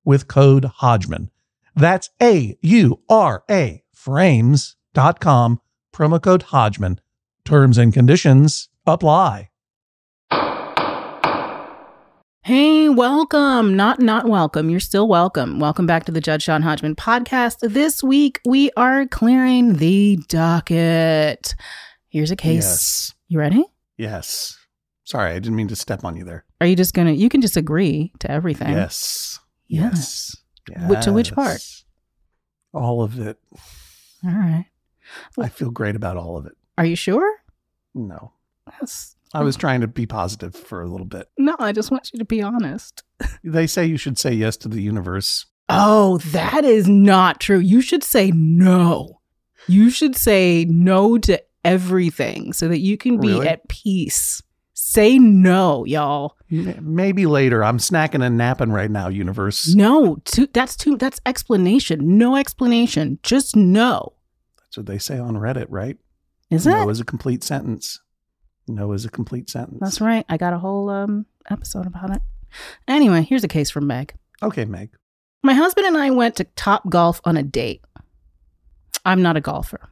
with 0.05 0.29
code 0.29 0.67
Hodgman. 0.67 1.31
That's 1.75 2.11
A 2.23 2.59
U 2.61 3.01
R 3.09 3.43
A 3.51 3.83
frames.com, 3.93 5.61
promo 5.93 6.23
code 6.23 6.43
Hodgman. 6.43 7.01
Terms 7.45 7.79
and 7.79 7.93
conditions 7.93 8.69
apply. 8.87 9.51
Hey, 12.47 12.89
welcome. 12.89 13.75
Not 13.75 13.99
not 13.99 14.29
welcome. 14.29 14.71
You're 14.71 14.79
still 14.79 15.09
welcome. 15.09 15.59
Welcome 15.59 15.85
back 15.85 16.05
to 16.05 16.13
the 16.13 16.21
Judge 16.21 16.45
John 16.47 16.63
Hodgman 16.63 16.95
podcast. 16.95 17.57
This 17.61 18.05
week 18.05 18.41
we 18.47 18.71
are 18.77 19.05
clearing 19.09 19.79
the 19.79 20.21
docket. 20.29 21.57
Here's 22.09 22.31
a 22.31 22.37
case. 22.37 22.63
Yes. 22.63 23.15
You 23.27 23.41
ready? 23.41 23.65
Yes. 23.97 24.57
Sorry, 25.03 25.33
I 25.33 25.41
didn't 25.41 25.57
mean 25.57 25.67
to 25.67 25.75
step 25.75 26.05
on 26.05 26.17
you 26.17 26.23
there. 26.23 26.45
Are 26.61 26.69
you 26.69 26.77
just 26.77 26.95
gonna 26.95 27.11
you 27.11 27.29
can 27.29 27.41
just 27.41 27.57
agree 27.57 28.13
to 28.21 28.31
everything? 28.31 28.71
Yes. 28.71 29.41
Yes. 29.67 30.37
Yes. 30.71 30.89
Which- 30.89 31.01
to 31.03 31.13
which 31.13 31.33
part? 31.33 31.67
All 32.73 33.03
of 33.03 33.19
it. 33.19 33.41
All 34.25 34.31
right. 34.31 34.67
I 35.37 35.49
feel 35.49 35.73
great 35.73 35.97
about 35.97 36.17
all 36.17 36.37
of 36.37 36.47
it. 36.47 36.57
Are 36.79 36.87
you 36.87 36.95
sure? 36.95 37.29
No. 37.93 38.35
Yes. 38.81 39.16
I 39.41 39.43
was 39.43 39.57
trying 39.57 39.83
to 39.83 39.87
be 39.87 40.07
positive 40.07 40.55
for 40.55 40.83
a 40.83 40.87
little 40.89 41.07
bit. 41.07 41.29
No, 41.39 41.57
I 41.59 41.73
just 41.73 41.91
want 41.91 42.11
you 42.13 42.19
to 42.19 42.25
be 42.25 42.43
honest. 42.43 43.03
They 43.45 43.67
say 43.67 43.85
you 43.87 43.97
should 43.97 44.19
say 44.19 44.33
yes 44.33 44.57
to 44.59 44.69
the 44.69 44.81
universe. 44.81 45.47
Oh, 45.69 46.19
that 46.19 46.65
is 46.65 46.89
not 46.89 47.41
true. 47.41 47.59
You 47.59 47.81
should 47.81 48.05
say 48.05 48.31
no. 48.35 49.21
You 49.69 49.91
should 49.91 50.17
say 50.17 50.65
no 50.69 51.19
to 51.19 51.43
everything 51.65 52.53
so 52.53 52.69
that 52.69 52.79
you 52.79 52.97
can 52.97 53.19
be 53.19 53.29
Really? 53.29 53.49
at 53.49 53.69
peace. 53.69 54.43
Say 54.75 55.19
no, 55.19 55.85
y'all. 55.85 56.37
Maybe 56.49 57.27
later. 57.27 57.65
I'm 57.65 57.79
snacking 57.79 58.25
and 58.25 58.37
napping 58.39 58.71
right 58.71 58.91
now, 58.91 59.09
universe. 59.09 59.75
No, 59.75 60.17
to, 60.27 60.47
that's 60.53 60.77
too 60.77 60.97
that's 60.97 61.21
explanation. 61.27 62.19
No 62.19 62.37
explanation. 62.37 63.19
Just 63.23 63.57
no. 63.57 64.13
That's 64.59 64.77
what 64.77 64.87
they 64.87 64.99
say 64.99 65.19
on 65.19 65.35
Reddit, 65.35 65.67
right? 65.71 65.97
Is 66.51 66.67
it? 66.67 66.71
no 66.71 66.89
it? 66.89 66.93
is 66.93 67.01
a 67.01 67.05
complete 67.05 67.43
sentence. 67.43 68.01
No 68.69 68.93
is 68.93 69.05
a 69.05 69.11
complete 69.11 69.49
sentence. 69.49 69.79
That's 69.81 70.01
right. 70.01 70.25
I 70.29 70.37
got 70.37 70.53
a 70.53 70.59
whole 70.59 70.89
um 70.91 71.27
episode 71.51 71.87
about 71.87 72.11
it. 72.11 72.23
Anyway, 72.89 73.23
here's 73.23 73.45
a 73.45 73.49
case 73.49 73.71
from 73.71 73.87
Meg. 73.87 74.15
Okay, 74.43 74.65
Meg. 74.65 74.91
My 75.43 75.55
husband 75.55 75.87
and 75.87 75.97
I 75.97 76.11
went 76.11 76.37
to 76.37 76.45
Top 76.45 76.89
Golf 76.89 77.21
on 77.25 77.37
a 77.37 77.43
date. 77.43 77.83
I'm 79.05 79.23
not 79.23 79.37
a 79.37 79.41
golfer. 79.41 79.91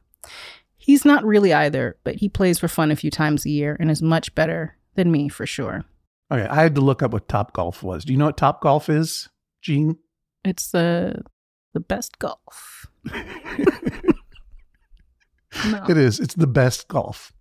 He's 0.76 1.04
not 1.04 1.24
really 1.24 1.52
either, 1.52 1.96
but 2.04 2.16
he 2.16 2.28
plays 2.28 2.58
for 2.58 2.68
fun 2.68 2.90
a 2.90 2.96
few 2.96 3.10
times 3.10 3.46
a 3.46 3.50
year 3.50 3.76
and 3.78 3.90
is 3.90 4.02
much 4.02 4.34
better 4.34 4.76
than 4.96 5.10
me 5.12 5.28
for 5.28 5.46
sure. 5.46 5.84
Okay, 6.32 6.46
I 6.46 6.62
had 6.62 6.74
to 6.74 6.80
look 6.80 7.02
up 7.02 7.12
what 7.12 7.28
Top 7.28 7.52
Golf 7.52 7.82
was. 7.82 8.04
Do 8.04 8.12
you 8.12 8.18
know 8.18 8.26
what 8.26 8.36
Top 8.36 8.60
Golf 8.60 8.88
is, 8.88 9.28
Jean? 9.62 9.96
It's 10.44 10.70
the 10.70 11.22
the 11.72 11.80
best 11.80 12.18
golf. 12.18 12.86
No. 15.64 15.84
It 15.88 15.96
is. 15.96 16.20
It's 16.20 16.34
the 16.34 16.46
best 16.46 16.88
golf. 16.88 17.32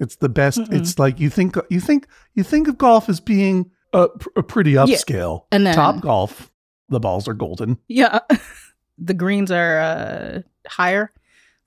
It's 0.00 0.16
the 0.16 0.28
best. 0.28 0.58
Mm-mm. 0.60 0.72
It's 0.72 0.98
like 0.98 1.18
you 1.20 1.30
think 1.30 1.56
you 1.70 1.80
think 1.80 2.06
you 2.34 2.42
think 2.44 2.68
of 2.68 2.78
golf 2.78 3.08
as 3.08 3.20
being 3.20 3.70
a, 3.92 4.08
a 4.36 4.42
pretty 4.42 4.74
upscale. 4.74 5.44
and 5.50 5.66
then- 5.66 5.74
Top 5.74 6.00
Golf, 6.00 6.50
the 6.88 7.00
balls 7.00 7.26
are 7.28 7.34
golden. 7.34 7.78
Yeah. 7.88 8.20
the 8.98 9.14
greens 9.14 9.50
are 9.50 9.78
uh, 9.80 10.40
higher. 10.68 11.12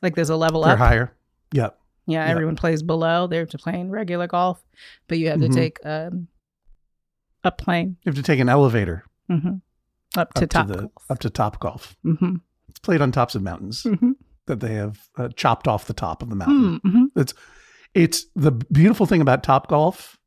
Like 0.02 0.15
there's 0.15 0.30
a 0.30 0.36
level 0.36 0.63
up 0.63 0.67
They're 0.67 0.74
up. 0.86 0.89
higher. 0.89 1.13
Yep. 1.54 1.78
Yeah, 2.08 2.26
Yeah. 2.26 2.32
everyone 2.32 2.56
plays 2.56 2.82
below. 2.84 3.28
They're 3.28 3.46
playing 3.46 3.89
regular 3.91 4.28
golf, 4.28 4.63
but 5.08 5.17
you 5.20 5.30
have 5.30 5.39
to 5.41 5.50
take 5.50 5.78
um, 5.86 6.28
a 7.44 7.52
plane 7.52 7.98
You 8.04 8.10
have 8.12 8.15
to 8.15 8.24
take 8.24 8.39
an 8.39 8.50
elevator 8.50 9.04
hmm 9.28 9.56
up 10.17 10.34
to 10.34 10.44
up 10.44 10.50
top 10.50 10.67
to 10.67 10.74
the 10.74 10.80
golf. 10.80 10.91
up 11.10 11.20
to 11.20 11.30
Top 11.30 11.60
Golf. 11.60 11.96
hmm 12.04 12.36
It's 12.70 12.80
played 12.80 13.02
on 13.02 13.12
tops 13.12 13.36
of 13.36 13.41
mountains 13.44 13.84
hmm 13.84 14.12
that 14.48 14.60
they 14.60 14.74
have 14.74 15.00
uh, 15.17 15.30
chopped 15.36 15.67
off 15.67 15.86
the 15.86 15.94
top 15.94 16.22
of 16.24 16.30
the 16.30 16.36
mountain. 16.36 16.80
hmm 16.84 17.06
It's 17.93 18.25
the 18.36 18.51
beautiful 18.51 19.06
thing 19.06 19.21
about 19.21 19.43
Top 19.43 19.67
Golf 19.67 20.17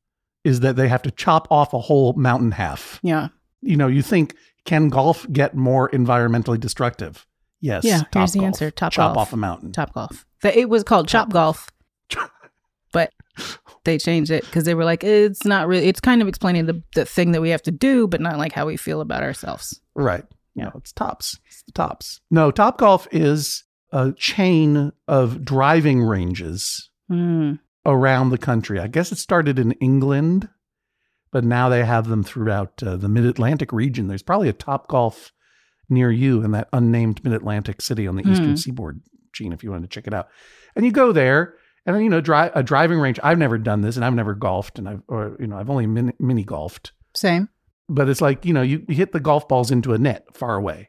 is 0.45 0.61
that 0.61 0.77
they 0.77 0.89
have 0.89 1.03
to 1.03 1.11
chop 1.11 1.49
off 1.51 1.73
a 1.73 1.79
whole 1.79 2.13
mountain 2.15 2.51
half. 2.51 3.01
Yeah. 3.03 3.29
You 3.63 3.77
know, 3.77 3.87
you 3.87 4.03
think 4.03 4.35
can 4.67 4.89
golf 4.91 5.27
get 5.33 5.55
more 5.57 5.89
environmentally 5.91 6.61
destructive? 6.61 7.27
Yes. 7.61 7.85
Yeah, 7.85 7.99
Top 8.03 8.13
here's 8.15 8.33
the 8.33 8.39
Golf. 8.41 8.47
answer, 8.49 8.71
Top 8.71 8.93
chop 8.93 9.15
Golf. 9.15 9.29
off 9.29 9.33
a 9.33 9.37
mountain. 9.37 9.73
Top 9.73 9.95
golf. 9.95 10.27
The- 10.43 10.59
It 10.59 10.69
was 10.69 10.83
called 10.85 11.09
Chop 11.09 11.31
Golf, 11.31 11.71
but 12.93 13.11
they 13.85 13.99
changed 13.99 14.31
it 14.31 14.45
because 14.45 14.65
they 14.65 14.75
were 14.75 14.85
like, 14.85 15.03
it's 15.03 15.45
not 15.45 15.67
really. 15.67 15.87
It's 15.87 16.01
kind 16.01 16.21
of 16.23 16.29
explaining 16.29 16.67
the 16.67 16.83
the 16.95 17.05
thing 17.07 17.33
that 17.33 17.41
we 17.41 17.49
have 17.51 17.63
to 17.63 17.71
do, 17.71 18.07
but 18.07 18.21
not 18.21 18.39
like 18.39 18.53
how 18.53 18.67
we 18.67 18.77
feel 18.77 19.01
about 19.01 19.23
ourselves. 19.23 19.81
Right. 19.95 20.25
Yeah. 20.55 20.65
No, 20.65 20.73
it's 20.77 20.93
tops. 20.93 21.39
It's 21.47 21.63
the 21.65 21.73
tops. 21.73 22.21
No, 22.31 22.51
Top 22.51 22.79
Golf 22.79 23.09
is 23.11 23.65
a 23.93 24.13
chain 24.13 24.93
of 25.09 25.45
driving 25.45 26.03
ranges 26.03 26.91
Mm. 27.11 27.59
around 27.85 28.31
the 28.31 28.39
country. 28.39 28.81
I 28.81 28.87
guess 28.87 29.13
it 29.13 29.19
started 29.19 29.59
in 29.59 29.73
England, 29.73 30.49
but 31.31 31.45
now 31.45 31.69
they 31.69 31.85
have 31.85 32.09
them 32.09 32.23
throughout 32.25 32.83
uh, 32.83 32.97
the 32.97 33.09
Mid 33.09 33.25
Atlantic 33.27 33.73
region. 33.73 34.09
There's 34.09 34.23
probably 34.23 34.49
a 34.49 34.53
Top 34.55 34.89
Golf 34.89 35.33
near 35.91 36.11
you 36.11 36.43
in 36.43 36.53
that 36.53 36.69
unnamed 36.73 37.23
Mid 37.25 37.33
Atlantic 37.35 37.83
city 37.83 38.07
on 38.07 38.17
the 38.17 38.23
eastern 38.29 38.51
Hmm. 38.51 38.57
seaboard, 38.57 39.01
Jean, 39.35 39.53
if 39.53 39.63
you 39.63 39.71
want 39.71 39.83
to 39.83 39.89
check 39.89 40.07
it 40.07 40.15
out. 40.15 40.29
And 40.77 40.85
you 40.87 40.93
go 40.93 41.13
there. 41.13 41.55
And 41.87 42.03
you 42.03 42.09
know, 42.09 42.23
dri- 42.23 42.51
a 42.55 42.63
driving 42.63 42.99
range. 42.99 43.21
I've 43.23 43.37
never 43.37 43.59
done 43.59 43.83
this, 43.83 43.97
and 43.97 44.05
I've 44.07 44.15
never 44.15 44.35
golfed, 44.35 44.79
and 44.79 44.89
I've, 44.89 45.03
or 45.07 45.37
you 45.39 45.47
know, 45.47 45.59
I've 45.59 45.69
only 45.69 45.87
mini, 45.87 46.15
mini 46.19 46.43
golfed. 46.43 46.93
Same. 47.15 47.51
but 47.91 48.09
it's 48.09 48.23
like 48.23 48.47
you 48.47 48.55
know 48.55 48.63
you, 48.63 48.83
you 48.89 48.95
hit 48.95 49.13
the 49.13 49.21
golf 49.21 49.47
balls 49.47 49.71
into 49.71 49.93
a 49.93 49.99
net 49.99 50.25
far 50.35 50.57
away 50.57 50.89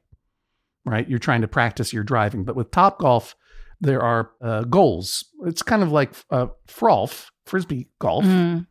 right 0.85 1.09
you're 1.09 1.19
trying 1.19 1.41
to 1.41 1.47
practice 1.49 1.91
your 1.91 2.03
driving 2.05 2.45
but 2.45 2.55
with 2.55 2.71
top 2.71 2.97
golf 2.99 3.35
there 3.81 4.01
are 4.01 4.31
uh, 4.41 4.63
goals 4.63 5.25
it's 5.45 5.61
kind 5.61 5.83
of 5.83 5.91
like 5.91 6.11
uh, 6.31 6.47
frolf 6.67 7.27
frisbee 7.45 7.87
golf 7.99 8.23
Mm. 8.25 8.65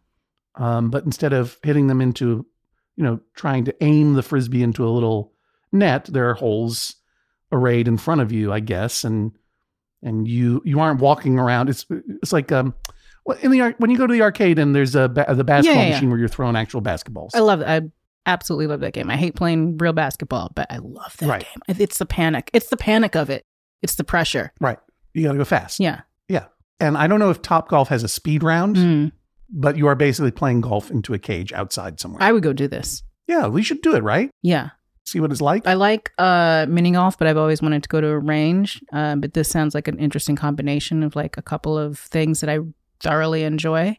um, 0.56 0.90
but 0.90 1.04
instead 1.04 1.32
of 1.32 1.58
hitting 1.62 1.86
them 1.88 2.00
into 2.00 2.46
you 2.96 3.04
know 3.04 3.20
trying 3.34 3.64
to 3.64 3.74
aim 3.82 4.14
the 4.14 4.22
frisbee 4.22 4.62
into 4.62 4.86
a 4.86 4.90
little 4.90 5.32
net 5.72 6.04
there 6.06 6.28
are 6.30 6.34
holes 6.34 6.96
arrayed 7.52 7.86
in 7.88 7.96
front 7.98 8.20
of 8.20 8.32
you 8.32 8.52
i 8.52 8.60
guess 8.60 9.04
and 9.04 9.32
and 10.02 10.26
you 10.28 10.60
you 10.64 10.80
aren't 10.80 11.00
walking 11.00 11.38
around 11.38 11.68
it's 11.68 11.86
it's 12.22 12.32
like 12.32 12.50
um 12.52 12.74
in 13.42 13.50
the 13.50 13.74
when 13.78 13.90
you 13.90 13.96
go 13.98 14.06
to 14.06 14.12
the 14.12 14.22
arcade 14.22 14.58
and 14.58 14.74
there's 14.74 14.94
a 14.94 15.08
ba- 15.08 15.26
the 15.34 15.44
basketball 15.44 15.82
yeah, 15.82 15.88
yeah. 15.88 15.94
machine 15.94 16.10
where 16.10 16.18
you're 16.18 16.28
throwing 16.28 16.56
actual 16.56 16.82
basketballs 16.82 17.30
I 17.34 17.40
love 17.40 17.60
that. 17.60 17.82
I 17.82 17.86
absolutely 18.26 18.66
love 18.68 18.80
that 18.80 18.92
game. 18.94 19.10
I 19.10 19.16
hate 19.16 19.34
playing 19.34 19.76
real 19.76 19.92
basketball, 19.92 20.50
but 20.54 20.66
I 20.70 20.78
love 20.78 21.14
that 21.18 21.28
Right. 21.28 21.44
game. 21.66 21.76
It's 21.78 21.98
the 21.98 22.06
panic. 22.06 22.48
It's 22.54 22.68
the 22.68 22.76
panic 22.78 23.14
of 23.16 23.28
it. 23.28 23.44
It's 23.82 23.96
the 23.96 24.04
pressure. 24.04 24.52
Right. 24.60 24.78
You 25.14 25.22
got 25.24 25.32
to 25.32 25.38
go 25.38 25.44
fast. 25.44 25.80
Yeah. 25.80 26.00
Yeah. 26.28 26.46
And 26.80 26.96
I 26.98 27.06
don't 27.06 27.18
know 27.20 27.30
if 27.30 27.40
Top 27.40 27.68
Golf 27.68 27.88
has 27.88 28.02
a 28.02 28.08
speed 28.08 28.42
round, 28.42 28.76
Mm. 28.76 29.12
but 29.48 29.76
you 29.76 29.86
are 29.86 29.94
basically 29.94 30.32
playing 30.32 30.60
golf 30.60 30.90
into 30.90 31.14
a 31.14 31.18
cage 31.18 31.52
outside 31.52 32.00
somewhere. 32.00 32.22
I 32.22 32.32
would 32.32 32.42
go 32.42 32.52
do 32.52 32.66
this. 32.68 33.02
yeah, 33.26 33.46
we 33.46 33.62
should 33.62 33.80
do 33.80 33.94
it, 33.94 34.02
right? 34.02 34.30
Yeah. 34.42 34.70
See 35.06 35.20
what 35.20 35.30
it's 35.30 35.40
like? 35.40 35.66
I 35.66 35.74
like 35.74 36.10
uh, 36.18 36.66
mini 36.68 36.90
golf, 36.90 37.16
but 37.18 37.26
I've 37.28 37.36
always 37.38 37.62
wanted 37.62 37.82
to 37.82 37.88
go 37.88 38.00
to 38.00 38.08
a 38.08 38.18
range. 38.18 38.82
Uh, 38.92 39.16
but 39.16 39.32
this 39.34 39.48
sounds 39.48 39.74
like 39.74 39.86
an 39.88 39.98
interesting 39.98 40.34
combination 40.36 41.02
of 41.02 41.14
like 41.16 41.36
a 41.38 41.42
couple 41.42 41.78
of 41.78 41.98
things 41.98 42.40
that 42.40 42.50
I 42.50 42.58
thoroughly 43.00 43.44
enjoy. 43.44 43.96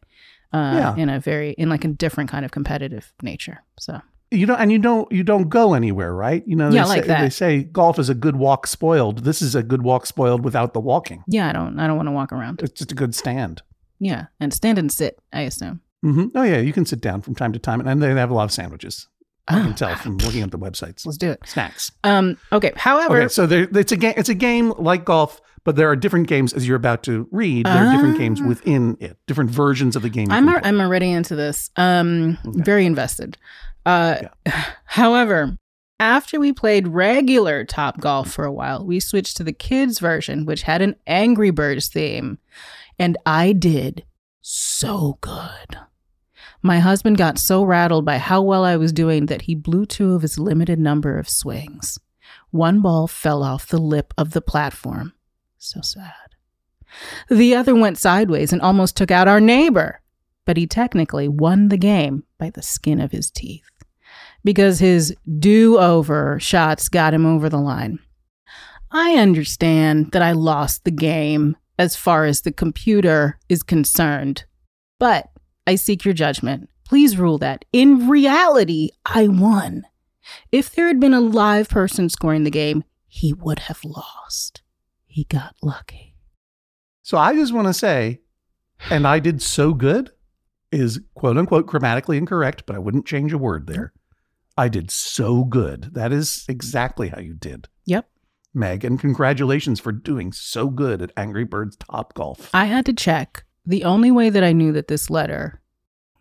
Uh, 0.54 0.74
Yeah. 0.78 0.96
in 0.96 1.10
a 1.10 1.20
very 1.20 1.52
in 1.58 1.70
like 1.70 1.84
a 1.86 1.90
different 1.90 2.30
kind 2.30 2.46
of 2.46 2.52
competitive 2.52 3.14
nature. 3.22 3.64
So 3.80 4.00
you 4.36 4.46
don't 4.46 4.60
and 4.60 4.72
you 4.72 4.80
don't 4.80 5.12
you 5.12 5.24
don't 5.24 5.50
go 5.50 5.74
anywhere, 5.74 6.14
right? 6.14 6.44
You 6.48 6.56
know, 6.56 6.70
Yeah, 6.70 6.84
they 6.84 6.90
like 6.90 7.04
say, 7.04 7.08
that. 7.08 7.22
they 7.22 7.30
say 7.30 7.64
golf 7.64 7.98
is 8.00 8.10
a 8.10 8.16
good 8.16 8.36
walk 8.36 8.68
spoiled. 8.68 9.20
This 9.24 9.42
is 9.42 9.56
a 9.56 9.64
good 9.64 9.82
walk 9.84 10.06
spoiled 10.06 10.44
without 10.44 10.74
the 10.74 10.80
walking. 10.80 11.24
yeah, 11.28 11.50
I 11.50 11.54
don't 11.54 11.80
I 11.80 11.88
don't 11.88 11.96
want 11.98 12.08
to 12.08 12.12
walk 12.14 12.32
around. 12.32 12.62
It's 12.62 12.74
just 12.80 12.92
a 12.92 12.96
good 12.96 13.16
stand. 13.16 13.62
Yeah, 14.00 14.26
and 14.40 14.54
stand 14.54 14.78
and 14.78 14.92
sit. 14.92 15.20
I 15.34 15.42
assume. 15.42 15.82
hmm 16.04 16.26
Oh 16.36 16.44
yeah, 16.44 16.58
you 16.60 16.74
can 16.74 16.86
sit 16.86 17.02
down 17.02 17.22
from 17.22 17.36
time 17.36 17.54
to 17.54 17.60
time, 17.60 17.80
and 17.88 18.02
they 18.02 18.10
have 18.14 18.30
a 18.30 18.34
lot 18.34 18.44
of 18.44 18.52
sandwiches. 18.52 19.08
I 19.48 19.62
can 19.62 19.72
Ah, 19.74 19.76
tell 19.76 19.96
from 19.96 20.18
looking 20.18 20.42
at 20.42 20.50
the 20.52 20.58
websites. 20.58 21.06
Let's 21.06 21.18
do 21.20 21.30
it. 21.32 21.40
Snacks. 21.46 21.92
Um. 22.04 22.38
Okay. 22.52 22.72
However, 22.76 23.18
Okay, 23.22 23.28
so 23.30 23.46
there, 23.46 23.68
it's 23.76 23.92
a 23.92 23.98
game. 23.98 24.16
It's 24.18 24.28
a 24.30 24.34
game 24.34 24.74
like 24.80 25.06
golf, 25.06 25.40
but 25.64 25.76
there 25.76 25.88
are 25.90 25.96
different 25.96 26.28
games 26.28 26.52
as 26.52 26.68
you're 26.68 26.76
about 26.78 27.04
to 27.04 27.28
read. 27.32 27.68
There 27.68 27.88
are 27.88 27.92
different 27.92 28.18
games 28.18 28.42
Ah. 28.44 28.48
within 28.48 28.98
it, 29.00 29.18
different 29.28 29.52
versions 29.52 29.96
of 29.96 30.02
the 30.02 30.10
game. 30.10 30.32
I'm 30.32 30.48
play. 30.48 30.60
I'm 30.64 30.82
already 30.82 31.12
into 31.12 31.36
this. 31.36 31.70
Um, 31.78 32.40
Okay. 32.46 32.62
very 32.64 32.86
invested. 32.88 33.38
Uh, 33.86 34.18
however, 34.86 35.58
after 36.00 36.40
we 36.40 36.52
played 36.52 36.90
regular 36.90 37.64
Top 37.64 38.02
Golf 38.02 38.32
for 38.32 38.46
a 38.46 38.52
while, 38.52 38.86
we 38.86 39.00
switched 39.00 39.38
to 39.38 39.44
the 39.44 39.54
kids 39.54 40.00
version, 40.00 40.46
which 40.46 40.64
had 40.64 40.82
an 40.82 40.96
Angry 41.08 41.52
Birds 41.52 41.88
theme, 41.88 42.38
and 43.00 43.18
I 43.26 43.54
did 43.54 44.06
so 44.42 45.18
good. 45.22 45.78
My 46.62 46.80
husband 46.80 47.18
got 47.18 47.40
so 47.40 47.64
rattled 47.64 48.06
by 48.06 48.18
how 48.18 48.42
well 48.42 48.66
I 48.66 48.76
was 48.76 48.92
doing 48.92 49.28
that 49.28 49.44
he 49.44 49.56
blew 49.56 49.86
two 49.86 50.14
of 50.14 50.22
his 50.22 50.40
limited 50.40 50.80
number 50.80 51.18
of 51.18 51.30
swings. 51.30 52.00
One 52.50 52.82
ball 52.82 53.08
fell 53.08 53.44
off 53.44 53.68
the 53.68 53.78
lip 53.78 54.14
of 54.18 54.32
the 54.32 54.42
platform. 54.42 55.14
So 55.58 55.82
sad. 55.82 56.14
The 57.30 57.56
other 57.56 57.76
went 57.76 57.98
sideways 57.98 58.52
and 58.52 58.62
almost 58.62 58.98
took 58.98 59.12
out 59.12 59.28
our 59.28 59.42
neighbor, 59.42 60.02
but 60.46 60.58
he 60.58 60.66
technically 60.66 61.28
won 61.28 61.70
the 61.70 61.78
game 61.78 62.24
by 62.38 62.50
the 62.50 62.62
skin 62.62 63.00
of 63.00 63.12
his 63.12 63.30
teeth 63.30 63.75
because 64.46 64.80
his 64.80 65.14
do 65.40 65.78
over 65.78 66.40
shots 66.40 66.88
got 66.88 67.14
him 67.14 67.26
over 67.26 67.50
the 67.50 67.60
line. 67.60 68.00
I 68.92 69.16
understand 69.16 70.14
that 70.14 70.22
I 70.22 70.32
lost 70.32 70.86
the 70.86 70.92
game 70.92 71.58
as 71.78 71.98
far 71.98 72.24
as 72.24 72.42
the 72.42 72.54
computer 72.54 73.38
is 73.50 73.64
concerned, 73.64 74.46
but 75.00 75.30
I 75.68 75.76
seek 75.76 76.06
your 76.06 76.14
judgment. 76.14 76.70
Please 76.86 77.18
rule 77.18 77.40
that 77.40 77.66
in 77.74 78.08
reality, 78.08 78.92
I 79.06 79.28
won. 79.28 79.84
If 80.52 80.74
there 80.74 80.88
had 80.88 81.00
been 81.00 81.14
a 81.14 81.20
live 81.20 81.68
person 81.68 82.08
scoring 82.08 82.44
the 82.44 82.52
game, 82.52 82.84
he 83.08 83.34
would 83.34 83.60
have 83.60 83.84
lost. 83.84 84.62
He 85.06 85.26
got 85.26 85.56
lucky. 85.62 86.16
So 87.02 87.18
I 87.18 87.34
just 87.34 87.54
want 87.54 87.68
to 87.68 87.74
say, 87.74 88.22
and 88.90 89.08
I 89.08 89.20
did 89.20 89.42
so 89.42 89.74
good 89.74 90.12
is 90.72 91.00
quote 91.16 91.38
unquote 91.38 91.66
grammatically 91.66 92.18
incorrect, 92.18 92.64
but 92.66 92.76
I 92.76 92.80
wouldn't 92.80 93.06
change 93.06 93.34
a 93.34 93.38
word 93.38 93.68
there. 93.68 93.94
I 94.58 94.70
did 94.70 94.90
so 94.92 95.44
good. 95.44 95.94
That 95.94 96.12
is 96.12 96.46
exactly 96.48 97.10
how 97.10 97.20
you 97.20 97.34
did, 97.34 97.68
Yep. 97.86 98.08
Meg. 98.54 98.86
And 98.86 99.00
congratulations 99.00 99.82
for 99.82 99.92
doing 99.92 100.32
so 100.32 100.70
good 100.70 101.02
at 101.02 101.12
Angry 101.18 101.44
Birds 101.44 101.76
Top 101.76 102.14
Golf. 102.14 102.50
I 102.54 102.66
had 102.66 102.86
to 102.86 102.94
check. 102.94 103.44
The 103.66 103.84
only 103.84 104.12
way 104.12 104.30
that 104.30 104.44
I 104.46 104.54
knew 104.54 104.72
that 104.72 104.88
this 104.88 105.10
letter 105.10 105.62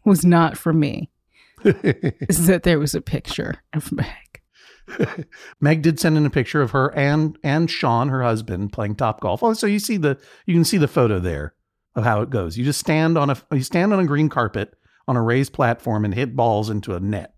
was 0.05 0.25
not 0.25 0.59
for 0.59 0.73
me 0.73 1.11
is 1.65 2.47
that 2.49 2.65
there 2.65 2.79
was 2.81 2.95
a 2.95 3.01
picture 3.01 3.63
of 3.73 3.93
Meg. 3.93 4.41
Meg 5.61 5.83
did 5.83 6.01
send 6.01 6.17
in 6.17 6.27
a 6.27 6.31
picture 6.31 6.61
of 6.61 6.73
her 6.73 6.93
and 6.97 7.39
and 7.43 7.71
Sean, 7.71 8.09
her 8.09 8.23
husband, 8.23 8.73
playing 8.73 8.97
top 8.97 9.21
golf. 9.21 9.43
Oh, 9.43 9.55
so 9.55 9.67
you 9.67 9.79
see 9.79 9.97
the 9.97 10.19
you 10.47 10.55
can 10.55 10.65
see 10.65 10.77
the 10.77 10.89
photo 10.89 11.19
there 11.21 11.55
of 11.95 12.05
how 12.05 12.21
it 12.21 12.31
goes. 12.31 12.59
You 12.59 12.65
just 12.65 12.81
stand 12.81 13.17
on 13.17 13.31
a 13.31 13.37
you 13.53 13.63
stand 13.63 13.93
on 13.93 14.01
a 14.01 14.07
green 14.07 14.29
carpet 14.29 14.75
on 15.07 15.17
a 15.17 15.23
raised 15.23 15.53
platform 15.53 16.05
and 16.05 16.13
hit 16.15 16.35
balls 16.37 16.69
into 16.69 16.95
a 16.95 17.01
net 17.01 17.34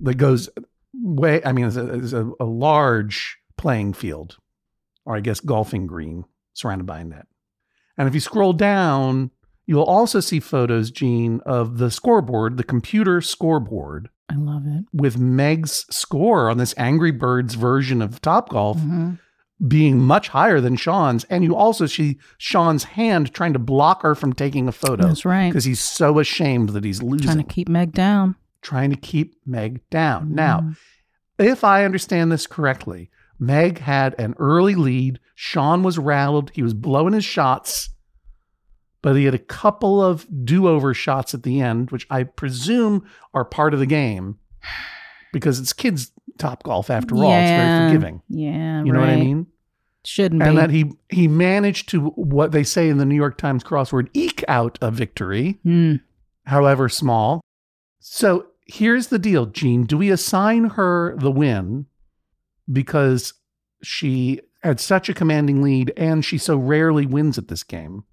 that 0.00 0.14
goes 0.14 0.48
way. 0.94 1.40
I 1.44 1.52
mean, 1.52 1.66
it's 1.66 1.76
a, 1.76 1.94
it's 1.94 2.12
a, 2.12 2.30
a 2.40 2.44
large 2.44 3.38
playing 3.56 3.92
field, 3.94 4.36
or 5.04 5.16
I 5.16 5.20
guess 5.20 5.40
golfing 5.40 5.86
green 5.86 6.24
surrounded 6.54 6.86
by 6.86 7.00
a 7.00 7.04
net. 7.04 7.26
And 7.96 8.06
if 8.08 8.14
you 8.14 8.20
scroll 8.20 8.52
down, 8.52 9.30
you'll 9.66 9.82
also 9.82 10.20
see 10.20 10.40
photos, 10.40 10.90
Jean, 10.90 11.40
of 11.44 11.78
the 11.78 11.90
scoreboard, 11.90 12.56
the 12.56 12.64
computer 12.64 13.20
scoreboard 13.20 14.08
I 14.28 14.36
love 14.36 14.62
it. 14.66 14.84
with 14.92 15.18
Meg's 15.18 15.84
score 15.90 16.48
on 16.50 16.58
this 16.58 16.74
Angry 16.78 17.10
Birds 17.10 17.54
version 17.54 18.00
of 18.02 18.20
Top 18.20 18.50
Golf 18.50 18.78
Mhm. 18.78 19.18
being 19.66 19.98
much 19.98 20.28
higher 20.28 20.60
than 20.60 20.76
Sean's, 20.76 21.24
and 21.24 21.42
you 21.42 21.56
also 21.56 21.86
see 21.86 22.18
Sean's 22.38 22.84
hand 22.84 23.32
trying 23.34 23.52
to 23.54 23.58
block 23.58 24.02
her 24.02 24.14
from 24.14 24.32
taking 24.32 24.68
a 24.68 24.72
photo 24.72 25.08
That's 25.08 25.24
right. 25.24 25.50
because 25.50 25.64
he's 25.64 25.80
so 25.80 26.18
ashamed 26.20 26.68
that 26.70 26.84
he's 26.84 27.02
losing, 27.02 27.26
Trying 27.26 27.38
to 27.38 27.42
keep 27.42 27.68
Meg 27.68 27.92
down. 27.92 28.36
Trying 28.62 28.90
to 28.90 28.96
keep 28.96 29.34
Meg 29.46 29.80
down. 29.90 30.34
Now, 30.34 30.60
Mhm. 30.60 30.76
if 31.38 31.64
I 31.64 31.84
understand 31.84 32.30
this 32.32 32.46
correctly, 32.46 33.10
Meg 33.38 33.78
had 33.78 34.14
an 34.18 34.34
early 34.38 34.74
lead. 34.74 35.20
Sean 35.34 35.82
was 35.82 35.98
rattled. 35.98 36.50
He 36.54 36.62
was 36.62 36.74
blowing 36.74 37.12
his 37.14 37.24
shots, 37.24 37.90
but 39.02 39.14
he 39.14 39.24
had 39.24 39.34
a 39.34 39.38
couple 39.38 40.02
of 40.02 40.26
do 40.44 40.66
over 40.66 40.92
shots 40.94 41.34
at 41.34 41.44
the 41.44 41.60
end, 41.60 41.90
which 41.92 42.06
I 42.10 42.24
presume 42.24 43.04
are 43.32 43.44
part 43.44 43.72
of 43.74 43.80
the 43.80 43.86
game 43.86 44.38
because 45.32 45.60
it's 45.60 45.72
kids' 45.72 46.10
top 46.38 46.62
golf 46.64 46.90
after 46.90 47.14
all. 47.14 47.30
It's 47.32 47.50
very 47.50 47.86
forgiving. 47.88 48.22
Yeah. 48.28 48.82
You 48.82 48.92
know 48.92 49.00
what 49.00 49.08
I 49.08 49.16
mean? 49.16 49.46
Shouldn't 50.04 50.40
be. 50.42 50.46
And 50.48 50.56
be. 50.56 50.60
that 50.60 50.70
he 50.70 50.92
he 51.10 51.28
managed 51.28 51.88
to 51.90 52.06
what 52.10 52.50
they 52.52 52.62
say 52.64 52.88
in 52.88 52.98
the 52.98 53.04
New 53.04 53.14
York 53.16 53.36
Times 53.36 53.62
crossword 53.62 54.08
eke 54.14 54.42
out 54.48 54.78
a 54.80 54.90
victory 54.90 55.58
Hmm. 55.64 55.96
however 56.46 56.88
small. 56.88 57.40
So 58.00 58.46
here's 58.66 59.08
the 59.08 59.18
deal, 59.18 59.46
Jean. 59.46 59.84
Do 59.84 59.98
we 59.98 60.10
assign 60.10 60.70
her 60.70 61.16
the 61.18 61.30
win 61.30 61.86
because 62.70 63.34
she 63.82 64.40
had 64.62 64.80
such 64.80 65.08
a 65.08 65.14
commanding 65.14 65.62
lead 65.62 65.92
and 65.96 66.24
she 66.24 66.38
so 66.38 66.56
rarely 66.56 67.06
wins 67.06 67.38
at 67.38 67.48
this 67.48 67.62
game? 67.62 68.04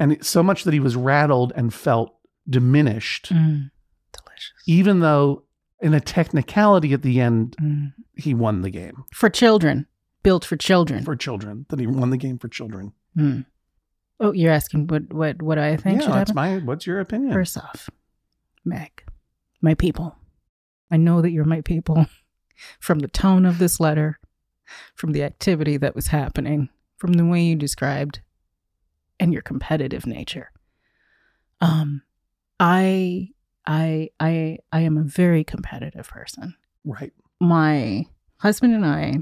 And 0.00 0.24
so 0.24 0.42
much 0.42 0.64
that 0.64 0.74
he 0.74 0.80
was 0.80 0.96
rattled 0.96 1.52
and 1.54 1.72
felt 1.72 2.14
diminished, 2.48 3.30
Mm. 3.32 3.70
Delicious. 4.12 4.52
even 4.66 5.00
though 5.00 5.44
in 5.80 5.94
a 5.94 6.00
technicality 6.00 6.92
at 6.92 7.02
the 7.02 7.20
end, 7.20 7.56
Mm. 7.60 7.92
he 8.16 8.34
won 8.34 8.62
the 8.62 8.70
game 8.70 9.04
For 9.12 9.30
children. 9.30 9.86
Built 10.24 10.44
for 10.44 10.56
children. 10.56 11.04
for 11.04 11.16
children, 11.16 11.66
that 11.68 11.78
he 11.80 11.86
won 11.86 12.10
the 12.10 12.16
game 12.16 12.38
for 12.38 12.48
children. 12.48 12.92
Mm. 13.16 13.44
Oh, 14.20 14.32
you're 14.32 14.52
asking 14.52 14.86
what 14.86 15.12
what 15.12 15.42
what 15.42 15.58
I 15.58 15.76
think 15.76 16.00
yeah, 16.00 16.06
that's 16.08 16.30
happen? 16.30 16.34
my, 16.34 16.58
what's 16.58 16.86
your 16.86 17.00
opinion? 17.00 17.32
First 17.32 17.56
off, 17.56 17.90
Meg, 18.64 19.04
my 19.60 19.74
people. 19.74 20.16
I 20.90 20.96
know 20.96 21.22
that 21.22 21.30
you're 21.30 21.44
my 21.44 21.62
people 21.62 22.06
from 22.80 23.00
the 23.00 23.08
tone 23.08 23.46
of 23.46 23.58
this 23.58 23.80
letter, 23.80 24.18
from 24.94 25.12
the 25.12 25.22
activity 25.22 25.76
that 25.78 25.94
was 25.94 26.08
happening, 26.08 26.68
from 26.96 27.14
the 27.14 27.24
way 27.24 27.42
you 27.42 27.56
described, 27.56 28.20
and 29.18 29.32
your 29.32 29.42
competitive 29.42 30.06
nature. 30.06 30.50
Um, 31.60 32.02
I, 32.58 33.30
I, 33.66 34.10
I, 34.20 34.58
I 34.72 34.80
am 34.80 34.96
a 34.96 35.02
very 35.02 35.44
competitive 35.44 36.08
person. 36.08 36.54
Right. 36.84 37.12
My 37.40 38.06
husband 38.38 38.74
and 38.74 38.84
I 38.84 39.18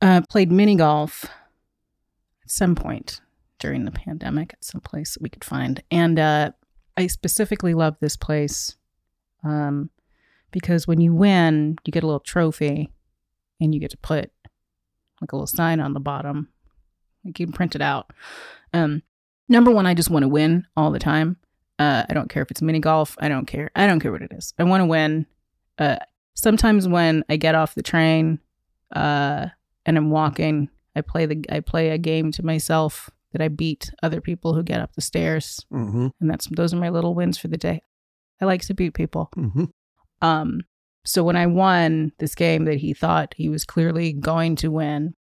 uh, 0.00 0.22
played 0.28 0.50
mini 0.50 0.76
golf 0.76 1.24
at 1.24 2.50
some 2.50 2.74
point 2.74 3.20
during 3.58 3.84
the 3.84 3.92
pandemic 3.92 4.52
at 4.52 4.64
some 4.64 4.80
place 4.80 5.14
that 5.14 5.22
we 5.22 5.28
could 5.28 5.44
find. 5.44 5.82
And 5.90 6.18
uh, 6.18 6.52
I 6.96 7.06
specifically 7.06 7.74
love 7.74 7.96
this 8.00 8.16
place 8.16 8.76
um, 9.44 9.90
because 10.50 10.86
when 10.86 11.00
you 11.00 11.14
win, 11.14 11.76
you 11.84 11.90
get 11.90 12.02
a 12.02 12.06
little 12.06 12.20
trophy 12.20 12.90
and 13.60 13.74
you 13.74 13.80
get 13.80 13.90
to 13.90 13.96
put 13.96 14.30
like 15.20 15.32
a 15.32 15.36
little 15.36 15.46
sign 15.46 15.80
on 15.80 15.94
the 15.94 16.00
bottom. 16.00 16.48
You 17.24 17.32
can 17.32 17.52
print 17.52 17.74
it 17.74 17.80
out. 17.80 18.12
Um, 18.74 19.02
number 19.48 19.70
one, 19.70 19.86
I 19.86 19.94
just 19.94 20.10
want 20.10 20.24
to 20.24 20.28
win 20.28 20.66
all 20.76 20.90
the 20.90 20.98
time. 20.98 21.36
Uh, 21.78 22.04
I 22.08 22.14
don't 22.14 22.28
care 22.28 22.42
if 22.42 22.50
it's 22.50 22.62
mini 22.62 22.80
golf. 22.80 23.16
I 23.20 23.28
don't 23.28 23.46
care. 23.46 23.70
I 23.74 23.86
don't 23.86 24.00
care 24.00 24.12
what 24.12 24.22
it 24.22 24.32
is. 24.32 24.52
I 24.58 24.64
want 24.64 24.82
to 24.82 24.86
win. 24.86 25.26
Uh, 25.78 25.96
sometimes 26.34 26.86
when 26.88 27.24
I 27.28 27.36
get 27.36 27.54
off 27.54 27.74
the 27.74 27.82
train 27.82 28.40
uh, 28.94 29.46
and 29.86 29.96
I'm 29.96 30.10
walking, 30.10 30.68
I 30.94 31.00
play 31.00 31.26
the 31.26 31.44
I 31.50 31.60
play 31.60 31.90
a 31.90 31.98
game 31.98 32.32
to 32.32 32.44
myself 32.44 33.10
that 33.32 33.42
I 33.42 33.48
beat 33.48 33.90
other 34.02 34.20
people 34.20 34.54
who 34.54 34.62
get 34.62 34.80
up 34.80 34.94
the 34.94 35.00
stairs, 35.00 35.64
Mm-hmm. 35.72 36.08
and 36.20 36.30
that's 36.30 36.46
those 36.48 36.72
are 36.74 36.78
my 36.78 36.90
little 36.90 37.14
wins 37.14 37.38
for 37.38 37.48
the 37.48 37.56
day. 37.56 37.82
I 38.40 38.44
like 38.44 38.62
to 38.66 38.74
beat 38.74 38.94
people. 38.94 39.30
Mm-hmm. 39.36 39.64
Um, 40.20 40.60
so 41.04 41.24
when 41.24 41.36
I 41.36 41.46
won 41.46 42.12
this 42.18 42.34
game 42.34 42.64
that 42.66 42.78
he 42.78 42.94
thought 42.94 43.34
he 43.36 43.48
was 43.48 43.64
clearly 43.64 44.12
going 44.12 44.56
to 44.56 44.68
win, 44.70 45.14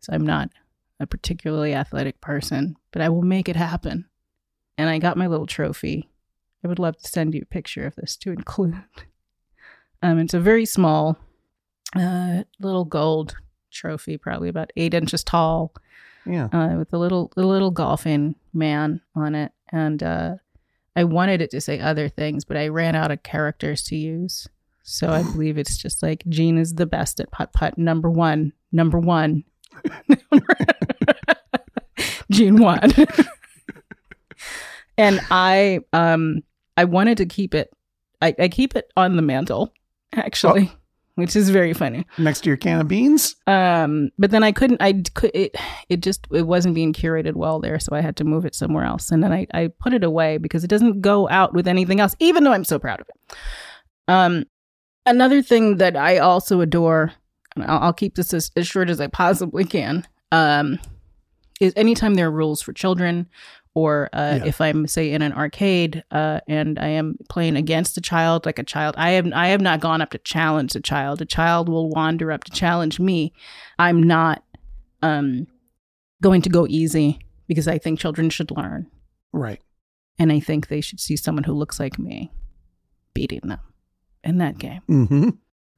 so 0.00 0.12
I'm 0.12 0.26
not 0.26 0.50
a 1.00 1.06
particularly 1.06 1.74
athletic 1.74 2.20
person, 2.20 2.76
but 2.92 3.02
I 3.02 3.08
will 3.08 3.22
make 3.22 3.48
it 3.48 3.56
happen. 3.56 4.06
And 4.76 4.88
I 4.88 4.98
got 4.98 5.16
my 5.16 5.26
little 5.26 5.46
trophy. 5.46 6.08
I 6.64 6.68
would 6.68 6.78
love 6.78 6.96
to 6.98 7.08
send 7.08 7.34
you 7.34 7.42
a 7.42 7.54
picture 7.54 7.86
of 7.86 7.94
this 7.96 8.16
to 8.18 8.30
include. 8.32 8.74
Um, 10.00 10.20
it's 10.20 10.32
a 10.34 10.38
very 10.38 10.64
small, 10.64 11.16
uh, 11.96 12.44
little 12.60 12.84
gold 12.84 13.34
trophy, 13.72 14.16
probably 14.16 14.48
about 14.48 14.70
eight 14.76 14.94
inches 14.94 15.24
tall, 15.24 15.72
Yeah. 16.28 16.48
uh, 16.52 16.76
with 16.78 16.92
a 16.92 16.98
little 16.98 17.32
a 17.36 17.42
little 17.42 17.70
golfing 17.70 18.34
man 18.52 19.00
on 19.14 19.34
it. 19.34 19.52
And 19.72 20.02
uh, 20.02 20.34
I 20.94 21.04
wanted 21.04 21.40
it 21.40 21.50
to 21.52 21.60
say 21.60 21.80
other 21.80 22.08
things, 22.08 22.44
but 22.44 22.56
I 22.56 22.68
ran 22.68 22.94
out 22.94 23.10
of 23.10 23.22
characters 23.22 23.82
to 23.84 23.96
use. 23.96 24.48
So 24.82 25.10
I 25.10 25.22
believe 25.32 25.58
it's 25.58 25.76
just 25.76 26.02
like 26.02 26.24
Jean 26.28 26.58
is 26.58 26.74
the 26.74 26.86
best 26.86 27.20
at 27.20 27.30
putt 27.30 27.52
putt. 27.52 27.78
Number 27.78 28.10
one, 28.10 28.52
number 28.72 28.98
one. 28.98 29.44
Jean 32.30 32.56
won. 32.56 32.90
and 34.98 35.20
I 35.30 35.80
um 35.92 36.42
I 36.76 36.84
wanted 36.84 37.18
to 37.18 37.26
keep 37.26 37.54
it 37.54 37.72
I, 38.20 38.34
I 38.38 38.48
keep 38.48 38.74
it 38.74 38.90
on 38.96 39.16
the 39.16 39.22
mantle, 39.22 39.72
actually, 40.12 40.72
which 41.18 41.34
is 41.34 41.50
very 41.50 41.74
funny. 41.74 42.06
Next 42.16 42.42
to 42.42 42.50
your 42.50 42.56
can 42.56 42.80
of 42.80 42.86
beans? 42.86 43.34
Um, 43.48 44.10
but 44.18 44.30
then 44.30 44.44
I 44.44 44.52
couldn't. 44.52 44.80
I 44.80 45.02
could. 45.14 45.32
It 45.34 45.56
it 45.88 46.00
just 46.00 46.28
it 46.30 46.46
wasn't 46.46 46.76
being 46.76 46.92
curated 46.92 47.34
well 47.34 47.58
there, 47.58 47.80
so 47.80 47.96
I 47.96 48.00
had 48.00 48.16
to 48.18 48.24
move 48.24 48.44
it 48.44 48.54
somewhere 48.54 48.84
else. 48.84 49.10
And 49.10 49.20
then 49.20 49.32
I 49.32 49.48
I 49.52 49.70
put 49.80 49.92
it 49.94 50.04
away 50.04 50.38
because 50.38 50.62
it 50.62 50.68
doesn't 50.68 51.00
go 51.00 51.28
out 51.28 51.54
with 51.54 51.66
anything 51.66 51.98
else, 51.98 52.14
even 52.20 52.44
though 52.44 52.52
I'm 52.52 52.62
so 52.62 52.78
proud 52.78 53.00
of 53.00 53.08
it. 53.08 53.36
Um, 54.06 54.44
another 55.06 55.42
thing 55.42 55.78
that 55.78 55.96
I 55.96 56.18
also 56.18 56.60
adore, 56.60 57.12
and 57.56 57.64
I'll, 57.64 57.78
I'll 57.80 57.92
keep 57.92 58.14
this 58.14 58.32
as, 58.32 58.52
as 58.54 58.68
short 58.68 58.88
as 58.88 59.00
I 59.00 59.08
possibly 59.08 59.64
can. 59.64 60.06
Um, 60.30 60.78
is 61.60 61.72
anytime 61.74 62.14
there 62.14 62.28
are 62.28 62.30
rules 62.30 62.62
for 62.62 62.72
children. 62.72 63.26
Or 63.78 64.08
uh, 64.12 64.38
Yeah. 64.40 64.46
if 64.48 64.60
I'm 64.60 64.86
say 64.88 65.12
in 65.12 65.22
an 65.22 65.32
arcade 65.32 66.02
uh, 66.10 66.40
and 66.48 66.78
I 66.78 66.88
am 67.00 67.16
playing 67.28 67.56
against 67.56 67.96
a 67.96 68.00
child, 68.00 68.44
like 68.46 68.58
a 68.58 68.64
child, 68.64 68.94
I 68.98 69.10
have 69.10 69.26
I 69.32 69.48
have 69.48 69.60
not 69.60 69.78
gone 69.80 70.00
up 70.02 70.10
to 70.10 70.18
challenge 70.18 70.74
a 70.76 70.80
child. 70.80 71.20
A 71.22 71.24
child 71.24 71.68
will 71.68 71.88
wander 71.88 72.32
up 72.32 72.42
to 72.44 72.50
challenge 72.50 72.98
me. 72.98 73.32
I'm 73.78 74.02
not 74.02 74.42
um, 75.02 75.46
going 76.20 76.42
to 76.42 76.48
go 76.50 76.66
easy 76.68 77.20
because 77.46 77.68
I 77.68 77.78
think 77.78 78.00
children 78.00 78.30
should 78.30 78.50
learn, 78.50 78.86
Right. 79.32 79.60
and 80.18 80.32
I 80.32 80.40
think 80.40 80.66
they 80.66 80.80
should 80.80 81.00
see 81.00 81.16
someone 81.16 81.44
who 81.44 81.52
looks 81.54 81.78
like 81.78 81.98
me 81.98 82.32
beating 83.14 83.40
them 83.44 83.60
in 84.24 84.38
that 84.38 84.58
game. 84.58 84.82
Mm-hmm. 84.88 85.28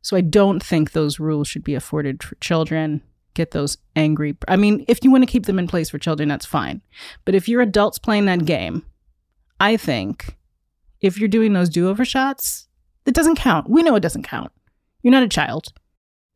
So 0.02 0.16
I 0.16 0.22
don't 0.22 0.62
think 0.64 0.92
those 0.92 1.20
rules 1.20 1.48
should 1.48 1.64
be 1.64 1.74
afforded 1.74 2.22
for 2.22 2.34
children. 2.36 3.02
Get 3.34 3.52
those 3.52 3.78
angry. 3.94 4.36
I 4.48 4.56
mean, 4.56 4.84
if 4.88 5.04
you 5.04 5.10
want 5.10 5.22
to 5.22 5.30
keep 5.30 5.46
them 5.46 5.58
in 5.58 5.68
place 5.68 5.88
for 5.90 5.98
children, 5.98 6.28
that's 6.28 6.46
fine. 6.46 6.82
But 7.24 7.34
if 7.34 7.48
you're 7.48 7.60
adults 7.62 7.98
playing 7.98 8.24
that 8.26 8.44
game, 8.44 8.84
I 9.60 9.76
think 9.76 10.36
if 11.00 11.18
you're 11.18 11.28
doing 11.28 11.52
those 11.52 11.68
do 11.68 11.88
over 11.88 12.04
shots, 12.04 12.66
it 13.06 13.14
doesn't 13.14 13.36
count. 13.36 13.70
We 13.70 13.82
know 13.82 13.94
it 13.94 14.00
doesn't 14.00 14.24
count. 14.24 14.50
You're 15.02 15.12
not 15.12 15.22
a 15.22 15.28
child. 15.28 15.72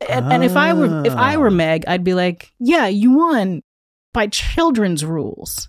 And, 0.09 0.33
and 0.33 0.45
if 0.45 0.57
I 0.57 0.73
were 0.73 1.05
if 1.05 1.15
I 1.15 1.37
were 1.37 1.49
Ah. 1.49 1.51
Meg, 1.51 1.85
I'd 1.87 2.05
be 2.05 2.15
like, 2.15 2.53
yeah, 2.59 2.87
you 2.87 3.13
won 3.17 3.63
by 4.13 4.27
children's 4.29 5.05
rules, 5.05 5.69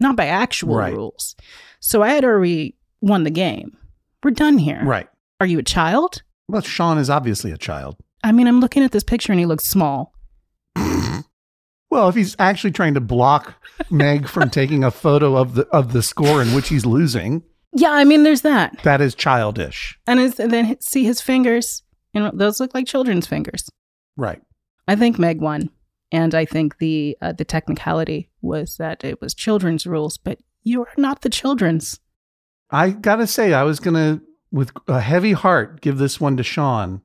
not 0.00 0.16
by 0.16 0.26
actual 0.26 0.76
Right. 0.76 0.92
rules. 0.94 1.36
So 1.80 2.02
I 2.02 2.10
had 2.10 2.24
already 2.24 2.76
won 3.00 3.24
the 3.24 3.30
game. 3.30 3.76
We're 4.24 4.30
done 4.32 4.58
here. 4.58 4.82
Right. 4.84 5.08
Are 5.40 5.46
you 5.46 5.58
a 5.58 5.62
child? 5.62 6.22
Well, 6.48 6.62
Sean 6.62 6.98
is 6.98 7.08
obviously 7.10 7.52
a 7.52 7.58
child. 7.58 7.96
I 8.24 8.32
mean, 8.32 8.48
I'm 8.48 8.58
looking 8.60 8.82
at 8.82 8.90
this 8.90 9.04
picture 9.04 9.32
and 9.32 9.38
he 9.38 9.46
looks 9.46 9.64
small. 9.64 10.12
Well, 11.90 12.08
if 12.08 12.14
he's 12.14 12.36
actually 12.38 12.72
trying 12.72 12.94
to 12.94 13.00
block 13.00 13.54
Meg 13.90 14.28
from 14.28 14.50
taking 14.50 14.84
a 14.84 14.90
photo 14.90 15.36
of 15.36 15.54
the 15.54 15.66
of 15.68 15.92
the 15.92 16.02
score 16.02 16.42
in 16.42 16.54
which 16.54 16.68
he's 16.68 16.84
losing, 16.84 17.42
Yeah, 17.72 17.92
I 17.92 18.04
mean, 18.04 18.22
there's 18.24 18.42
that. 18.42 18.78
that 18.82 19.00
is 19.00 19.14
childish. 19.14 19.98
And, 20.06 20.20
and 20.38 20.50
then 20.50 20.80
see 20.80 21.04
his 21.04 21.20
fingers. 21.20 21.82
You 22.12 22.20
know, 22.22 22.30
those 22.34 22.60
look 22.60 22.74
like 22.74 22.86
children's 22.86 23.26
fingers. 23.26 23.68
Right. 24.16 24.42
I 24.86 24.96
think 24.96 25.18
Meg 25.18 25.40
won, 25.40 25.70
and 26.12 26.34
I 26.34 26.44
think 26.44 26.78
the 26.78 27.16
uh, 27.22 27.32
the 27.32 27.44
technicality 27.44 28.30
was 28.42 28.76
that 28.78 29.04
it 29.04 29.20
was 29.20 29.34
children's 29.34 29.86
rules, 29.86 30.18
but 30.18 30.38
you 30.64 30.82
are 30.82 30.92
not 30.96 31.22
the 31.22 31.30
children's. 31.30 32.00
I 32.70 32.90
gotta 32.90 33.26
say, 33.26 33.52
I 33.54 33.62
was 33.62 33.80
gonna, 33.80 34.20
with 34.50 34.72
a 34.88 35.00
heavy 35.00 35.32
heart, 35.32 35.80
give 35.80 35.96
this 35.98 36.20
one 36.20 36.36
to 36.36 36.42
Sean 36.42 37.00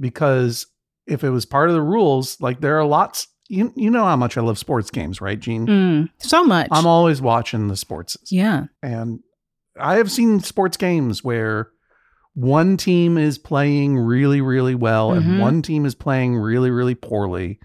because 0.00 0.66
if 1.06 1.22
it 1.24 1.30
was 1.30 1.46
part 1.46 1.68
of 1.68 1.74
the 1.74 1.82
rules, 1.82 2.40
like 2.40 2.60
there 2.60 2.78
are 2.78 2.84
lots. 2.86 3.28
You 3.48 3.72
you 3.76 3.90
know 3.90 4.04
how 4.04 4.16
much 4.16 4.36
I 4.36 4.40
love 4.40 4.58
sports 4.58 4.90
games, 4.90 5.20
right, 5.20 5.38
Jean? 5.38 5.66
Mm, 5.66 6.10
so 6.18 6.44
much. 6.44 6.68
I'm 6.70 6.86
always 6.86 7.20
watching 7.22 7.68
the 7.68 7.76
sports, 7.76 8.16
yeah. 8.30 8.64
and 8.82 9.20
I 9.78 9.96
have 9.96 10.10
seen 10.10 10.40
sports 10.40 10.76
games 10.76 11.22
where 11.22 11.70
one 12.34 12.76
team 12.76 13.16
is 13.18 13.38
playing 13.38 13.96
really, 13.98 14.40
really 14.40 14.74
well, 14.74 15.10
Mhm. 15.10 15.16
and 15.16 15.38
one 15.40 15.62
team 15.62 15.84
is 15.86 15.94
playing 15.94 16.36
really, 16.36 16.70
really 16.70 16.94
poorly, 16.94 17.58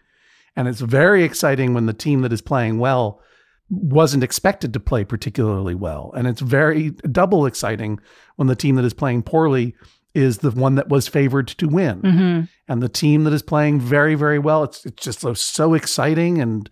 and 0.56 0.68
it's 0.68 0.82
very 0.82 1.24
exciting 1.24 1.74
when 1.74 1.86
the 1.88 1.94
team 1.94 2.22
that 2.22 2.34
is 2.34 2.42
playing 2.42 2.80
well 2.80 3.22
wasn't 3.70 4.24
expected 4.24 4.74
to 4.74 4.80
play 4.82 5.04
particularly 5.06 5.74
well. 5.76 6.12
And 6.16 6.28
it's 6.28 6.42
very 6.42 6.90
double 7.10 7.46
exciting 7.46 8.00
when 8.36 8.48
the 8.50 8.56
team 8.56 8.76
that 8.76 8.84
is 8.86 8.94
playing 8.94 9.24
poorly 9.24 9.76
is 10.14 10.40
the 10.40 10.52
one 10.52 10.76
that 10.76 10.90
was 10.90 11.08
favored 11.08 11.48
to 11.48 11.68
win. 11.68 12.00
hmm 12.00 12.42
And 12.68 12.82
the 12.84 12.90
team 12.90 13.24
that 13.24 13.34
is 13.34 13.42
playing 13.42 13.80
very, 13.80 14.16
very 14.16 14.40
well, 14.40 14.64
it's, 14.64 14.86
it's 14.86 15.04
just 15.04 15.20
so, 15.20 15.34
so 15.34 15.74
exciting. 15.74 16.40
And 16.42 16.70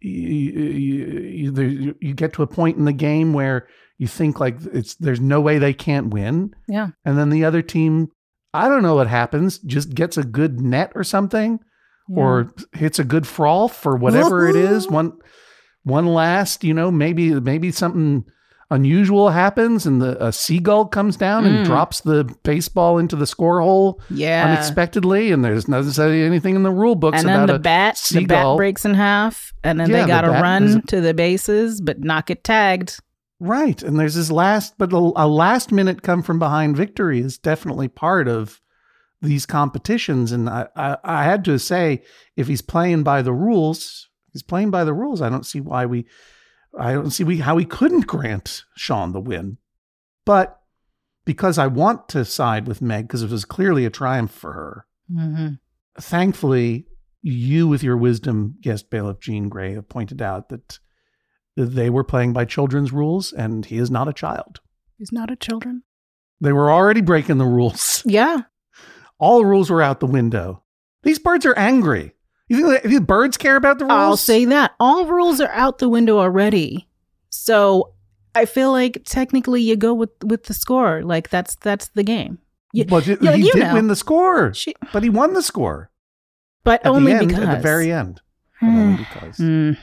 you, 0.00 0.20
you, 0.20 1.52
you, 1.52 1.96
you 2.00 2.14
get 2.14 2.32
to 2.34 2.42
a 2.42 2.46
point 2.46 2.76
in 2.76 2.84
the 2.84 2.92
game 2.92 3.32
where 3.32 3.68
you 3.98 4.08
think 4.08 4.40
like 4.40 4.56
it's 4.72 4.96
there's 4.96 5.20
no 5.20 5.40
way 5.40 5.58
they 5.58 5.72
can't 5.72 6.08
win. 6.12 6.54
Yeah. 6.68 6.88
And 7.04 7.16
then 7.16 7.30
the 7.30 7.44
other 7.44 7.62
team, 7.62 8.08
I 8.52 8.68
don't 8.68 8.82
know 8.82 8.96
what 8.96 9.06
happens, 9.06 9.58
just 9.58 9.94
gets 9.94 10.16
a 10.16 10.24
good 10.24 10.60
net 10.60 10.92
or 10.94 11.04
something 11.04 11.60
or 12.14 12.52
hits 12.72 12.98
a 12.98 13.04
good 13.04 13.26
froth 13.26 13.74
for 13.74 13.96
whatever 13.96 14.48
it 14.48 14.56
is. 14.56 14.88
One 14.90 15.12
one 15.84 16.06
last, 16.06 16.62
you 16.62 16.74
know, 16.74 16.90
maybe 16.90 17.38
maybe 17.40 17.70
something 17.72 18.24
unusual 18.72 19.30
happens 19.30 19.86
and 19.86 20.00
the 20.00 20.22
a 20.24 20.32
seagull 20.32 20.86
comes 20.86 21.16
down 21.16 21.44
and 21.44 21.58
Mm. 21.58 21.64
drops 21.64 22.00
the 22.00 22.24
baseball 22.42 22.98
into 22.98 23.14
the 23.16 23.26
score 23.26 23.60
hole 23.60 24.00
yeah. 24.10 24.46
unexpectedly 24.48 25.30
and 25.32 25.44
there's 25.44 25.68
not 25.68 25.78
necessarily 25.78 26.22
anything 26.22 26.56
in 26.56 26.62
the 26.62 26.70
rule 26.70 26.94
books 26.94 27.18
and 27.20 27.28
then 27.28 27.42
about 27.44 27.52
the 27.52 27.58
bat, 27.58 27.94
the 28.10 28.24
bat 28.24 28.38
seagull. 28.38 28.56
breaks 28.56 28.84
in 28.84 28.94
half, 28.94 29.52
and 29.62 29.78
then 29.78 29.90
Yeah, 29.90 30.02
they 30.02 30.06
got 30.08 30.22
to 30.22 30.30
there's 30.30 30.42
run 30.42 30.62
a- 30.78 30.82
to 30.82 31.00
the 31.00 31.14
bases, 31.14 31.80
but 31.80 32.00
not 32.00 32.26
get 32.26 32.42
tagged. 32.44 32.98
Right. 33.38 33.82
And 33.82 33.98
there's 33.98 34.14
this 34.14 34.30
last, 34.30 34.74
but 34.78 34.92
a, 34.92 34.96
a 35.16 35.26
last 35.26 35.72
minute 35.72 36.02
come 36.02 36.22
from 36.22 36.38
behind 36.38 36.76
victory 36.76 37.18
is 37.20 37.38
definitely 37.38 37.88
part 37.88 38.28
of 38.28 38.60
these 39.20 39.46
competitions. 39.46 40.30
And 40.32 40.48
I, 40.48 40.66
I, 40.76 40.96
I 41.02 41.24
had 41.24 41.44
to 41.46 41.58
say, 41.58 42.02
if 42.36 42.46
he's 42.48 42.62
playing 42.62 43.02
by 43.02 43.20
the 43.22 43.32
rules, 43.32 44.08
he's 44.32 44.42
playing 44.44 44.70
by 44.70 44.84
the 44.84 44.94
rules. 44.94 45.20
I 45.20 45.28
don't 45.28 45.44
see 45.46 45.60
why 45.60 45.86
we, 45.86 46.06
I 46.78 46.92
don't 46.92 47.10
see 47.10 47.24
we, 47.24 47.38
how 47.38 47.56
he 47.58 47.64
couldn't 47.64 48.06
grant 48.06 48.64
Sean 48.76 49.12
the 49.12 49.20
win. 49.20 49.58
But 50.24 50.58
because 51.24 51.58
I 51.58 51.66
want 51.66 52.08
to 52.10 52.24
side 52.24 52.66
with 52.66 52.80
Meg, 52.82 53.06
because 53.08 53.22
it 53.22 53.30
was 53.30 53.44
clearly 53.44 53.84
a 53.84 53.90
triumph 53.90 54.32
for 54.32 54.52
her, 54.52 54.86
Mm-hmm. 55.12 55.54
thankfully, 56.00 56.86
you, 57.20 57.68
with 57.68 57.82
your 57.82 57.96
wisdom, 57.96 58.56
guest 58.60 58.88
bailiff 58.88 59.20
Jean 59.20 59.50
Grae, 59.50 59.74
have 59.74 59.88
pointed 59.88 60.22
out 60.22 60.48
that 60.48 60.78
they 61.56 61.90
were 61.90 62.04
playing 62.04 62.32
by 62.32 62.44
children's 62.46 62.92
rules 62.92 63.32
and 63.32 63.66
he 63.66 63.76
is 63.78 63.90
not 63.90 64.08
a 64.08 64.12
child. 64.12 64.60
He's 64.96 65.12
not 65.12 65.30
a 65.30 65.36
children. 65.36 65.82
They 66.40 66.52
were 66.52 66.70
already 66.72 67.02
breaking 67.02 67.38
the 67.38 67.44
rules. 67.44 68.02
Yeah. 68.06 68.42
All 69.18 69.44
rules 69.44 69.70
were 69.70 69.82
out 69.82 70.00
the 70.00 70.06
window. 70.06 70.62
These 71.02 71.18
birds 71.18 71.44
are 71.46 71.56
angry. 71.58 72.14
You 72.48 72.56
think 72.56 72.68
that- 72.82 72.88
these 72.88 73.00
birds 73.00 73.36
care 73.36 73.56
about 73.56 73.78
the 73.78 73.84
rules? 73.86 73.96
I'll 73.98 74.16
say 74.16 74.44
that. 74.46 74.72
All 74.80 75.06
rules 75.06 75.40
are 75.40 75.50
out 75.52 75.78
the 75.78 75.88
window 75.88 76.18
already. 76.18 76.88
So 77.30 77.94
I 78.34 78.44
feel 78.44 78.72
like 78.72 79.02
technically 79.04 79.62
you 79.62 79.76
go 79.76 79.94
with 79.94 80.10
with 80.24 80.44
the 80.44 80.54
score. 80.54 81.02
Like 81.02 81.30
that's 81.30 81.54
that's 81.56 81.88
the 81.88 82.02
game. 82.02 82.38
you- 82.74 82.84
but 82.86 83.06
it- 83.08 83.22
yeah, 83.22 83.32
he 83.32 83.46
you 83.46 83.52
did 83.52 83.64
know. 83.64 83.74
win 83.74 83.88
the 83.88 83.96
score, 83.96 84.52
She, 84.54 84.74
but 84.92 85.02
he 85.02 85.10
won 85.10 85.34
the 85.34 85.42
score 85.42 85.90
but 86.64 86.80
at 86.84 86.90
only 86.90 87.12
the 87.12 87.18
end, 87.18 87.28
because 87.28 87.44
at 87.44 87.56
the 87.56 87.60
very 87.62 87.92
end. 87.92 88.20
But 88.60 88.66
only 88.68 88.96
because 88.98 89.36
Mm. 89.38 89.76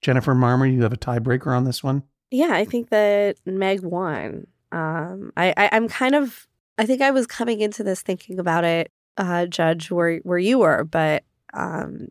Jennifer 0.00 0.34
Marmer, 0.34 0.72
you 0.72 0.82
have 0.82 0.92
a 0.92 0.96
tiebreaker 0.96 1.54
on 1.56 1.64
this 1.64 1.82
one. 1.82 2.04
Yeah, 2.30 2.52
I 2.52 2.64
think 2.64 2.90
that 2.90 3.36
Meg 3.44 3.82
won. 3.82 4.46
Um, 4.70 5.32
I, 5.36 5.52
I 5.56 5.68
I'm 5.72 5.88
kind 5.88 6.14
of 6.14 6.46
I 6.78 6.86
think 6.86 7.02
I 7.02 7.10
was 7.10 7.26
coming 7.26 7.60
into 7.60 7.82
this 7.82 8.00
thinking 8.02 8.38
about 8.38 8.64
it, 8.64 8.90
uh, 9.16 9.46
Judge, 9.46 9.90
where 9.90 10.18
where 10.18 10.38
you 10.38 10.60
were, 10.60 10.84
but 10.84 11.24
um, 11.54 12.08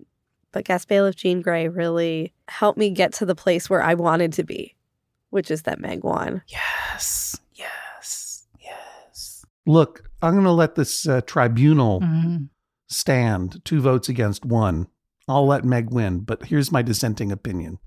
but 0.52 0.66
guest 0.66 0.88
bailiff 0.88 1.16
Jean 1.16 1.44
Grae 1.44 1.74
really 1.74 2.34
helped 2.48 2.78
me 2.78 2.90
get 2.90 3.14
to 3.14 3.26
the 3.26 3.36
place 3.36 3.70
where 3.70 3.82
I 3.84 3.94
wanted 3.94 4.34
to 4.34 4.44
be, 4.44 4.76
which 5.30 5.52
is 5.52 5.64
that 5.64 5.80
Meg 5.80 6.04
won. 6.04 6.42
Yes. 6.48 7.38
Yes. 7.54 8.48
Yes. 8.60 9.46
Look, 9.66 10.10
I'm 10.22 10.34
going 10.34 10.46
to 10.46 10.52
let 10.52 10.76
this 10.76 11.08
uh, 11.08 11.22
tribunal 11.22 12.02
Mhm. 12.02 12.50
stand 12.88 13.64
two 13.66 13.82
votes 13.82 14.10
against 14.10 14.46
one. 14.46 14.88
I'll 15.28 15.46
let 15.46 15.66
Meg 15.66 15.92
win, 15.92 16.22
but 16.22 16.46
here's 16.46 16.72
my 16.72 16.82
dissenting 16.82 17.32
opinion. 17.32 17.80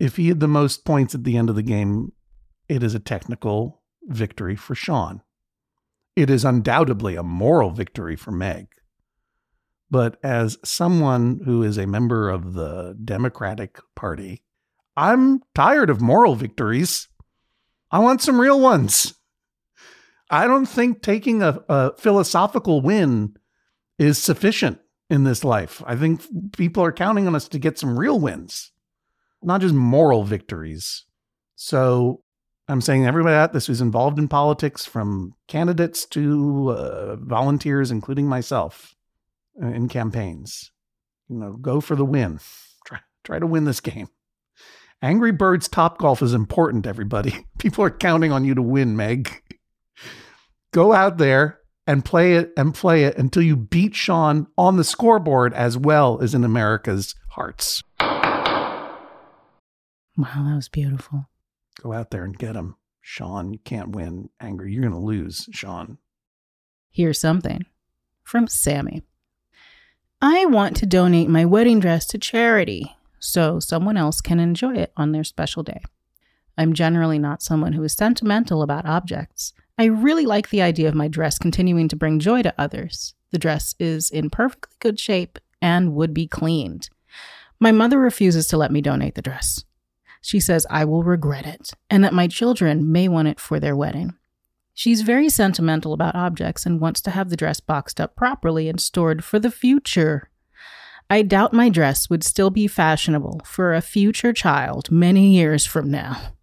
If 0.00 0.16
he 0.16 0.28
had 0.28 0.40
the 0.40 0.48
most 0.48 0.84
points 0.84 1.14
at 1.14 1.24
the 1.24 1.36
end 1.36 1.48
of 1.50 1.56
the 1.56 1.62
game, 1.62 2.12
it 2.68 2.82
is 2.82 2.94
a 2.94 2.98
technical 2.98 3.82
victory 4.04 4.56
for 4.56 4.74
Sean. 4.74 5.22
it 6.16 6.30
is 6.30 6.44
undoubtedly 6.44 7.16
a 7.16 7.22
moral 7.24 7.70
victory 7.70 8.14
for 8.14 8.30
Meg. 8.30 8.68
But 9.94 10.16
as 10.24 10.58
someone 10.64 11.38
who 11.44 11.62
is 11.62 11.78
a 11.78 11.86
member 11.86 12.28
of 12.28 12.54
the 12.54 12.98
Democratic 13.04 13.78
Party, 13.94 14.42
I'm 14.96 15.40
tired 15.54 15.88
of 15.88 16.00
moral 16.00 16.34
victories. 16.34 17.06
I 17.92 18.00
want 18.00 18.20
some 18.20 18.40
real 18.40 18.58
ones. 18.58 19.14
I 20.28 20.48
don't 20.48 20.66
think 20.66 21.00
taking 21.00 21.44
a, 21.44 21.62
a 21.68 21.96
philosophical 21.96 22.80
win 22.80 23.36
is 23.96 24.18
sufficient 24.18 24.80
in 25.10 25.22
this 25.22 25.44
life. 25.44 25.80
I 25.86 25.94
think 25.94 26.22
people 26.56 26.82
are 26.82 26.90
counting 26.90 27.28
on 27.28 27.36
us 27.36 27.46
to 27.46 27.60
get 27.60 27.78
some 27.78 27.96
real 27.96 28.18
wins, 28.18 28.72
not 29.44 29.60
just 29.60 29.74
moral 29.74 30.24
victories. 30.24 31.04
So 31.54 32.24
I'm 32.66 32.80
saying 32.80 33.06
everybody 33.06 33.36
out 33.36 33.52
this 33.52 33.68
who's 33.68 33.80
involved 33.80 34.18
in 34.18 34.26
politics, 34.26 34.84
from 34.84 35.34
candidates 35.46 36.04
to 36.06 36.70
uh, 36.70 37.14
volunteers, 37.14 37.92
including 37.92 38.26
myself, 38.26 38.93
Uh, 39.62 39.68
in 39.68 39.88
campaigns, 39.88 40.72
you 41.28 41.36
know, 41.36 41.52
go 41.52 41.80
for 41.80 41.94
the 41.94 42.04
win. 42.04 42.40
Try 42.86 42.98
try 43.22 43.38
to 43.38 43.46
win 43.46 43.64
this 43.64 43.80
game. 43.80 44.08
Angry 45.00 45.32
Birds 45.32 45.68
Top 45.68 45.98
Golf 45.98 46.22
is 46.22 46.34
important, 46.34 46.86
everybody. 46.86 47.46
People 47.58 47.84
are 47.84 47.90
counting 47.90 48.32
on 48.32 48.44
you 48.44 48.54
to 48.54 48.62
win, 48.62 48.96
Meg. 48.96 49.42
Go 50.72 50.92
out 50.92 51.18
there 51.18 51.60
and 51.86 52.04
play 52.04 52.34
it 52.34 52.52
and 52.56 52.74
play 52.74 53.04
it 53.04 53.16
until 53.16 53.42
you 53.42 53.54
beat 53.54 53.94
Sean 53.94 54.46
on 54.58 54.76
the 54.76 54.82
scoreboard 54.82 55.52
as 55.54 55.78
well 55.78 56.20
as 56.20 56.34
in 56.34 56.42
America's 56.42 57.14
hearts. 57.30 57.82
Wow, 58.00 58.48
that 60.16 60.56
was 60.56 60.68
beautiful. 60.68 61.26
Go 61.80 61.92
out 61.92 62.10
there 62.10 62.24
and 62.24 62.36
get 62.36 62.56
him. 62.56 62.76
Sean, 63.00 63.52
you 63.52 63.58
can't 63.58 63.90
win. 63.90 64.30
Angry, 64.40 64.72
you're 64.72 64.82
going 64.82 64.92
to 64.92 64.98
lose, 64.98 65.48
Sean. 65.52 65.98
Here's 66.90 67.20
something 67.20 67.66
from 68.22 68.48
Sammy. 68.48 69.02
I 70.20 70.46
want 70.46 70.76
to 70.78 70.86
donate 70.86 71.28
my 71.28 71.44
wedding 71.44 71.80
dress 71.80 72.06
to 72.06 72.18
charity 72.18 72.96
so 73.18 73.58
someone 73.58 73.96
else 73.96 74.20
can 74.20 74.40
enjoy 74.40 74.74
it 74.74 74.92
on 74.96 75.12
their 75.12 75.24
special 75.24 75.62
day. 75.62 75.82
I'm 76.56 76.72
generally 76.72 77.18
not 77.18 77.42
someone 77.42 77.72
who 77.72 77.82
is 77.82 77.94
sentimental 77.94 78.62
about 78.62 78.86
objects. 78.86 79.52
I 79.76 79.84
really 79.84 80.24
like 80.24 80.50
the 80.50 80.62
idea 80.62 80.88
of 80.88 80.94
my 80.94 81.08
dress 81.08 81.38
continuing 81.38 81.88
to 81.88 81.96
bring 81.96 82.20
joy 82.20 82.42
to 82.42 82.54
others. 82.56 83.14
The 83.32 83.38
dress 83.38 83.74
is 83.80 84.10
in 84.10 84.30
perfectly 84.30 84.76
good 84.78 85.00
shape 85.00 85.38
and 85.60 85.94
would 85.94 86.14
be 86.14 86.28
cleaned. 86.28 86.90
My 87.58 87.72
mother 87.72 87.98
refuses 87.98 88.46
to 88.48 88.56
let 88.56 88.70
me 88.70 88.80
donate 88.80 89.14
the 89.14 89.22
dress. 89.22 89.64
She 90.20 90.38
says 90.38 90.66
I 90.70 90.84
will 90.84 91.02
regret 91.02 91.46
it 91.46 91.72
and 91.90 92.04
that 92.04 92.14
my 92.14 92.28
children 92.28 92.90
may 92.92 93.08
want 93.08 93.28
it 93.28 93.40
for 93.40 93.58
their 93.58 93.74
wedding. 93.76 94.14
She's 94.74 95.02
very 95.02 95.28
sentimental 95.28 95.92
about 95.92 96.16
objects 96.16 96.66
and 96.66 96.80
wants 96.80 97.00
to 97.02 97.12
have 97.12 97.30
the 97.30 97.36
dress 97.36 97.60
boxed 97.60 98.00
up 98.00 98.16
properly 98.16 98.68
and 98.68 98.80
stored 98.80 99.22
for 99.22 99.38
the 99.38 99.50
future. 99.50 100.30
I 101.08 101.22
doubt 101.22 101.52
my 101.52 101.68
dress 101.68 102.10
would 102.10 102.24
still 102.24 102.50
be 102.50 102.66
fashionable 102.66 103.42
for 103.44 103.72
a 103.72 103.80
future 103.80 104.32
child 104.32 104.90
many 104.90 105.28
years 105.36 105.64
from 105.64 105.90
now. 105.90 106.34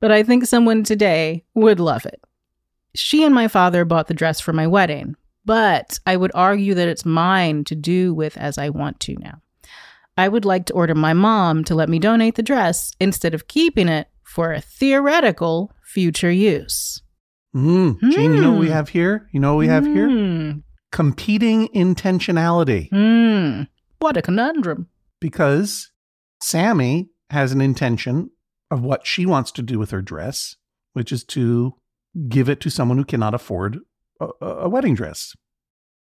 But 0.00 0.10
I 0.10 0.22
think 0.22 0.46
someone 0.46 0.84
today 0.84 1.44
would 1.54 1.80
love 1.80 2.06
it. 2.06 2.22
She 2.94 3.24
and 3.24 3.34
my 3.34 3.46
father 3.46 3.84
bought 3.84 4.06
the 4.06 4.14
dress 4.14 4.40
for 4.40 4.54
my 4.54 4.66
wedding, 4.66 5.14
but 5.44 5.98
I 6.06 6.16
would 6.16 6.32
argue 6.34 6.72
that 6.74 6.88
it's 6.88 7.04
mine 7.04 7.64
to 7.64 7.74
do 7.74 8.14
with 8.14 8.36
as 8.38 8.58
I 8.58 8.70
want 8.70 9.00
to 9.00 9.16
now. 9.16 9.42
I 10.16 10.28
would 10.28 10.44
like 10.44 10.66
to 10.66 10.72
order 10.72 10.94
my 10.94 11.12
mom 11.12 11.62
to 11.64 11.74
let 11.74 11.88
me 11.88 11.98
donate 11.98 12.36
the 12.36 12.42
dress 12.42 12.92
instead 12.98 13.34
of 13.34 13.48
keeping 13.48 13.88
it 13.88 14.08
for 14.24 14.52
a 14.52 14.60
theoretical 14.60 15.72
future 15.82 16.30
use. 16.30 17.02
Mm, 17.56 17.98
Jean, 18.12 18.34
you 18.34 18.40
know 18.42 18.50
what 18.52 18.60
we 18.60 18.66
Hmm. 18.66 18.72
have 18.72 18.88
here? 18.90 19.28
You 19.32 19.40
know 19.40 19.54
what 19.54 19.58
we 19.60 19.68
have 19.68 19.86
here? 19.86 20.08
Hmm. 20.08 20.58
Competing 20.92 21.68
intentionality. 21.68 22.88
Hmm. 22.90 23.62
What 23.98 24.16
a 24.16 24.22
conundrum. 24.22 24.88
Because 25.20 25.90
Sammy 26.42 27.08
has 27.30 27.52
an 27.52 27.60
intention 27.60 28.30
of 28.70 28.82
what 28.82 29.06
she 29.06 29.26
wants 29.26 29.50
to 29.52 29.62
do 29.62 29.78
with 29.78 29.90
her 29.90 30.02
dress, 30.02 30.56
which 30.92 31.10
is 31.10 31.24
to 31.24 31.74
give 32.28 32.48
it 32.48 32.60
to 32.60 32.70
someone 32.70 32.98
who 32.98 33.04
cannot 33.04 33.34
afford 33.34 33.78
a, 34.20 34.28
a 34.42 34.68
wedding 34.68 34.94
dress. 34.94 35.34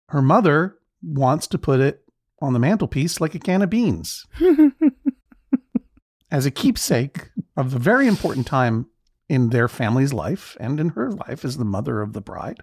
Her 0.08 0.22
mother 0.22 0.76
wants 1.02 1.46
to 1.48 1.58
put 1.58 1.80
it 1.80 2.00
on 2.42 2.52
the 2.52 2.58
mantelpiece 2.58 3.20
like 3.20 3.34
a 3.34 3.38
can 3.38 3.62
of 3.62 3.70
beans 3.70 4.26
as 6.30 6.46
a 6.46 6.50
keepsake 6.50 7.30
of 7.56 7.70
the 7.70 7.78
very 7.78 8.06
important 8.06 8.46
time 8.46 8.86
in 9.28 9.50
their 9.50 9.68
family's 9.68 10.12
life 10.12 10.56
and 10.60 10.78
in 10.78 10.90
her 10.90 11.10
life 11.10 11.44
as 11.44 11.56
the 11.56 11.64
mother 11.64 12.00
of 12.02 12.12
the 12.12 12.20
bride. 12.20 12.62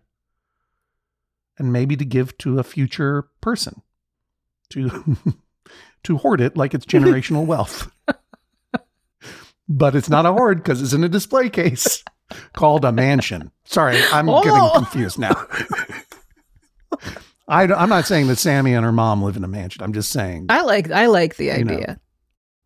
And 1.58 1.74
maybe 1.74 1.96
to 1.98 2.06
give 2.06 2.38
to 2.40 2.60
a 2.60 2.64
future 2.64 3.28
person 3.42 3.82
to 4.70 5.18
to 6.04 6.18
hoard 6.18 6.42
it 6.42 6.58
like 6.58 6.74
it's 6.74 6.86
generational 6.88 7.46
wealth. 7.46 7.92
but 9.68 9.96
it's 9.96 10.10
not 10.10 10.26
a 10.26 10.32
hoard 10.34 10.58
because 10.58 10.82
it's 10.82 10.94
in 10.94 11.04
a 11.04 11.10
display 11.10 11.50
case 11.50 12.04
called 12.54 12.86
a 12.86 12.92
mansion. 12.92 13.52
Sorry, 13.66 14.00
I'm 14.12 14.30
Oh. 14.30 14.44
getting 14.44 14.70
confused 14.86 15.20
now. 15.20 15.46
I, 17.48 17.64
am 17.64 17.90
not 17.90 18.06
saying 18.06 18.28
that 18.28 18.38
Sammy 18.38 18.74
and 18.74 18.86
her 18.86 18.92
mom 18.94 19.22
live 19.22 19.36
in 19.36 19.44
a 19.44 19.48
mansion. 19.48 19.84
I'm 19.84 19.94
just 19.94 20.12
saying 20.12 20.46
I 20.50 20.62
like 20.62 20.90
I 20.92 21.08
like 21.08 21.36
the 21.36 21.46
You 21.48 21.64
know. 21.66 21.96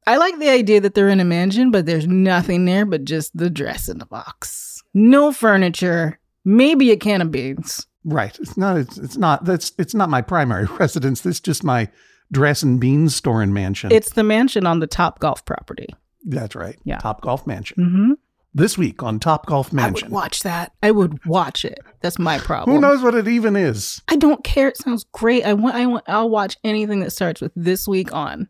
I 0.08 0.18
like 0.18 0.38
the 0.40 0.50
idea 0.50 0.82
that 0.82 0.94
they're 0.94 1.10
in 1.10 1.20
a 1.20 1.26
mansion, 1.26 1.72
but 1.72 1.86
there's 1.86 2.08
nothing 2.08 2.66
there 2.66 2.86
but 2.86 3.06
just 3.06 3.36
the 3.36 3.50
dress 3.50 3.90
in 3.90 3.98
the 3.98 4.06
box. 4.06 4.84
No 4.94 5.32
furniture, 5.32 6.20
maybe 6.44 6.92
a 6.92 6.98
can 6.98 7.22
of 7.22 7.32
beans. 7.32 7.88
Right. 8.04 8.38
It's 8.40 8.56
not. 8.56 8.78
It's, 8.78 8.98
it's 8.98 9.18
not. 9.18 9.46
That's. 9.46 9.74
It's 9.80 9.96
not 9.96 10.10
my 10.10 10.22
primary 10.22 10.66
residence. 10.80 11.22
This 11.22 11.38
is 11.38 11.42
just 11.42 11.64
my 11.64 11.90
dress 12.32 12.62
and 12.62 12.80
beans 12.80 13.16
store 13.16 13.42
and 13.42 13.54
mansion. 13.54 13.92
It's 13.92 14.14
the 14.14 14.24
mansion 14.24 14.66
on 14.68 14.80
the 14.80 14.88
top 14.88 15.20
golf 15.20 15.44
property. 15.46 15.88
That's 16.26 16.56
right. 16.56 16.78
Yeah. 16.84 16.98
Top 16.98 17.22
Golf 17.22 17.46
Mansion. 17.46 17.78
Mm-hmm. 17.78 18.12
This 18.54 18.78
week 18.78 19.04
on 19.04 19.20
Top 19.20 19.46
Golf 19.46 19.68
I 19.68 19.70
would 19.70 19.76
Mansion. 19.76 20.10
watch 20.12 20.42
that. 20.44 20.72
I 20.82 20.90
would 20.92 21.24
watch 21.26 21.66
it. 21.66 21.80
That's 22.02 22.18
my 22.18 22.40
problem. 22.40 22.76
Who 22.76 22.82
knows 22.82 23.04
what 23.04 23.14
it 23.14 23.28
even 23.28 23.56
is? 23.56 24.02
I 24.08 24.16
don't 24.16 24.44
care. 24.44 24.70
It 24.70 24.78
sounds 24.78 25.06
great. 25.12 25.46
I 25.46 25.54
want. 25.54 25.76
I 25.76 25.86
want. 25.86 26.06
I'll 26.08 26.30
watch 26.30 26.58
anything 26.64 27.02
that 27.02 27.12
starts 27.12 27.42
with 27.42 27.52
this 27.56 27.88
week 27.88 28.12
on. 28.14 28.48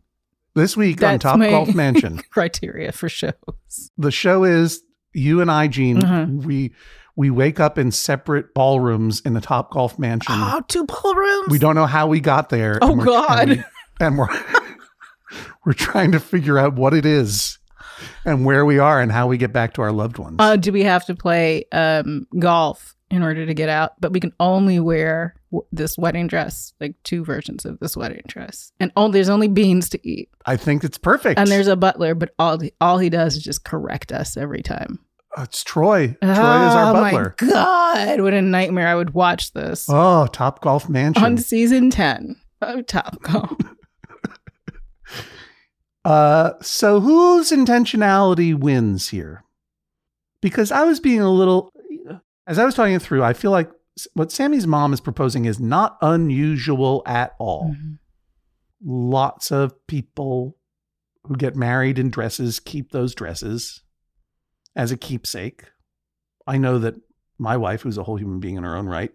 This 0.56 0.78
week 0.78 1.04
on 1.04 1.20
Top 1.20 1.40
Golf 1.40 1.76
Mansion. 1.76 2.18
Criteria 2.32 2.92
for 2.94 3.10
shows. 3.10 3.34
the 3.98 4.12
show 4.12 4.46
is 4.46 4.82
you 5.14 5.42
and 5.42 5.52
I, 5.52 5.68
Jean. 5.68 6.02
Mhm. 6.02 6.44
We 6.46 6.74
we 7.18 7.30
wake 7.30 7.60
up 7.60 7.78
in 7.78 7.92
separate 7.92 8.54
ballrooms 8.54 9.22
in 9.22 9.34
the 9.34 9.42
Top 9.42 9.72
Golf 9.72 10.00
Mansion. 10.00 10.34
Oh, 10.38 10.62
two 10.68 10.86
ballrooms. 10.86 11.48
we 11.50 11.60
don't 11.60 11.76
know 11.76 11.86
how 11.86 12.08
we 12.08 12.20
got 12.22 12.50
there. 12.50 12.80
Oh, 12.82 12.94
and 12.94 13.04
God. 13.04 13.50
And, 13.50 13.50
we, 13.50 13.64
and 14.00 14.18
we're 14.18 14.28
we're 15.66 15.74
trying 15.74 16.14
to 16.14 16.20
figure 16.20 16.58
out 16.58 16.76
what 16.76 16.94
it 16.94 17.06
is 17.06 17.58
and 18.26 18.46
where 18.46 18.66
we 18.66 18.80
are 18.80 19.02
and 19.02 19.12
how 19.12 19.28
we 19.28 19.38
get 19.38 19.52
back 19.54 19.74
to 19.74 19.82
our 19.82 19.92
loved 19.92 20.18
ones. 20.18 20.38
Uh, 20.40 20.56
do 20.56 20.72
we 20.72 20.84
have 20.84 21.06
to 21.06 21.16
play 21.16 21.66
um, 21.72 22.28
golf 22.40 22.95
in 23.12 23.22
order 23.24 23.46
to 23.46 23.54
get 23.54 23.70
out? 23.70 23.94
But 24.02 24.12
we 24.14 24.20
can 24.20 24.34
only 24.40 24.80
wear 24.80 25.36
w- 25.52 25.66
this 25.72 25.98
wedding 25.98 26.28
dress, 26.28 26.74
like 26.80 26.96
two 27.04 27.24
versions 27.24 27.66
of 27.66 27.80
this 27.80 27.96
wedding 27.98 28.24
dress, 28.28 28.72
and 28.80 28.92
oh, 28.96 29.10
there's 29.10 29.30
only 29.30 29.48
beans 29.48 29.90
to 29.90 30.08
eat. 30.08 30.30
I 30.46 30.58
think 30.58 30.84
it's 30.84 30.98
perfect. 30.98 31.40
And 31.40 31.50
there's 31.50 31.68
a 31.68 31.76
butler, 31.76 32.16
but 32.16 32.34
all 32.40 32.60
all 32.82 32.98
he 32.98 33.10
does 33.10 33.36
is 33.38 33.44
just 33.44 33.64
correct 33.64 34.12
us 34.12 34.38
every 34.38 34.62
time. 34.64 35.00
Oh, 35.38 35.44
it's 35.44 35.64
Troy. 35.64 36.16
Troy 36.22 36.32
is 36.32 36.38
our 36.38 36.94
butler. 36.94 37.36
oh 37.42 37.46
butler. 37.46 37.48
my 37.48 37.52
god, 38.16 38.22
what 38.22 38.34
a 38.34 38.42
nightmare! 38.42 38.88
I 38.88 38.96
would 38.96 39.14
watch 39.14 39.52
this 39.54 39.88
Oh, 39.90 40.28
Top 40.28 40.62
Golf 40.62 40.88
Mansion. 40.88 41.24
on 41.24 41.38
season 41.38 41.90
ten 41.90 42.38
of 42.62 42.86
Top 42.88 43.22
Golf. 43.22 43.52
Uh, 46.04 46.54
so 46.62 47.00
whose 47.00 47.50
intentionality 47.52 48.54
wins 48.54 49.10
here? 49.10 49.44
Because 50.40 50.72
I 50.72 50.84
was 50.84 51.00
being 51.00 51.22
a 51.22 51.32
little, 51.32 51.72
as 52.48 52.60
I 52.60 52.66
was 52.66 52.76
talking 52.76 53.00
through, 53.00 53.24
I 53.24 53.34
feel 53.34 53.52
like 53.52 53.72
what 54.14 54.32
Sammy's 54.32 54.68
mom 54.68 54.94
is 54.94 55.00
proposing 55.02 55.46
is 55.46 55.60
not 55.60 55.98
unusual 56.02 57.02
at 57.06 57.34
all. 57.40 57.74
Mhm. 57.74 58.00
Lots 58.84 59.52
of 59.52 59.74
people 59.88 60.58
who 61.24 61.36
get 61.36 61.56
married 61.56 61.98
in 61.98 62.10
dresses 62.10 62.60
keep 62.60 62.92
those 62.92 63.16
dresses 63.16 63.84
as 64.76 64.92
a 64.92 64.98
keepsake. 64.98 65.66
I 66.46 66.58
know 66.58 66.78
that 66.80 66.96
my 67.40 67.58
wife, 67.58 67.82
who's 67.82 67.98
a 67.98 68.04
whole 68.04 68.18
human 68.18 68.40
being 68.40 68.56
in 68.56 68.64
her 68.64 68.76
own 68.76 68.86
right, 68.86 69.12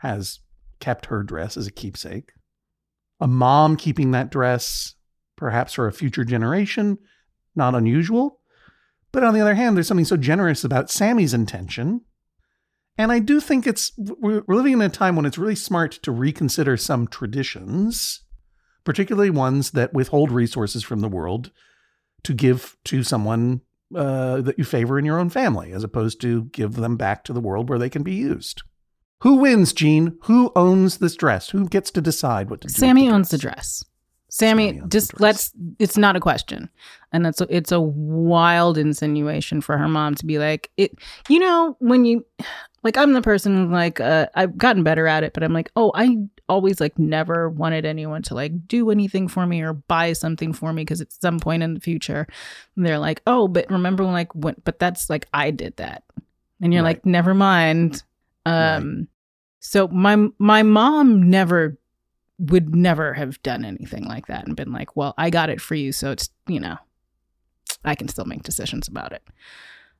has 0.00 0.40
kept 0.80 1.06
her 1.06 1.22
dress 1.22 1.56
as 1.56 1.66
a 1.66 1.72
keepsake. 1.72 2.32
A 3.20 3.26
mom 3.26 3.76
keeping 3.76 4.10
that 4.10 4.30
dress, 4.30 4.94
perhaps 5.36 5.72
for 5.72 5.86
a 5.86 5.92
future 5.92 6.24
generation, 6.24 6.98
not 7.54 7.74
unusual. 7.74 8.40
But 9.12 9.24
on 9.24 9.32
the 9.32 9.40
other 9.40 9.54
hand, 9.54 9.76
there's 9.76 9.86
something 9.86 10.04
so 10.04 10.16
generous 10.16 10.64
about 10.64 10.90
Sammy's 10.90 11.32
intention. 11.32 12.02
And 12.96 13.10
I 13.10 13.18
do 13.18 13.40
think 13.40 13.66
it's, 13.66 13.92
we're 13.98 14.44
living 14.46 14.74
in 14.74 14.80
a 14.82 14.88
time 14.88 15.16
when 15.16 15.26
it's 15.26 15.38
really 15.38 15.56
smart 15.56 15.92
to 16.02 16.12
reconsider 16.12 16.76
some 16.76 17.08
traditions, 17.08 18.20
particularly 18.84 19.30
ones 19.30 19.72
that 19.72 19.92
withhold 19.92 20.30
resources 20.30 20.84
from 20.84 21.00
the 21.00 21.08
world 21.08 21.50
to 22.22 22.32
give 22.32 22.76
to 22.84 23.02
someone 23.02 23.62
uh, 23.94 24.40
that 24.40 24.58
you 24.58 24.64
favor 24.64 24.98
in 24.98 25.04
your 25.04 25.18
own 25.18 25.28
family, 25.28 25.72
as 25.72 25.84
opposed 25.84 26.20
to 26.20 26.44
give 26.46 26.74
them 26.74 26.96
back 26.96 27.24
to 27.24 27.32
the 27.32 27.40
world 27.40 27.68
where 27.68 27.78
they 27.78 27.90
can 27.90 28.02
be 28.02 28.14
used. 28.14 28.62
Who 29.22 29.36
wins, 29.36 29.72
Jean? 29.72 30.18
Who 30.24 30.52
owns 30.54 30.98
this 30.98 31.16
dress? 31.16 31.50
Who 31.50 31.68
gets 31.68 31.90
to 31.92 32.00
decide 32.00 32.50
what 32.50 32.60
to 32.62 32.68
do? 32.68 32.74
Sammy 32.74 33.08
owns 33.08 33.30
the 33.30 33.38
dress? 33.38 33.84
Sammy, 34.34 34.80
just 34.88 35.20
let's. 35.20 35.52
It's 35.78 35.96
not 35.96 36.16
a 36.16 36.20
question, 36.20 36.68
and 37.12 37.24
it's 37.24 37.40
a, 37.40 37.46
it's 37.56 37.70
a 37.70 37.80
wild 37.80 38.76
insinuation 38.76 39.60
for 39.60 39.78
her 39.78 39.86
mom 39.86 40.16
to 40.16 40.26
be 40.26 40.38
like 40.40 40.72
it. 40.76 40.98
You 41.28 41.38
know, 41.38 41.76
when 41.78 42.04
you 42.04 42.26
like, 42.82 42.96
I'm 42.96 43.12
the 43.12 43.22
person 43.22 43.70
like 43.70 44.00
uh, 44.00 44.26
I've 44.34 44.58
gotten 44.58 44.82
better 44.82 45.06
at 45.06 45.22
it, 45.22 45.34
but 45.34 45.44
I'm 45.44 45.52
like, 45.52 45.70
oh, 45.76 45.92
I 45.94 46.16
always 46.48 46.80
like 46.80 46.98
never 46.98 47.48
wanted 47.48 47.84
anyone 47.84 48.22
to 48.22 48.34
like 48.34 48.66
do 48.66 48.90
anything 48.90 49.28
for 49.28 49.46
me 49.46 49.62
or 49.62 49.72
buy 49.74 50.12
something 50.14 50.52
for 50.52 50.72
me 50.72 50.82
because 50.82 51.00
at 51.00 51.12
some 51.12 51.38
point 51.38 51.62
in 51.62 51.74
the 51.74 51.80
future, 51.80 52.26
they're 52.76 52.98
like, 52.98 53.22
oh, 53.28 53.46
but 53.46 53.70
remember 53.70 54.02
when 54.02 54.14
like 54.14 54.34
when, 54.34 54.56
but 54.64 54.80
that's 54.80 55.08
like 55.08 55.28
I 55.32 55.52
did 55.52 55.76
that, 55.76 56.02
and 56.60 56.74
you're 56.74 56.82
Right. 56.82 56.96
like, 56.96 57.06
never 57.06 57.34
mind. 57.34 58.02
Right. 58.44 58.74
Um, 58.78 59.06
so 59.60 59.86
my 59.86 60.26
my 60.40 60.64
mom 60.64 61.30
never 61.30 61.78
would 62.50 62.74
never 62.74 63.14
have 63.14 63.42
done 63.42 63.64
anything 63.64 64.04
like 64.04 64.26
that 64.26 64.46
and 64.46 64.56
been 64.56 64.72
like, 64.72 64.96
well, 64.96 65.14
I 65.16 65.30
got 65.30 65.50
it 65.50 65.60
for 65.60 65.74
you, 65.74 65.92
so 65.92 66.10
it's 66.10 66.30
you 66.46 66.60
know, 66.60 66.76
I 67.84 67.94
can 67.94 68.08
still 68.08 68.24
make 68.24 68.42
decisions 68.42 68.88
about 68.88 69.12
it. 69.12 69.22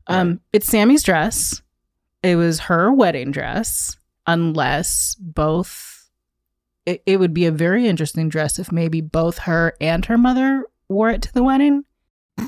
Um, 0.06 0.40
it's 0.52 0.66
Sammy's 0.66 1.02
dress. 1.02 1.62
It 2.22 2.36
was 2.36 2.60
her 2.60 2.92
wedding 2.92 3.30
dress, 3.30 3.96
unless 4.26 5.16
both. 5.18 6.10
It, 6.86 7.02
it 7.06 7.18
would 7.18 7.32
be 7.32 7.46
a 7.46 7.50
very 7.50 7.88
interesting 7.88 8.28
dress 8.28 8.58
if 8.58 8.70
maybe 8.70 9.00
both 9.00 9.38
her 9.38 9.74
and 9.80 10.04
her 10.04 10.18
mother 10.18 10.66
wore 10.88 11.10
it 11.10 11.22
to 11.22 11.32
the 11.32 11.42
wedding. 11.42 11.84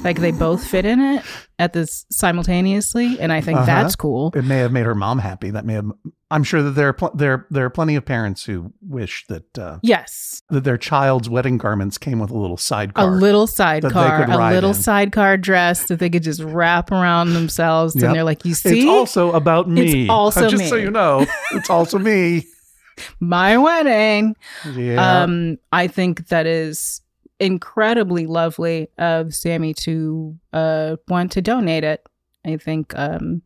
Like 0.02 0.20
they 0.20 0.32
both 0.32 0.64
fit 0.66 0.84
in 0.84 1.00
it 1.00 1.24
at 1.58 1.72
this 1.72 2.06
simultaneously, 2.10 3.18
and 3.20 3.32
I 3.32 3.40
think 3.40 3.58
Uh-huh. 3.58 3.66
that's 3.66 3.94
cool. 3.96 4.32
It 4.34 4.42
may 4.44 4.58
have 4.58 4.72
made 4.72 4.84
her 4.84 4.94
mom 4.94 5.18
happy. 5.18 5.50
That 5.50 5.64
may 5.64 5.74
have. 5.74 5.90
I'm 6.30 6.42
sure 6.42 6.60
that 6.62 6.72
there 6.72 6.88
are 6.88 6.92
pl- 6.92 7.12
there 7.14 7.46
there 7.50 7.64
are 7.64 7.70
plenty 7.70 7.94
of 7.94 8.04
parents 8.04 8.44
who 8.44 8.72
wish 8.82 9.24
that 9.28 9.56
uh, 9.58 9.78
Yes, 9.82 10.42
that 10.50 10.64
their 10.64 10.76
child's 10.76 11.30
wedding 11.30 11.56
garments 11.56 11.98
came 11.98 12.18
with 12.18 12.30
a 12.30 12.36
little 12.36 12.56
sidecar. 12.56 13.06
a 13.08 13.10
little 13.10 13.46
sidecar, 13.46 14.24
a 14.30 14.50
little 14.52 14.70
in. 14.70 14.74
sidecar 14.74 15.36
dress 15.36 15.86
that 15.86 15.98
they 16.00 16.10
could 16.10 16.24
just 16.24 16.42
wrap 16.42 16.90
around 16.90 17.34
themselves, 17.34 17.94
Yep. 17.94 18.04
and 18.04 18.14
they're 18.14 18.24
like, 18.24 18.44
"You 18.44 18.54
see, 18.54 18.80
It's 18.80 18.88
also 18.88 19.32
about 19.32 19.68
me. 19.68 20.02
It's 20.02 20.10
also 20.10 20.48
Just 20.48 20.68
so 20.68 20.74
you 20.76 20.90
know, 20.90 21.26
it's 21.52 21.70
also 21.70 21.98
me. 21.98 22.44
my 23.20 23.56
wedding." 23.56 24.34
Yeah. 24.74 25.22
Um, 25.22 25.58
I 25.72 25.86
think 25.86 26.28
that 26.28 26.46
is 26.46 27.00
incredibly 27.40 28.26
lovely 28.26 28.88
of 28.98 29.34
Sammy 29.34 29.74
to 29.74 30.36
uh 30.52 30.96
want 31.08 31.32
to 31.32 31.42
donate 31.42 31.84
it. 31.84 32.06
I 32.44 32.56
think 32.56 32.92
um 32.96 33.42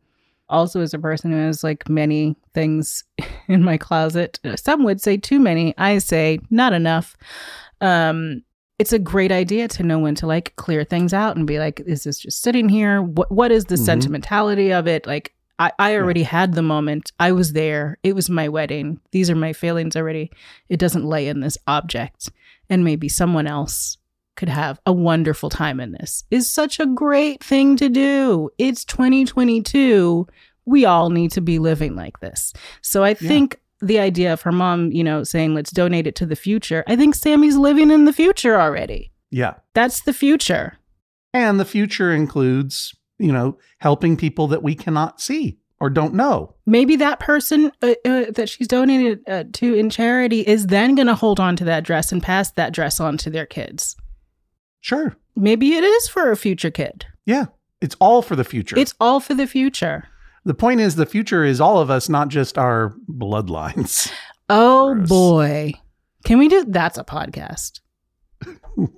also 0.49 0.81
as 0.81 0.93
a 0.93 0.99
person 0.99 1.31
who 1.31 1.37
has 1.37 1.63
like 1.63 1.87
many 1.89 2.35
things 2.53 3.03
in 3.47 3.63
my 3.63 3.77
closet, 3.77 4.39
some 4.55 4.83
would 4.83 5.01
say 5.01 5.17
too 5.17 5.39
many. 5.39 5.73
I 5.77 5.97
say 5.99 6.39
not 6.49 6.73
enough. 6.73 7.15
Um 7.79 8.43
it's 8.79 8.93
a 8.93 8.99
great 8.99 9.31
idea 9.31 9.67
to 9.67 9.83
know 9.83 9.99
when 9.99 10.15
to 10.15 10.25
like 10.25 10.55
clear 10.55 10.83
things 10.83 11.13
out 11.13 11.35
and 11.37 11.45
be 11.45 11.59
like, 11.59 11.79
is 11.81 12.03
this 12.03 12.17
just 12.17 12.41
sitting 12.41 12.67
here? 12.69 13.01
What 13.01 13.31
what 13.31 13.51
is 13.51 13.65
the 13.65 13.75
Mhm. 13.75 13.85
sentimentality 13.85 14.71
of 14.73 14.87
it? 14.87 15.05
Like 15.05 15.33
I, 15.59 15.71
I 15.77 15.95
already 15.95 16.23
had 16.23 16.53
the 16.55 16.63
moment. 16.63 17.11
I 17.19 17.31
was 17.33 17.53
there. 17.53 17.99
It 18.01 18.15
was 18.15 18.31
my 18.31 18.49
wedding. 18.49 18.99
These 19.11 19.29
are 19.29 19.35
my 19.35 19.53
feelings 19.53 19.95
already. 19.95 20.31
It 20.69 20.79
doesn't 20.79 21.05
lay 21.05 21.27
in 21.27 21.41
this 21.41 21.55
object. 21.67 22.31
And 22.71 22.83
maybe 22.83 23.07
someone 23.09 23.45
else 23.45 23.97
could 24.37 24.49
have 24.49 24.79
a 24.85 24.93
wonderful 24.93 25.49
time 25.49 25.79
in 25.79 25.91
this 25.91 26.23
is 26.31 26.49
such 26.49 26.79
a 26.79 26.85
great 26.87 27.43
thing 27.43 27.75
to 27.75 27.89
do. 27.89 28.49
It's 28.57 28.85
2022. 28.85 30.25
We 30.65 30.85
all 30.85 31.09
need 31.09 31.31
to 31.31 31.41
be 31.41 31.59
living 31.59 31.95
like 31.95 32.21
this. 32.21 32.53
So 32.81 33.03
I 33.03 33.13
think 33.13 33.59
the 33.81 33.99
idea 33.99 34.31
of 34.31 34.41
her 34.43 34.51
mom, 34.51 34.91
you 34.91 35.03
know, 35.03 35.23
saying, 35.23 35.53
let's 35.53 35.71
donate 35.71 36.07
it 36.07 36.15
to 36.15 36.25
the 36.25 36.35
future, 36.35 36.83
I 36.87 36.95
think 36.95 37.13
Sammy's 37.13 37.57
living 37.57 37.91
in 37.91 38.05
the 38.05 38.13
future 38.13 38.59
already. 38.59 39.11
yeah. 39.31 39.55
That's 39.73 40.01
the 40.01 40.13
future. 40.13 40.77
And 41.33 41.59
the 41.59 41.65
future 41.65 42.11
includes, 42.11 42.95
you 43.19 43.31
know, 43.31 43.57
helping 43.79 44.17
people 44.17 44.47
that 44.47 44.63
we 44.63 44.75
cannot 44.75 45.19
see 45.21 45.57
or 45.81 45.89
don't 45.89 46.13
know. 46.13 46.53
Maybe 46.65 46.95
that 46.97 47.19
person 47.19 47.71
uh, 47.81 47.95
uh, 48.05 48.25
that 48.35 48.47
she's 48.47 48.67
donated 48.67 49.19
uh, 49.27 49.43
to 49.53 49.73
in 49.73 49.89
charity 49.89 50.41
is 50.41 50.67
then 50.67 50.95
going 50.95 51.07
to 51.07 51.15
hold 51.15 51.39
on 51.39 51.55
to 51.57 51.65
that 51.65 51.83
dress 51.83 52.11
and 52.11 52.21
pass 52.23 52.51
that 52.51 52.71
dress 52.71 52.99
on 52.99 53.17
to 53.17 53.29
their 53.29 53.45
kids. 53.47 53.95
Sure. 54.79 55.17
Maybe 55.35 55.73
it 55.73 55.83
is 55.83 56.07
for 56.07 56.31
a 56.31 56.37
future 56.37 56.71
kid. 56.71 57.05
Yeah. 57.25 57.45
It's 57.81 57.95
all 57.99 58.21
for 58.21 58.35
the 58.35 58.43
future. 58.43 58.77
It's 58.77 58.93
all 58.99 59.19
for 59.19 59.33
the 59.33 59.47
future. 59.47 60.07
the 60.45 60.53
point 60.53 60.81
is 60.81 60.95
the 60.95 61.05
future 61.05 61.43
is 61.43 61.59
all 61.59 61.79
of 61.79 61.89
us, 61.89 62.07
not 62.09 62.27
just 62.29 62.57
our 62.57 62.95
bloodlines. 63.11 64.11
Oh 64.53 64.95
boy. 65.07 65.71
Can 66.25 66.37
we 66.37 66.49
do 66.49 66.65
that's 66.67 66.97
a 66.97 67.05
podcast. 67.05 67.79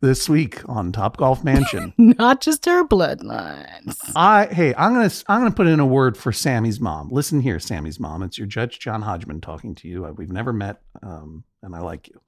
This 0.00 0.28
week 0.28 0.60
on 0.68 0.92
Top 0.92 1.16
Golf 1.16 1.42
Mansion. 1.42 1.92
Not 1.98 2.40
just 2.40 2.64
her 2.66 2.86
bloodlines. 2.86 3.98
I 4.14 4.46
hey, 4.46 4.72
I'm 4.76 4.92
gonna 4.94 5.10
I'm 5.26 5.40
gonna 5.40 5.50
put 5.50 5.66
in 5.66 5.80
a 5.80 5.86
word 5.86 6.16
for 6.16 6.30
Sammy's 6.30 6.78
mom. 6.78 7.08
Listen 7.10 7.40
here, 7.40 7.58
Sammy's 7.58 7.98
mom. 7.98 8.22
It's 8.22 8.38
your 8.38 8.46
Judge 8.46 8.78
John 8.78 9.02
Hodgman 9.02 9.40
talking 9.40 9.74
to 9.74 9.88
you. 9.88 10.06
Uh, 10.06 10.12
We've 10.12 10.30
never 10.30 10.52
met, 10.52 10.80
um, 11.02 11.42
and 11.64 11.74
I 11.74 11.80
like 11.80 12.06
you. 12.06 12.20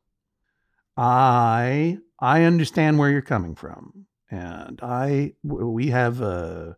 I 0.96 1.98
I 2.18 2.42
understand 2.42 2.98
where 2.98 3.08
you're 3.10 3.22
coming 3.22 3.54
from, 3.54 4.06
and 4.32 4.80
I 4.82 5.34
we 5.44 5.90
have 5.90 6.20
uh, 6.20 6.72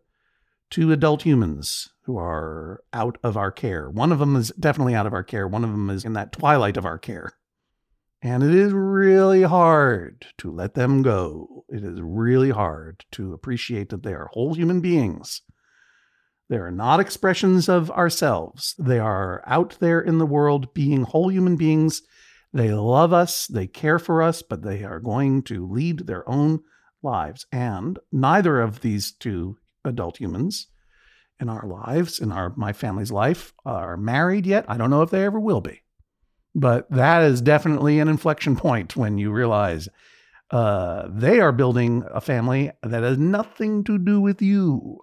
two 0.69 0.91
adult 0.91 1.23
humans 1.23 1.89
who 2.03 2.19
are 2.19 2.83
out 2.93 3.17
of 3.23 3.35
our 3.35 3.51
care. 3.51 3.89
One 3.89 4.11
of 4.11 4.19
them 4.19 4.35
is 4.35 4.49
definitely 4.59 4.93
out 4.93 5.07
of 5.07 5.13
our 5.13 5.23
care. 5.23 5.47
One 5.47 5.63
of 5.63 5.71
them 5.71 5.89
is 5.89 6.05
in 6.05 6.13
that 6.13 6.31
twilight 6.33 6.77
of 6.77 6.85
our 6.85 6.99
care. 6.99 7.31
And 8.25 8.41
it 8.41 8.55
is 8.55 8.71
really 8.71 9.43
hard 9.43 10.25
to 10.37 10.49
let 10.49 10.75
them 10.75 11.01
go. 11.01 11.65
It 11.67 11.83
is 11.83 11.99
really 12.01 12.51
hard 12.51 13.03
to 13.11 13.33
appreciate 13.33 13.89
that 13.89 14.03
they 14.03 14.13
are 14.13 14.29
whole 14.31 14.53
human 14.53 14.79
beings. 14.79 15.41
They 16.49 16.55
are 16.55 16.71
not 16.71 17.01
expressions 17.01 17.67
of 17.67 17.91
ourselves. 17.91 18.75
They 18.79 18.97
are 18.97 19.43
out 19.45 19.75
there 19.81 19.99
in 19.99 20.19
the 20.19 20.25
world 20.25 20.73
being 20.73 21.03
whole 21.03 21.29
human 21.29 21.57
beings. 21.57 22.01
They 22.53 22.71
love 22.71 23.11
us, 23.11 23.45
they 23.47 23.67
care 23.67 23.99
for 23.99 24.21
us, 24.21 24.41
but 24.41 24.61
they 24.61 24.85
are 24.85 25.01
going 25.01 25.43
to 25.43 25.67
lead 25.67 26.07
their 26.07 26.27
own 26.29 26.61
lives. 27.01 27.45
And 27.51 27.99
neither 28.09 28.61
of 28.61 28.79
these 28.79 29.11
two 29.11 29.57
adult 29.83 30.15
humans 30.15 30.67
in 31.41 31.49
our 31.49 31.67
lives, 31.67 32.21
in 32.21 32.31
our 32.31 32.53
my 32.55 32.71
family's 32.71 33.11
life, 33.11 33.53
are 33.65 33.97
married 33.97 34.45
yet. 34.45 34.63
I 34.69 34.77
don't 34.77 34.91
know 34.91 35.01
if 35.01 35.09
they 35.09 35.25
ever 35.25 35.41
will 35.41 35.59
be. 35.59 35.82
But 36.55 36.89
that 36.91 37.23
is 37.23 37.41
definitely 37.41 37.99
an 37.99 38.07
inflection 38.07 38.55
point 38.55 38.95
when 38.95 39.17
you 39.17 39.31
realize 39.31 39.89
uh, 40.51 41.07
they 41.09 41.39
are 41.39 41.51
building 41.51 42.03
a 42.13 42.21
family 42.21 42.71
that 42.83 43.03
has 43.03 43.17
nothing 43.17 43.83
to 43.85 43.97
do 43.97 44.21
with 44.21 44.41
you. 44.41 44.99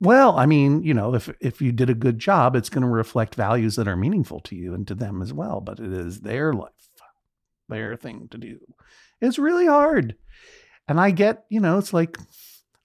Well, 0.00 0.38
I 0.38 0.46
mean, 0.46 0.82
you 0.82 0.92
know, 0.92 1.14
if 1.14 1.30
if 1.40 1.62
you 1.62 1.72
did 1.72 1.88
a 1.88 1.94
good 1.94 2.18
job, 2.18 2.56
it's 2.56 2.68
going 2.68 2.82
to 2.82 2.88
reflect 2.88 3.34
values 3.34 3.76
that 3.76 3.88
are 3.88 3.96
meaningful 3.96 4.40
to 4.40 4.56
you 4.56 4.74
and 4.74 4.86
to 4.88 4.94
them 4.94 5.22
as 5.22 5.32
well. 5.32 5.60
But 5.60 5.78
it 5.78 5.92
is 5.92 6.20
their 6.20 6.52
life, 6.52 6.72
their 7.68 7.96
thing 7.96 8.28
to 8.32 8.38
do. 8.38 8.58
It's 9.20 9.38
really 9.38 9.66
hard, 9.66 10.16
and 10.88 11.00
I 11.00 11.10
get, 11.10 11.44
you 11.48 11.60
know, 11.60 11.78
it's 11.78 11.92
like 11.92 12.18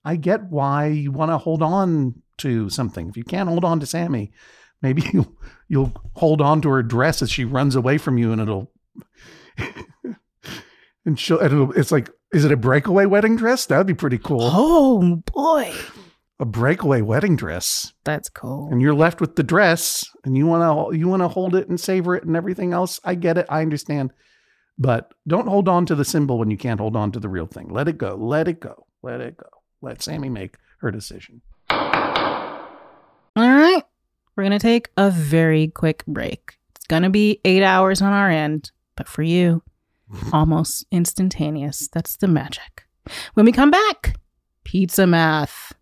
I 0.06 0.16
get 0.18 0.50
why 0.50 0.88
you 0.88 1.12
want 1.12 1.32
to 1.32 1.38
hold 1.38 1.62
on 1.62 2.22
to 2.38 2.70
something. 2.70 3.10
If 3.10 3.18
you 3.18 3.24
can't 3.24 3.50
hold 3.50 3.66
on 3.66 3.80
to 3.80 3.86
Sammy, 3.86 4.32
maybe 4.86 5.02
you 5.14 5.36
you'll 5.68 5.92
hold 6.14 6.42
on 6.42 6.62
to 6.62 6.70
her 6.70 6.84
dress 6.84 7.22
as 7.24 7.32
she 7.32 7.44
runs 7.44 7.76
away 7.76 7.98
from 7.98 8.18
you, 8.20 8.32
and 8.32 8.40
it'll 8.40 8.72
and 11.06 11.20
she'll 11.20 11.40
and 11.40 11.52
it'll, 11.54 11.72
it's 11.74 11.92
like, 11.92 12.10
is 12.32 12.46
it 12.46 12.52
a 12.52 12.58
breakaway 12.58 13.06
wedding 13.06 13.36
dress? 13.36 13.66
That'd 13.66 13.88
be 13.88 13.94
pretty 13.94 14.20
cool. 14.20 14.42
Oh 14.42 15.22
boy. 15.34 15.74
A 16.38 16.46
breakaway 16.46 17.00
wedding 17.02 17.38
dress, 17.38 17.94
That's 18.04 18.28
cool. 18.28 18.68
and 18.70 18.82
you're 18.82 18.94
left 18.94 19.22
with 19.22 19.38
the 19.38 19.44
dress, 19.44 20.06
and 20.26 20.36
you 20.36 20.46
want 20.46 20.92
to 20.92 20.98
you 20.98 21.08
want 21.08 21.22
to 21.22 21.30
hold 21.30 21.56
it 21.56 21.70
and 21.70 21.80
savor 21.80 22.14
it 22.14 22.26
and 22.26 22.36
everything 22.36 22.74
else. 22.74 23.00
I 23.06 23.16
get 23.16 23.38
it, 23.38 23.46
I 23.48 23.62
understand, 23.62 24.12
but 24.78 25.14
don't 25.26 25.48
hold 25.48 25.70
on 25.70 25.86
to 25.86 25.96
the 25.96 26.04
symbol 26.04 26.38
when 26.38 26.52
you 26.52 26.58
can't 26.58 26.82
hold 26.82 26.98
on 26.98 27.14
to 27.14 27.22
the 27.22 27.30
real 27.30 27.46
thing. 27.48 27.70
Let 27.70 27.88
it 27.88 27.98
go. 27.98 28.16
Let 28.16 28.50
it 28.50 28.60
go. 28.60 28.86
Let 29.02 29.22
it 29.22 29.38
go. 29.38 29.48
Let 29.82 30.02
Sammy 30.02 30.28
make 30.28 30.58
her 30.80 30.92
decision. 30.92 31.42
All 31.70 33.50
right. 33.50 33.84
We're 34.36 34.44
going 34.44 34.52
to 34.52 34.60
take 34.60 34.90
a 34.98 35.10
very 35.10 35.70
quick 35.70 36.06
break. 36.06 36.58
It's 36.76 36.86
going 36.88 37.04
to 37.04 37.10
be 37.10 37.40
eight 37.46 37.64
hours 37.64 38.02
on 38.02 38.12
our 38.12 38.30
end, 38.30 38.72
but 38.98 39.08
for 39.08 39.24
you, 39.24 39.64
almost 40.34 40.86
instantaneous. 40.92 41.88
That's 41.88 42.18
the 42.18 42.28
magic. 42.28 42.84
When 43.36 43.46
we 43.46 43.54
come 43.54 43.72
back, 43.72 44.18
pizza 44.66 45.08
math. 45.08 45.74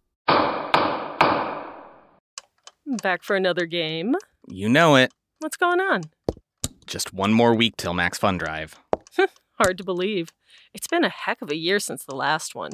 Back 3.01 3.24
for 3.24 3.36
another 3.36 3.66
game. 3.66 4.16
You 4.47 4.70
know 4.70 4.97
it. 4.97 5.12
What's 5.39 5.58
going 5.58 5.80
on? 5.80 6.04
Just 6.86 7.12
one 7.14 7.34
more 7.34 7.56
week 7.56 7.76
till 7.78 7.93
Max 7.95 8.20
Fun 8.20 8.38
Drive. 8.38 8.76
Hard 9.54 9.80
to 9.80 9.84
believe. 9.84 10.30
It's 10.76 10.88
been 10.88 11.04
a 11.04 11.10
heck 11.10 11.41
of 11.41 11.49
a 11.49 11.56
year 11.56 11.80
since 11.80 12.04
the 12.04 12.16
last 12.16 12.54
one. 12.54 12.74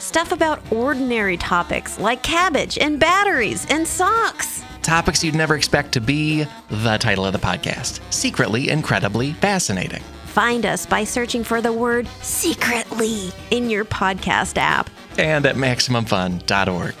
Stuff 0.01 0.31
about 0.31 0.59
ordinary 0.71 1.37
topics 1.37 1.99
like 1.99 2.23
cabbage 2.23 2.79
and 2.79 2.99
batteries 2.99 3.67
and 3.69 3.87
socks. 3.87 4.63
Topics 4.81 5.23
you'd 5.23 5.35
never 5.35 5.55
expect 5.55 5.91
to 5.91 6.01
be 6.01 6.43
the 6.71 6.97
title 6.97 7.23
of 7.23 7.33
the 7.33 7.39
podcast 7.39 8.01
Secretly 8.11 8.69
Incredibly 8.69 9.33
Fascinating. 9.33 10.01
Find 10.25 10.65
us 10.65 10.87
by 10.87 11.03
searching 11.03 11.43
for 11.43 11.61
the 11.61 11.71
word 11.71 12.07
secretly 12.21 13.29
in 13.51 13.69
your 13.69 13.85
podcast 13.85 14.57
app. 14.57 14.89
And 15.19 15.45
at 15.45 15.55
MaximumFun.org. 15.55 16.95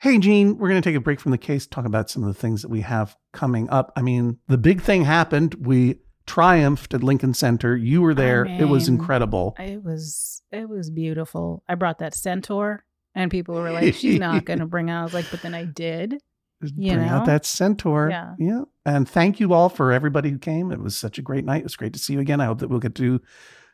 Hey, 0.00 0.18
Jean, 0.18 0.58
we're 0.58 0.68
going 0.68 0.80
to 0.80 0.88
take 0.88 0.94
a 0.94 1.00
break 1.00 1.18
from 1.18 1.32
the 1.32 1.38
case, 1.38 1.66
talk 1.66 1.84
about 1.84 2.08
some 2.08 2.22
of 2.22 2.28
the 2.28 2.40
things 2.40 2.62
that 2.62 2.68
we 2.68 2.82
have 2.82 3.16
coming 3.32 3.68
up. 3.68 3.92
I 3.96 4.02
mean, 4.02 4.38
the 4.46 4.58
big 4.58 4.80
thing 4.80 5.04
happened. 5.04 5.54
We 5.66 5.96
triumphed 6.26 6.94
at 6.94 7.02
Lincoln 7.02 7.34
Center. 7.34 7.76
You 7.76 8.02
were 8.02 8.14
there. 8.14 8.44
it 8.44 8.68
was 8.68 8.88
incredible. 8.88 9.54
It 9.58 9.82
was 9.82 10.42
it 10.52 10.68
was 10.68 10.90
beautiful. 10.90 11.62
I 11.68 11.74
brought 11.74 11.98
that 11.98 12.14
centaur, 12.14 12.84
and 13.14 13.30
people 13.30 13.54
were 13.54 13.70
like, 13.70 13.94
"She's 13.94 14.18
not 14.18 14.44
going 14.44 14.58
to 14.60 14.66
bring 14.66 14.90
out." 14.90 15.00
I 15.00 15.04
was 15.04 15.14
like, 15.14 15.30
"But 15.30 15.42
then 15.42 15.54
I 15.54 15.64
did." 15.64 16.16
You 16.62 16.94
Bring 16.94 17.08
out 17.08 17.26
that 17.26 17.44
centaur. 17.44 18.08
Yeah. 18.10 18.34
Yeah. 18.38 18.62
And 18.86 19.06
thank 19.06 19.40
you 19.40 19.52
all 19.52 19.68
for 19.68 19.92
everybody 19.92 20.30
who 20.30 20.38
came. 20.38 20.72
It 20.72 20.80
was 20.80 20.96
such 20.96 21.18
a 21.18 21.22
great 21.22 21.44
night. 21.44 21.60
It 21.60 21.64
was 21.64 21.76
great 21.76 21.92
to 21.92 21.98
see 21.98 22.14
you 22.14 22.20
again. 22.20 22.40
I 22.40 22.46
hope 22.46 22.60
that 22.60 22.68
we'll 22.68 22.80
get 22.80 22.94
to 22.94 23.18
do 23.18 23.24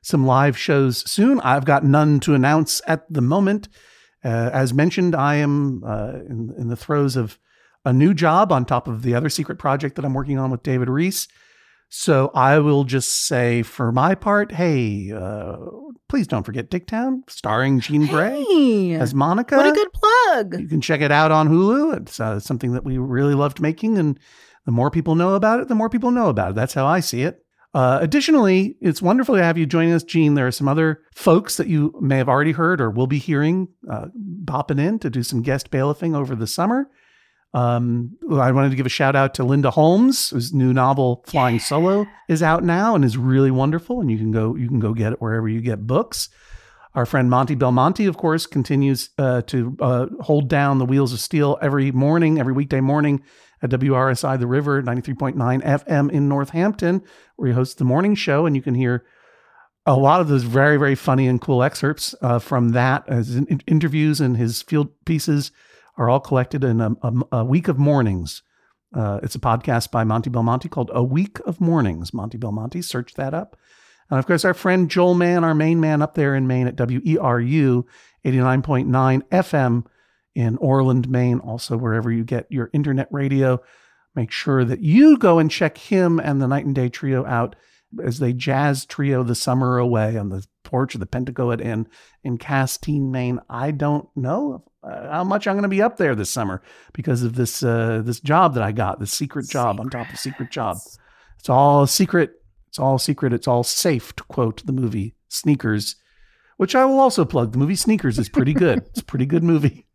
some 0.02 0.26
live 0.26 0.58
shows 0.58 1.08
soon. 1.08 1.40
I've 1.42 1.64
got 1.64 1.84
none 1.84 2.18
to 2.20 2.34
announce 2.34 2.82
at 2.88 3.04
the 3.08 3.20
moment. 3.20 3.68
Uh, 4.24 4.50
as 4.52 4.74
mentioned, 4.74 5.14
I 5.14 5.36
am 5.36 5.84
uh, 5.84 6.14
in, 6.28 6.52
in 6.58 6.68
the 6.68 6.76
throes 6.76 7.14
of 7.14 7.38
a 7.84 7.92
new 7.92 8.14
job 8.14 8.50
on 8.50 8.64
top 8.64 8.88
of 8.88 9.02
the 9.02 9.14
other 9.14 9.28
secret 9.28 9.60
project 9.60 9.94
that 9.94 10.04
I'm 10.04 10.14
working 10.14 10.38
on 10.38 10.50
with 10.50 10.64
David 10.64 10.88
Rees. 10.88 11.28
So 11.94 12.30
I 12.34 12.58
will 12.58 12.84
just 12.84 13.26
say 13.26 13.62
for 13.62 13.92
my 13.92 14.14
part, 14.14 14.50
hey, 14.50 15.12
uh, 15.12 15.58
please 16.08 16.26
don't 16.26 16.42
forget 16.42 16.70
Dicktown, 16.70 17.20
starring 17.28 17.80
Jean 17.80 18.06
Grae 18.08 18.42
Hey, 18.48 18.94
as 18.94 19.14
Monica. 19.14 19.58
what 19.58 19.66
a 19.66 19.72
good 19.72 19.92
plug! 19.92 20.58
You 20.58 20.68
can 20.68 20.80
check 20.80 21.02
it 21.02 21.12
out 21.12 21.30
on 21.30 21.50
Hulu. 21.50 21.98
It's 21.98 22.18
uh, 22.18 22.40
something 22.40 22.72
that 22.72 22.84
we 22.84 22.96
really 22.96 23.34
loved 23.34 23.60
making, 23.60 23.98
and 23.98 24.18
the 24.64 24.72
more 24.72 24.90
people 24.90 25.16
know 25.16 25.34
about 25.34 25.60
it, 25.60 25.68
the 25.68 25.74
more 25.74 25.90
people 25.90 26.10
know 26.10 26.30
about 26.30 26.52
it. 26.52 26.54
That's 26.54 26.72
how 26.72 26.86
I 26.86 27.00
see 27.00 27.24
it. 27.24 27.44
Uh, 27.74 27.98
additionally, 28.00 28.74
it's 28.80 29.02
wonderful 29.02 29.34
to 29.36 29.42
have 29.42 29.58
you 29.58 29.66
joining 29.66 29.92
us, 29.92 30.02
Jean. 30.02 30.32
There 30.32 30.46
are 30.46 30.50
some 30.50 30.68
other 30.68 31.02
folks 31.14 31.58
that 31.58 31.66
you 31.66 31.94
may 32.00 32.16
have 32.16 32.28
already 32.28 32.52
heard 32.52 32.80
or 32.80 32.88
will 32.90 33.06
be 33.06 33.18
hearing 33.18 33.68
uh, 33.90 34.06
bopping 34.44 34.80
in 34.80 34.98
to 35.00 35.10
do 35.10 35.22
some 35.22 35.42
guest 35.42 35.70
bailiffing 35.70 36.16
over 36.16 36.34
the 36.34 36.46
summer. 36.46 36.88
Um, 37.54 38.16
I 38.30 38.50
wanted 38.52 38.70
to 38.70 38.76
give 38.76 38.86
a 38.86 38.90
shout 38.90 39.14
out 39.14 39.34
to 39.34 39.44
Linda 39.44 39.70
Holmes, 39.70 40.30
whose 40.30 40.54
new 40.54 40.72
novel 40.72 41.22
Flying 41.26 41.58
Solo 41.58 42.06
is 42.28 42.42
out 42.42 42.64
now 42.64 42.94
and 42.94 43.04
is 43.04 43.18
really 43.18 43.50
wonderful. 43.50 44.00
And 44.00 44.10
you 44.10 44.16
can 44.16 44.32
go 44.32 44.54
you 44.56 44.68
can 44.68 44.80
go 44.80 44.94
get 44.94 45.12
it 45.12 45.20
wherever 45.20 45.48
you 45.48 45.60
get 45.60 45.86
books. 45.86 46.28
Our 46.94 47.06
friend 47.06 47.30
Monty 47.30 47.54
Belmonte, 47.54 48.04
of 48.06 48.18
course, 48.18 48.46
continues 48.46 49.10
uh, 49.16 49.42
to 49.42 49.76
uh, 49.80 50.06
hold 50.20 50.48
down 50.48 50.78
the 50.78 50.84
wheels 50.84 51.12
of 51.12 51.20
steel 51.20 51.58
every 51.62 51.90
morning, 51.90 52.38
every 52.38 52.52
weekday 52.52 52.80
morning 52.80 53.22
at 53.62 53.70
WRSI 53.70 54.38
The 54.38 54.46
River, 54.46 54.82
93.9 54.82 55.34
FM 55.62 56.10
in 56.10 56.28
Northampton, 56.28 57.02
where 57.36 57.48
he 57.48 57.54
hosts 57.54 57.76
the 57.76 57.84
morning 57.84 58.14
show. 58.14 58.44
And 58.44 58.54
you 58.54 58.60
can 58.60 58.74
hear 58.74 59.06
a 59.86 59.96
lot 59.96 60.20
of 60.20 60.28
those 60.28 60.42
very, 60.42 60.76
very 60.76 60.94
funny 60.94 61.26
and 61.26 61.40
cool 61.40 61.62
excerpts 61.62 62.14
uh, 62.20 62.38
from 62.38 62.70
that. 62.70 63.08
As 63.08 63.36
in, 63.36 63.46
interviews 63.66 64.20
and 64.20 64.36
his 64.36 64.60
field 64.60 64.90
pieces 65.06 65.50
are 65.96 66.08
all 66.08 66.20
collected 66.20 66.64
in 66.64 66.80
a, 66.80 66.90
a, 67.02 67.12
a 67.32 67.44
week 67.44 67.68
of 67.68 67.78
mornings. 67.78 68.42
Uh, 68.94 69.20
it's 69.22 69.34
a 69.34 69.40
podcast 69.40 69.90
by 69.90 70.04
Monty 70.04 70.30
Belmonte 70.30 70.68
called 70.68 70.90
A 70.92 71.02
Week 71.02 71.38
of 71.46 71.60
Mornings. 71.60 72.12
Monty 72.12 72.38
Belmonte, 72.38 72.82
search 72.82 73.14
that 73.14 73.34
up. 73.34 73.56
And 74.10 74.18
of 74.18 74.26
course, 74.26 74.44
our 74.44 74.54
friend 74.54 74.90
Joel 74.90 75.14
Mann, 75.14 75.44
our 75.44 75.54
main 75.54 75.80
man 75.80 76.02
up 76.02 76.14
there 76.14 76.34
in 76.34 76.46
Maine 76.46 76.66
at 76.66 76.76
WERU 76.76 77.84
89.9 78.24 79.22
FM 79.30 79.84
in 80.34 80.56
Orland, 80.58 81.08
Maine, 81.08 81.38
also 81.38 81.76
wherever 81.76 82.10
you 82.10 82.24
get 82.24 82.46
your 82.50 82.70
internet 82.72 83.08
radio. 83.10 83.60
Make 84.14 84.30
sure 84.30 84.64
that 84.64 84.80
you 84.80 85.16
go 85.16 85.38
and 85.38 85.50
check 85.50 85.78
him 85.78 86.20
and 86.20 86.40
the 86.40 86.46
Night 86.46 86.66
and 86.66 86.74
Day 86.74 86.90
Trio 86.90 87.24
out 87.24 87.56
as 88.02 88.18
they 88.18 88.32
jazz 88.32 88.84
trio 88.84 89.22
the 89.22 89.34
summer 89.34 89.78
away 89.78 90.16
on 90.16 90.28
the 90.28 90.46
porch 90.62 90.94
of 90.94 91.00
the 91.00 91.06
Pentagoet 91.06 91.60
Inn 91.60 91.86
in 92.22 92.38
Castine, 92.38 93.10
Maine. 93.10 93.40
I 93.48 93.70
don't 93.70 94.08
know 94.14 94.64
uh, 94.82 95.10
how 95.10 95.24
much 95.24 95.46
I'm 95.46 95.54
going 95.54 95.62
to 95.62 95.68
be 95.68 95.82
up 95.82 95.96
there 95.96 96.14
this 96.14 96.30
summer 96.30 96.62
because 96.92 97.22
of 97.22 97.36
this 97.36 97.62
uh, 97.62 98.02
this 98.04 98.20
job 98.20 98.54
that 98.54 98.62
I 98.62 98.72
got, 98.72 99.00
this 99.00 99.12
secret 99.12 99.48
job 99.48 99.80
on 99.80 99.90
top 99.90 100.10
of 100.10 100.18
secret 100.18 100.50
job. 100.50 100.78
It's 101.38 101.48
all 101.48 101.86
secret. 101.86 102.32
It's 102.68 102.78
all 102.78 102.98
secret. 102.98 103.32
It's 103.32 103.48
all 103.48 103.64
safe. 103.64 104.14
To 104.16 104.24
quote 104.24 104.64
the 104.66 104.72
movie 104.72 105.14
Sneakers, 105.28 105.96
which 106.56 106.74
I 106.74 106.84
will 106.84 107.00
also 107.00 107.24
plug. 107.24 107.52
The 107.52 107.58
movie 107.58 107.76
Sneakers 107.76 108.18
is 108.18 108.28
pretty 108.28 108.54
good. 108.54 108.78
it's 108.88 109.00
a 109.00 109.04
pretty 109.04 109.26
good 109.26 109.42
movie. 109.42 109.86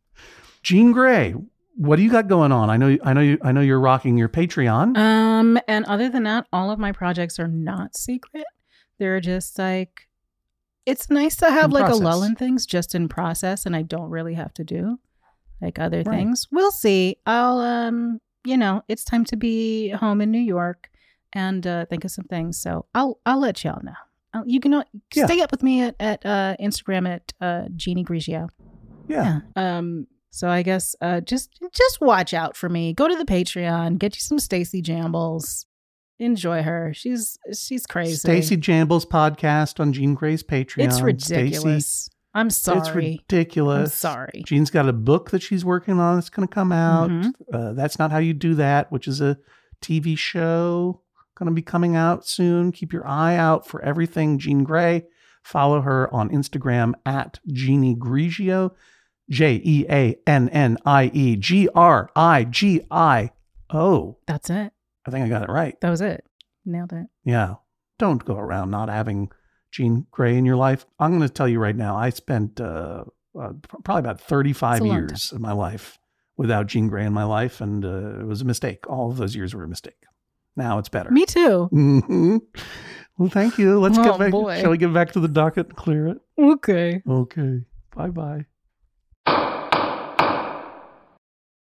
Jean 0.63 0.93
Grae, 0.93 1.41
what 1.75 1.97
do 1.97 2.01
you 2.01 2.11
got 2.11 2.27
going 2.27 2.51
on? 2.51 2.69
I 2.69 2.77
know, 2.77 2.97
I 3.03 3.13
know, 3.13 3.21
you, 3.21 3.37
I 3.41 3.51
know 3.51 3.61
you're 3.61 3.79
rocking 3.79 4.17
your 4.17 4.29
Patreon. 4.29 4.97
Um, 4.97 5.59
and 5.67 5.85
other 5.85 6.09
than 6.09 6.23
that, 6.23 6.47
all 6.51 6.71
of 6.71 6.79
my 6.79 6.91
projects 6.91 7.39
are 7.39 7.47
not 7.47 7.95
secret. 7.95 8.45
They're 8.97 9.21
just 9.21 9.59
like 9.59 10.06
it's 10.87 11.09
nice 11.09 11.35
to 11.37 11.51
have 11.51 11.71
like 11.71 11.85
process. 11.85 12.01
a 12.01 12.03
lull 12.03 12.23
in 12.23 12.35
things 12.35 12.65
just 12.65 12.95
in 12.95 13.07
process 13.07 13.65
and 13.67 13.75
I 13.75 13.81
don't 13.83 14.09
really 14.09 14.33
have 14.35 14.53
to 14.55 14.63
do 14.63 14.99
like 15.61 15.77
other 15.79 15.97
Right. 16.03 16.15
things. 16.17 16.47
We'll 16.51 16.71
see. 16.71 17.17
I'll 17.25 17.59
um, 17.59 18.19
you 18.45 18.57
know, 18.57 18.81
it's 18.87 19.03
time 19.03 19.25
to 19.25 19.35
be 19.35 19.89
home 19.89 20.21
in 20.21 20.31
New 20.31 20.45
York 20.57 20.89
and 21.33 21.67
uh 21.67 21.85
think 21.89 22.05
of 22.05 22.11
some 22.11 22.25
things. 22.25 22.59
So 22.59 22.85
I'll 22.95 23.19
I'll 23.25 23.39
let 23.39 23.63
y'all 23.63 23.83
know. 23.83 23.99
I'll, 24.33 24.47
you 24.47 24.59
can 24.59 24.71
Yeah. 25.13 25.25
stay 25.25 25.41
up 25.41 25.51
with 25.51 25.61
me 25.63 25.81
at 25.83 25.95
at 25.99 26.25
uh 26.25 26.55
Instagram 26.59 27.07
at 27.15 27.33
uh 27.41 27.67
Jeannie 27.75 28.05
Grigio. 28.05 28.47
yeah. 29.07 29.41
Um 29.55 30.07
so 30.29 30.47
I 30.49 30.61
guess 30.63 30.95
uh 31.01 31.19
just 31.21 31.59
just 31.73 31.99
watch 32.01 32.33
out 32.33 32.55
for 32.55 32.69
me. 32.69 32.93
Go 32.93 33.07
to 33.07 33.15
the 33.15 33.25
Patreon, 33.25 33.97
get 33.99 34.15
you 34.15 34.21
some 34.21 34.39
Stacy 34.39 34.81
Jambles. 34.81 35.65
Enjoy 36.19 36.63
her. 36.63 36.93
She's 36.95 37.37
she's 37.55 37.85
crazy. 37.85 38.15
Stacy 38.15 38.57
Jamble's 38.57 39.05
podcast 39.05 39.79
on 39.79 39.93
Jean 39.93 40.15
Grae's 40.15 40.43
Patreon. 40.43 40.85
It's 40.85 40.95
Stacey- 40.97 41.35
ridiculous. 41.35 42.09
I'm 42.33 42.49
sorry. 42.49 42.77
It's 42.79 42.89
ridiculous. 42.95 43.91
I'm 44.03 44.11
sorry. 44.13 44.43
Jean's 44.45 44.69
got 44.69 44.87
a 44.87 44.93
book 44.93 45.31
that 45.31 45.41
she's 45.41 45.65
working 45.65 45.99
on 45.99 46.15
that's 46.17 46.29
going 46.29 46.47
to 46.47 46.53
come 46.53 46.71
out. 46.71 47.09
Mhm. 47.09 47.31
Uh, 47.51 47.73
that's 47.73 47.97
not 47.97 48.11
how 48.11 48.19
you 48.19 48.33
do 48.33 48.53
that, 48.55 48.91
which 48.91 49.07
is 49.07 49.21
a 49.21 49.37
TV 49.81 50.15
show 50.15 51.01
going 51.35 51.47
to 51.47 51.53
be 51.53 51.61
coming 51.61 51.95
out 51.95 52.27
soon. 52.27 52.71
Keep 52.71 52.93
your 52.93 53.07
eye 53.07 53.35
out 53.35 53.65
for 53.67 53.81
everything 53.83 54.37
Jean 54.39 54.65
Grae. 54.65 55.03
Follow 55.43 55.81
her 55.81 56.13
on 56.13 56.29
Instagram 56.29 56.93
at 57.05 57.39
Jeannie 57.47 57.95
Grigio, 57.95 58.71
J 59.29 59.61
E 59.63 59.85
A 59.89 60.15
N 60.27 60.49
N 60.49 60.77
I 60.85 61.05
E 61.13 61.35
G 61.37 61.69
R 61.73 62.09
I 62.15 62.43
G 62.43 62.81
I 62.91 63.31
O. 63.71 64.17
That's 64.27 64.49
it. 64.49 64.73
I 65.07 65.11
think 65.11 65.25
I 65.25 65.29
got 65.29 65.43
it 65.43 65.49
right. 65.49 65.79
That 65.81 65.89
was 65.89 66.01
it. 66.01 66.23
Nailed 66.65 66.91
it. 66.93 67.07
Yeah. 67.23 67.55
Don't 67.97 68.23
go 68.25 68.35
around 68.35 68.69
not 68.71 68.89
having 68.89 69.31
Jean 69.71 70.05
Grae 70.11 70.37
in 70.37 70.45
your 70.45 70.55
life. 70.57 70.85
I'm 70.99 71.11
going 71.11 71.21
to 71.27 71.33
tell 71.33 71.47
you 71.47 71.59
right 71.59 71.75
now, 71.75 71.95
I 71.95 72.09
spent 72.09 72.59
uh, 72.59 73.05
uh, 73.39 73.53
probably 73.83 73.99
about 73.99 74.19
35 74.21 74.75
It's 74.77 74.85
a 74.85 74.87
years 74.87 75.31
of 75.31 75.39
my 75.41 75.53
life 75.53 75.97
without 76.35 76.67
Jean 76.67 76.89
Grae 76.89 77.05
in 77.07 77.13
my 77.13 77.23
life, 77.23 77.61
and 77.61 77.83
uh, 77.83 78.19
it 78.19 78.25
was 78.27 78.41
a 78.41 78.45
mistake. 78.45 78.87
All 78.87 79.09
of 79.09 79.17
those 79.17 79.35
years 79.35 79.55
were 79.55 79.63
a 79.63 79.67
mistake. 79.67 80.03
Now 80.55 80.77
it's 80.79 80.89
better. 80.89 81.09
Me 81.11 81.25
too. 81.25 81.69
Mhm. 81.71 82.41
Well, 83.17 83.29
thank 83.29 83.57
you. 83.57 83.79
Let's 83.79 83.97
Oh, 83.97 84.03
get 84.03 84.19
back. 84.19 84.31
boy. 84.31 84.59
Shall 84.61 84.69
we 84.71 84.77
get 84.77 84.93
back 84.93 85.11
to 85.13 85.19
the 85.19 85.27
docket 85.27 85.67
and 85.67 85.75
clear 85.75 86.07
it? 86.07 86.17
Okay. 86.37 87.01
Okay. 87.09 87.61
Bye 87.95 88.09
bye. 88.09 88.45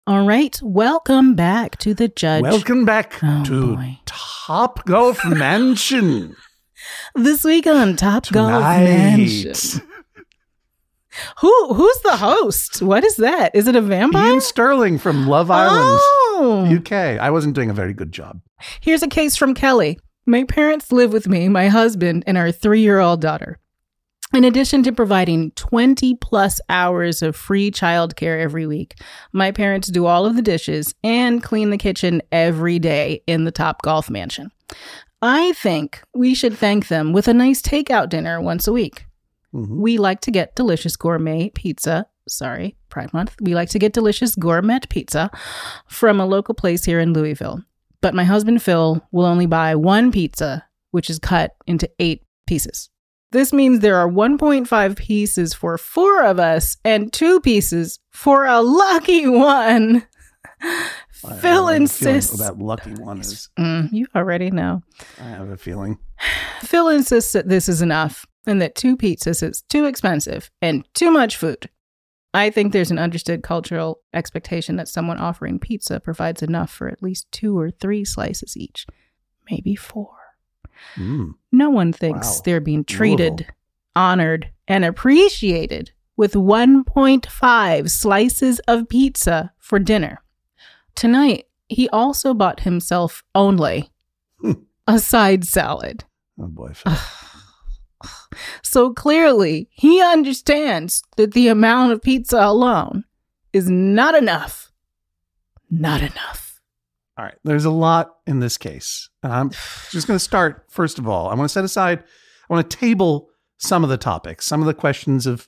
All 0.06 0.26
right. 0.28 0.60
Welcome 0.62 1.34
back 1.36 1.78
to 1.78 1.94
the 1.94 2.10
judge. 2.10 2.44
Welcome 2.44 2.84
back 2.84 3.14
Oh, 3.24 3.44
to 3.46 3.76
boy. 3.78 4.00
Top 4.06 4.86
Golf 4.86 5.24
Mansion. 5.26 6.36
This 7.16 7.44
week 7.46 7.66
on 7.68 7.96
Top 7.96 8.28
Golf 8.30 8.62
Mansion. 8.62 9.82
Who 11.40 11.74
who's 11.74 12.00
the 12.00 12.18
host? 12.18 12.82
What 12.82 13.04
is 13.06 13.16
that? 13.18 13.56
Is 13.56 13.68
it 13.68 13.76
a 13.76 13.82
vampire? 13.82 14.26
Iain 14.32 14.42
Stirling 14.42 14.98
from 14.98 15.28
Love 15.28 15.50
Island, 15.52 16.00
Oh. 16.02 16.68
UK. 16.78 16.92
I 16.92 17.30
wasn't 17.30 17.54
doing 17.56 17.70
a 17.70 17.74
very 17.74 17.94
good 17.94 18.12
job. 18.12 18.42
Here's 18.82 19.04
a 19.04 19.08
case 19.08 19.36
from 19.38 19.54
Kelly. 19.54 20.00
My 20.26 20.44
parents 20.44 20.92
live 20.92 21.14
with 21.14 21.28
me, 21.28 21.48
my 21.50 21.68
husband, 21.68 22.24
and 22.28 22.38
our 22.38 22.52
three 22.52 22.82
year 22.82 23.00
old 23.00 23.22
daughter. 23.22 23.60
In 24.34 24.44
addition 24.44 24.82
to 24.84 24.92
providing 24.92 25.52
20 25.52 26.16
plus 26.16 26.60
hours 26.68 27.22
of 27.22 27.36
free 27.36 27.70
childcare 27.70 28.42
every 28.42 28.66
week, 28.66 28.96
my 29.32 29.52
parents 29.52 29.90
do 29.90 30.08
all 30.08 30.26
of 30.26 30.36
the 30.36 30.42
dishes 30.42 30.96
and 31.04 31.44
clean 31.44 31.70
the 31.70 31.78
kitchen 31.78 32.20
every 32.32 32.80
day 32.80 33.22
in 33.28 33.44
the 33.44 33.52
Top 33.52 33.84
Golf 33.84 34.10
Mansion. 34.10 34.52
I 35.22 35.52
think 35.54 36.02
we 36.16 36.34
should 36.34 36.58
thank 36.58 36.88
them 36.88 37.14
with 37.14 37.28
a 37.28 37.34
nice 37.34 37.62
takeout 37.62 38.10
dinner 38.10 38.42
once 38.42 38.68
a 38.68 38.74
week. 38.74 39.06
Mhm. 39.54 39.78
We 39.78 40.00
like 40.00 40.20
to 40.22 40.32
get 40.32 40.56
delicious 40.56 40.96
gourmet 40.96 41.52
pizza. 41.52 42.08
Sorry, 42.28 42.76
Pride 42.90 43.14
Month. 43.14 43.36
We 43.40 43.54
like 43.54 43.70
to 43.70 43.80
get 43.80 43.94
delicious 43.94 44.34
gourmet 44.34 44.80
pizza 44.90 45.30
from 45.88 46.20
a 46.20 46.26
local 46.26 46.56
place 46.56 46.86
here 46.86 47.00
in 47.00 47.14
Louisville. 47.14 47.62
But 48.02 48.16
my 48.16 48.24
husband 48.24 48.64
Phil 48.64 49.06
will 49.12 49.26
only 49.26 49.46
buy 49.46 49.76
one 49.76 50.12
pizza, 50.12 50.66
which 50.90 51.08
is 51.10 51.20
cut 51.20 51.52
into 51.68 51.88
eight 52.00 52.24
pieces. 52.48 52.90
This 53.34 53.52
means 53.52 53.80
there 53.80 53.98
are 53.98 54.08
1.5 54.08 54.96
pieces 54.96 55.56
for 55.56 55.80
four 55.80 56.24
of 56.24 56.40
us 56.40 56.78
and 56.86 57.12
two 57.12 57.42
pieces 57.42 58.00
for 58.12 58.46
a 58.46 58.62
lucky 58.62 59.28
one. 59.28 60.08
I 60.62 60.92
Phil 61.42 61.68
insists. 61.70 62.38
That 62.38 62.60
lucky 62.60 62.92
one 62.94 63.20
is. 63.20 63.50
Mm, 63.60 63.92
you 63.92 64.06
already 64.16 64.52
know. 64.52 64.84
I 65.20 65.24
have 65.24 65.50
a 65.50 65.58
feeling. 65.58 65.98
Phil 66.62 66.90
insists 66.90 67.34
that 67.34 67.50
this 67.50 67.68
is 67.68 67.82
enough 67.82 68.28
and 68.46 68.62
that 68.62 68.76
two 68.76 68.96
pizzas 68.96 69.42
is 69.42 69.64
too 69.64 69.86
expensive 69.86 70.52
and 70.62 70.86
too 70.94 71.10
much 71.10 71.36
food. 71.36 71.70
I 72.36 72.52
think 72.52 72.72
there's 72.72 72.92
an 72.92 73.00
understood 73.00 73.42
cultural 73.42 74.02
expectation 74.14 74.76
that 74.76 74.88
someone 74.88 75.18
offering 75.18 75.58
pizza 75.60 76.00
provides 76.00 76.44
enough 76.44 76.72
for 76.72 76.88
at 76.88 77.02
least 77.02 77.32
two 77.32 77.58
or 77.58 77.72
three 77.72 78.06
slices 78.06 78.56
each, 78.56 78.86
maybe 79.50 79.76
four. 79.76 80.23
Mm. 80.96 81.34
No 81.52 81.70
one 81.70 81.94
thinks 81.94 82.28
Wow. 82.38 82.42
they're 82.46 82.60
being 82.62 82.84
treated, 82.84 83.32
Louisville. 83.40 83.56
honored, 83.96 84.50
and 84.68 84.86
appreciated 84.86 85.92
with 86.16 86.34
1.5 86.34 87.90
slices 87.90 88.60
of 88.68 88.88
pizza 88.90 89.52
for 89.60 89.80
dinner. 89.80 90.22
Tonight, 90.96 91.46
he 91.68 91.90
also 91.90 92.34
bought 92.34 92.62
himself 92.62 93.24
only 93.34 93.92
Hmm. 94.42 94.52
a 94.88 95.00
side 95.00 95.46
salad. 95.46 96.04
Oh 96.40 96.48
boy. 96.48 96.74
So 98.64 98.92
clearly, 98.92 99.70
he 99.72 100.02
understands 100.02 101.04
that 101.16 101.34
the 101.34 101.48
amount 101.48 101.94
of 101.94 102.02
pizza 102.02 102.38
alone 102.42 103.06
is 103.54 103.70
not 103.70 104.16
enough. 104.16 104.72
Not 105.70 106.02
enough. 106.02 106.43
All 107.18 107.26
right. 107.26 107.36
There's 107.44 107.66
a 107.66 107.72
lot 107.72 108.16
in 108.26 108.40
this 108.40 108.58
case. 108.58 109.10
I'm 109.22 109.52
just 109.92 110.08
going 110.08 110.16
to 110.16 110.24
start, 110.24 110.66
first 110.70 110.98
of 110.98 111.08
all, 111.08 111.30
I 111.30 111.36
want 111.36 111.48
to 111.48 111.54
set 111.54 111.64
aside, 111.64 112.00
I 112.50 112.54
want 112.54 112.70
to 112.70 112.78
table 112.78 113.30
some 113.58 113.84
of 113.84 113.90
the 113.90 113.98
topics, 113.98 114.46
some 114.46 114.62
of 114.62 114.66
the 114.66 114.74
questions 114.74 115.28
of 115.28 115.48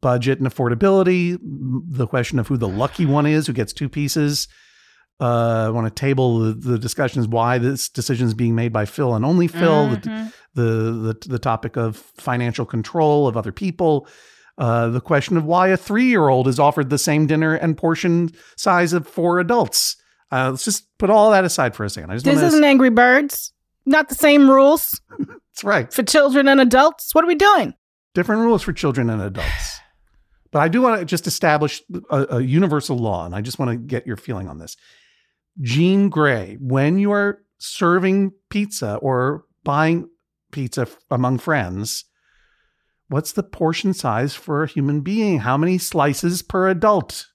budget 0.00 0.38
and 0.38 0.48
affordability, 0.48 1.38
the 1.42 2.06
question 2.06 2.38
of 2.38 2.48
who 2.48 2.56
the 2.56 2.68
lucky 2.68 3.04
one 3.04 3.26
is 3.26 3.46
who 3.46 3.52
gets 3.52 3.72
two 3.72 3.88
pieces. 3.88 4.48
Uh, 5.20 5.66
I 5.66 5.70
want 5.70 5.86
to 5.86 6.00
table 6.00 6.38
the, 6.38 6.52
the 6.52 6.78
discussions 6.78 7.26
why 7.26 7.58
this 7.58 7.88
decision 7.88 8.26
is 8.28 8.34
being 8.34 8.54
made 8.54 8.72
by 8.72 8.84
Phil 8.84 9.14
and 9.14 9.24
only 9.24 9.48
Phil, 9.48 9.88
the, 9.88 10.32
the, 10.54 10.62
the, 10.62 11.16
the 11.26 11.38
topic 11.40 11.76
of 11.76 11.96
financial 11.96 12.64
control 12.64 13.26
of 13.26 13.36
other 13.36 13.50
people, 13.50 14.06
uh, 14.58 14.88
the 14.88 15.00
question 15.00 15.36
of 15.36 15.44
why 15.44 15.68
a 15.68 15.76
three 15.76 16.06
year 16.06 16.28
old 16.28 16.46
is 16.46 16.60
offered 16.60 16.88
the 16.88 16.98
same 16.98 17.26
dinner 17.26 17.54
and 17.54 17.76
portion 17.76 18.30
size 18.56 18.92
of 18.92 19.06
four 19.06 19.40
adults. 19.40 19.96
Uh, 20.30 20.50
let's 20.50 20.64
just 20.64 20.86
put 20.98 21.10
all 21.10 21.30
that 21.30 21.44
aside 21.44 21.74
for 21.74 21.84
a 21.84 21.90
second. 21.90 22.10
I 22.10 22.14
just 22.14 22.24
This 22.24 22.42
isn't 22.42 22.64
Angry 22.64 22.90
Birds. 22.90 23.52
Not 23.86 24.08
the 24.10 24.14
same 24.14 24.50
rules 24.50 25.00
That's 25.18 25.64
right. 25.64 25.92
for 25.92 26.02
children 26.02 26.48
and 26.48 26.60
adults. 26.60 27.14
What 27.14 27.24
are 27.24 27.28
we 27.28 27.34
doing? 27.34 27.74
Different 28.14 28.42
rules 28.42 28.62
for 28.62 28.72
children 28.72 29.10
and 29.10 29.22
adults. 29.22 29.80
But 30.50 30.60
I 30.60 30.68
do 30.68 30.80
want 30.80 30.98
to 30.98 31.04
just 31.04 31.26
establish 31.26 31.82
a, 32.08 32.36
a 32.36 32.40
universal 32.40 32.96
law, 32.96 33.26
and 33.26 33.34
I 33.34 33.42
just 33.42 33.58
want 33.58 33.70
to 33.70 33.76
get 33.76 34.06
your 34.06 34.16
feeling 34.16 34.48
on 34.48 34.56
this. 34.56 34.78
Jean 35.60 36.10
Grae, 36.10 36.56
when 36.58 36.98
you 36.98 37.10
are 37.12 37.42
serving 37.58 38.32
pizza 38.48 38.94
or 39.02 39.44
buying 39.62 40.08
pizza 40.50 40.82
f- 40.82 40.96
among 41.10 41.36
friends, 41.36 42.06
what's 43.08 43.32
the 43.32 43.42
portion 43.42 43.92
size 43.92 44.34
for 44.34 44.62
a 44.62 44.66
human 44.66 45.02
being? 45.02 45.40
How 45.40 45.58
many 45.58 45.76
slices 45.76 46.40
per 46.40 46.70
adult 46.70 47.26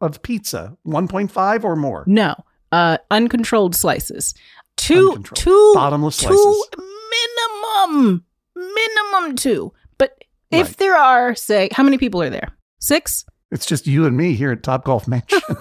of 0.00 0.22
pizza? 0.22 0.76
1.5 0.86 1.64
or 1.64 1.76
more? 1.76 2.04
No, 2.06 2.34
uh, 2.72 2.98
uncontrolled 3.10 3.74
slices. 3.74 4.34
Two, 4.76 5.08
Uncontrolled. 5.10 5.36
two, 5.36 5.72
Bottomless 5.74 6.16
two 6.18 6.26
slices. 6.28 6.68
minimum, 7.10 8.24
minimum 8.54 9.36
two. 9.36 9.72
But 9.98 10.24
if 10.50 10.66
Right. 10.68 10.76
there 10.78 10.96
are, 10.96 11.34
say, 11.34 11.68
how 11.72 11.82
many 11.82 11.98
people 11.98 12.22
are 12.22 12.30
there? 12.30 12.52
Six. 12.78 13.24
It's 13.50 13.66
just 13.66 13.86
you 13.86 14.04
and 14.06 14.16
me 14.16 14.34
here 14.34 14.52
at 14.52 14.62
Top 14.62 14.84
Golf 14.84 15.08
Mansion. 15.08 15.40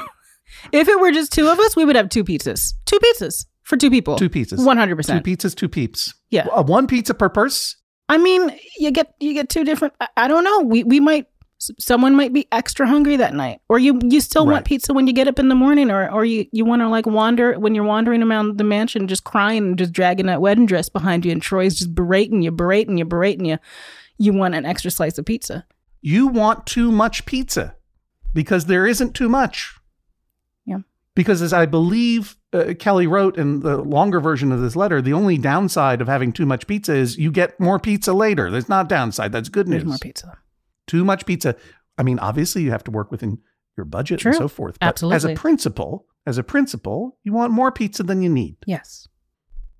If 0.71 0.87
it 0.87 0.99
were 0.99 1.11
just 1.11 1.31
two 1.31 1.47
of 1.49 1.59
us, 1.59 1.75
we 1.75 1.85
would 1.85 1.95
have 1.95 2.09
two 2.09 2.23
pizzas. 2.23 2.73
Two 2.85 2.97
pizzas 2.99 3.45
for 3.63 3.77
two 3.77 3.89
people. 3.91 4.17
two 4.17 4.29
pizzas. 4.29 4.65
One 4.65 4.77
hundred 4.77 4.95
percent. 4.95 5.23
Two 5.23 5.31
pizzas, 5.35 5.53
two 5.55 5.69
peeps. 5.69 6.13
Yeah. 6.31 6.47
Uh, 6.47 6.63
one 6.63 6.87
pizza 6.87 7.13
per 7.13 7.29
purse? 7.29 7.75
I 8.09 8.17
mean, 8.17 8.51
you 8.77 8.89
get 8.91 9.13
you 9.19 9.33
get 9.33 9.49
two 9.49 9.63
different. 9.63 9.93
I, 10.01 10.07
I 10.17 10.27
don't 10.27 10.43
know. 10.43 10.61
We 10.61 10.83
we 10.83 10.99
might. 10.99 11.27
Someone 11.59 12.15
might 12.15 12.33
be 12.33 12.47
extra 12.51 12.87
hungry 12.87 13.15
that 13.17 13.33
night, 13.33 13.61
or 13.67 13.79
you 13.79 13.99
you 14.03 14.21
still 14.21 14.45
Right. 14.45 14.53
want 14.53 14.65
pizza 14.65 14.93
when 14.93 15.07
you 15.07 15.13
get 15.13 15.27
up 15.27 15.39
in 15.39 15.49
the 15.49 15.55
morning, 15.55 15.89
or 15.89 16.09
or 16.11 16.23
you 16.23 16.45
you 16.51 16.65
want 16.65 16.81
to 16.83 16.87
like 16.87 17.05
wander 17.07 17.57
when 17.59 17.73
you're 17.73 17.83
wandering 17.83 18.21
around 18.21 18.57
the 18.59 18.63
mansion, 18.63 19.07
just 19.07 19.23
crying 19.23 19.63
and 19.69 19.77
just 19.77 19.91
dragging 19.91 20.27
that 20.27 20.39
wedding 20.41 20.67
dress 20.67 20.87
behind 20.87 21.25
you, 21.25 21.31
and 21.31 21.41
Troy's 21.41 21.75
just 21.75 21.95
berating 21.95 22.41
you, 22.43 22.51
berating 22.51 22.97
you, 22.99 23.05
berating 23.05 23.45
you. 23.45 23.57
You 24.19 24.33
want 24.33 24.53
an 24.55 24.65
extra 24.65 24.91
slice 24.91 25.17
of 25.17 25.25
pizza. 25.25 25.65
you 26.01 26.27
want 26.27 26.67
too 26.67 26.91
much 26.91 27.25
pizza 27.25 27.75
because 28.33 28.65
there 28.67 28.85
isn't 28.85 29.13
too 29.15 29.27
much. 29.27 29.75
Yeah. 30.65 30.79
Because 31.15 31.41
as 31.41 31.53
I 31.53 31.65
believe 31.65 32.37
uh, 32.53 32.75
Kelly 32.77 33.07
wrote 33.07 33.35
in 33.37 33.61
the 33.61 33.77
longer 33.77 34.19
version 34.19 34.51
of 34.51 34.61
this 34.61 34.75
letter, 34.75 35.01
the 35.01 35.13
only 35.13 35.37
downside 35.39 36.01
of 36.01 36.07
having 36.07 36.31
too 36.31 36.45
much 36.45 36.67
pizza 36.67 36.93
is 36.95 37.17
you 37.17 37.31
get 37.31 37.59
more 37.59 37.79
pizza 37.79 38.13
later. 38.13 38.51
There's 38.51 38.69
not 38.69 38.87
downside. 38.87 39.31
That's 39.31 39.49
good 39.49 39.67
There's 39.67 39.83
news. 39.83 39.89
more 39.89 39.97
pizza. 39.97 40.37
Too 40.87 41.05
much 41.05 41.25
pizza. 41.25 41.55
I 41.97 42.03
mean, 42.03 42.19
obviously 42.19 42.63
you 42.63 42.71
have 42.71 42.83
to 42.85 42.91
work 42.91 43.11
within 43.11 43.39
your 43.75 43.85
budget 43.85 44.19
True. 44.19 44.31
and 44.31 44.37
so 44.37 44.47
forth. 44.47 44.77
But 44.79 45.03
as 45.03 45.23
a 45.25 45.33
principle, 45.35 46.05
as 46.25 46.37
a 46.37 46.43
principle, 46.43 47.17
you 47.23 47.33
want 47.33 47.51
more 47.53 47.71
pizza 47.71 48.03
than 48.03 48.21
you 48.21 48.29
need. 48.29 48.57
Yes. 48.65 49.07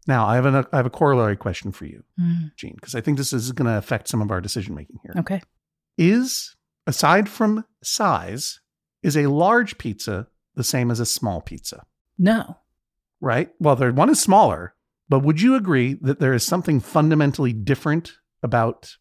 Now, 0.07 0.25
I 0.25 0.35
have 0.35 0.45
an, 0.45 0.55
I 0.71 0.77
have 0.77 0.85
a 0.85 0.89
corollary 0.91 1.35
question 1.35 1.71
for 1.71 1.85
you, 1.85 2.03
Mm, 2.19 2.55
Jean, 2.55 2.75
because 2.75 2.95
I 2.95 3.01
think 3.01 3.17
this 3.17 3.33
is 3.33 3.51
going 3.51 3.65
to 3.67 3.77
affect 3.77 4.07
some 4.07 4.21
of 4.21 4.31
our 4.31 4.39
decision 4.41 4.73
making 4.75 4.99
here. 5.03 5.13
okay. 5.17 5.41
is 5.97 6.55
aside 6.85 7.27
from 7.27 7.65
size 7.83 8.61
is 9.03 9.17
a 9.17 9.27
large 9.27 9.77
pizza 9.77 10.27
the 10.55 10.63
same 10.63 10.89
as 10.91 10.99
a 10.99 11.05
small 11.05 11.41
pizza 11.41 11.85
No. 12.17 12.57
right 13.19 13.49
well 13.59 13.75
there 13.75 13.91
one 13.91 14.09
is 14.09 14.19
smaller 14.21 14.73
but 15.09 15.19
would 15.19 15.41
you 15.41 15.55
agree 15.55 15.95
that 16.01 16.19
there 16.19 16.33
is 16.33 16.43
something 16.43 16.79
fundamentally 16.79 17.51
different 17.53 18.13
about 18.41 18.95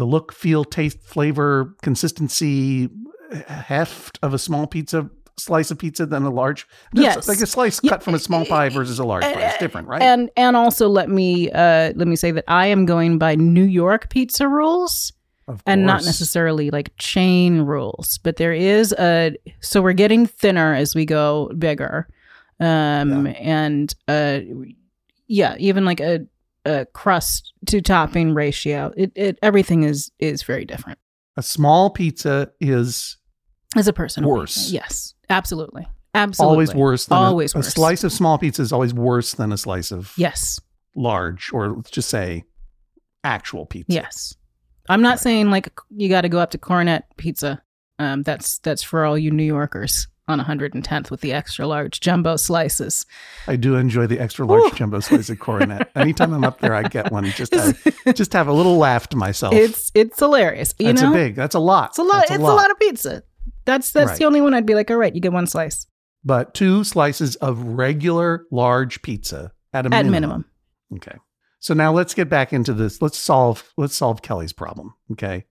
the 0.00 0.06
look 0.06 0.32
feel 0.32 0.64
taste 0.64 0.98
flavor 1.02 1.74
consistency 1.82 2.88
heft 3.46 4.18
of 4.22 4.32
a 4.32 4.38
small 4.38 4.66
pizza 4.66 5.08
slice 5.38 5.70
of 5.70 5.78
pizza 5.78 6.06
than 6.06 6.22
a 6.24 6.30
large 6.30 6.66
Yes. 6.94 7.28
like 7.28 7.40
a 7.40 7.46
slice 7.46 7.80
Yeah, 7.82 7.90
cut 7.90 8.02
from 8.02 8.14
a 8.14 8.18
small 8.18 8.44
pie 8.46 8.70
versus 8.70 8.98
a 8.98 9.04
large 9.04 9.22
pie. 9.22 9.40
It's 9.48 9.58
different 9.58 9.88
right? 9.88 10.00
And 10.02 10.30
and 10.36 10.56
also 10.56 10.88
let 10.88 11.08
me 11.10 11.50
uh 11.50 11.92
let 11.94 12.08
me 12.08 12.16
say 12.16 12.30
that 12.30 12.44
I 12.48 12.66
am 12.66 12.86
going 12.86 13.18
by 13.18 13.34
New 13.34 13.64
York 13.64 14.08
pizza 14.10 14.48
rules. 14.48 15.12
And 15.66 15.84
not 15.84 16.04
necessarily 16.04 16.70
like 16.70 16.92
chain 16.96 17.62
rules 17.62 18.18
but 18.22 18.36
there 18.36 18.52
is 18.54 18.92
a 18.98 19.36
so 19.60 19.82
we're 19.82 19.92
getting 19.92 20.24
thinner 20.26 20.74
as 20.74 20.94
we 20.94 21.04
go 21.04 21.50
bigger. 21.58 22.08
Um 22.58 23.26
and 23.26 23.94
uh 24.08 24.40
yeah 25.26 25.56
even 25.58 25.84
like 25.84 26.00
a, 26.00 26.20
a 26.64 26.86
crust 26.86 27.52
to 27.66 27.80
topping 27.80 28.34
ratio 28.34 28.92
it, 28.96 29.12
it 29.14 29.38
everything 29.42 29.82
is 29.82 30.10
is 30.18 30.42
very 30.42 30.64
different 30.64 30.98
a 31.36 31.42
small 31.42 31.90
pizza 31.90 32.50
is 32.60 33.16
as 33.76 33.88
a 33.88 33.92
person 33.92 34.24
Worse. 34.24 34.70
yes 34.70 35.14
absolutely 35.28 35.86
absolutely 36.14 36.52
always 36.52 36.74
worse 36.74 37.06
than 37.06 37.18
always 37.18 37.54
a, 37.54 37.58
worse 37.58 37.72
slice 37.72 38.04
of 38.04 38.12
small 38.12 38.36
pizza 38.36 38.62
is 38.62 38.72
always 38.72 38.92
worse 38.92 39.32
than 39.34 39.52
a 39.52 39.56
slice 39.56 39.90
of 39.90 40.12
yes 40.16 40.60
large, 40.94 41.52
or 41.52 41.68
let's 41.68 41.90
just 41.90 42.08
say 42.08 42.44
actual 43.24 43.66
pizza. 43.66 43.92
Yes. 43.92 44.34
I'm 44.88 45.02
not 45.02 45.20
saying 45.20 45.50
like 45.50 45.70
you 45.90 46.08
got 46.08 46.22
to 46.22 46.28
go 46.28 46.38
up 46.38 46.50
to 46.50 46.58
Koronet 46.58 47.02
Pizza. 47.16 47.62
Um, 47.98 48.22
that's 48.22 48.58
that's 48.58 48.82
for 48.82 49.04
all 49.04 49.18
you 49.18 49.30
New 49.30 49.44
Yorkers 49.44 50.08
on 50.30 50.40
110th 50.40 51.10
with 51.10 51.20
the 51.20 51.32
extra 51.32 51.66
large 51.66 52.00
jumbo 52.00 52.36
slices. 52.36 53.04
I 53.46 53.56
do 53.56 53.74
enjoy 53.74 54.06
the 54.06 54.18
extra 54.18 54.46
large 54.46 54.72
Ooh. 54.72 54.76
jumbo 54.76 55.00
slice 55.00 55.28
of 55.28 55.38
Koronet. 55.38 55.88
Anytime 55.94 56.32
I'm 56.32 56.44
up 56.44 56.60
there, 56.60 56.74
I 56.74 56.84
get 56.84 57.12
one 57.12 57.24
just 57.26 57.52
to, 57.52 58.12
just 58.14 58.32
have 58.32 58.48
a 58.48 58.52
little 58.52 58.78
laugh 58.78 59.08
to 59.08 59.16
myself. 59.16 59.52
It's 59.54 59.90
it's 59.94 60.18
hilarious. 60.18 60.74
You 60.78 60.86
that's 60.86 61.02
know, 61.02 61.10
a 61.10 61.14
big. 61.14 61.34
That's 61.34 61.54
a 61.54 61.60
lot. 61.60 61.90
it's 61.90 61.98
a 61.98 62.02
lot. 62.02 62.28
That's 62.28 62.30
it's 62.32 62.40
a 62.40 62.42
lot. 62.42 62.70
of 62.70 62.78
pizza. 62.78 63.22
That's 63.64 63.92
that's 63.92 64.10
Right. 64.10 64.18
the 64.18 64.24
only 64.24 64.40
one 64.40 64.54
I'd 64.54 64.66
be 64.66 64.74
like, 64.74 64.90
all 64.90 64.96
right, 64.96 65.14
you 65.14 65.20
get 65.20 65.32
one 65.32 65.46
slice 65.46 65.86
but 66.24 66.54
two 66.54 66.84
slices 66.84 67.36
of 67.36 67.62
regular 67.62 68.46
large 68.50 69.02
pizza 69.02 69.52
at 69.72 69.86
a 69.86 69.88
at 69.94 70.04
minimum. 70.06 70.10
minimum. 70.10 70.44
Okay. 70.96 71.16
So 71.60 71.74
now 71.74 71.92
let's 71.92 72.14
get 72.14 72.28
back 72.28 72.52
into 72.52 72.72
this. 72.72 73.00
Let's 73.02 73.18
solve 73.18 73.72
let's 73.76 73.96
solve 73.96 74.22
Kelly's 74.22 74.52
problem. 74.52 74.94
Okay. 75.12 75.44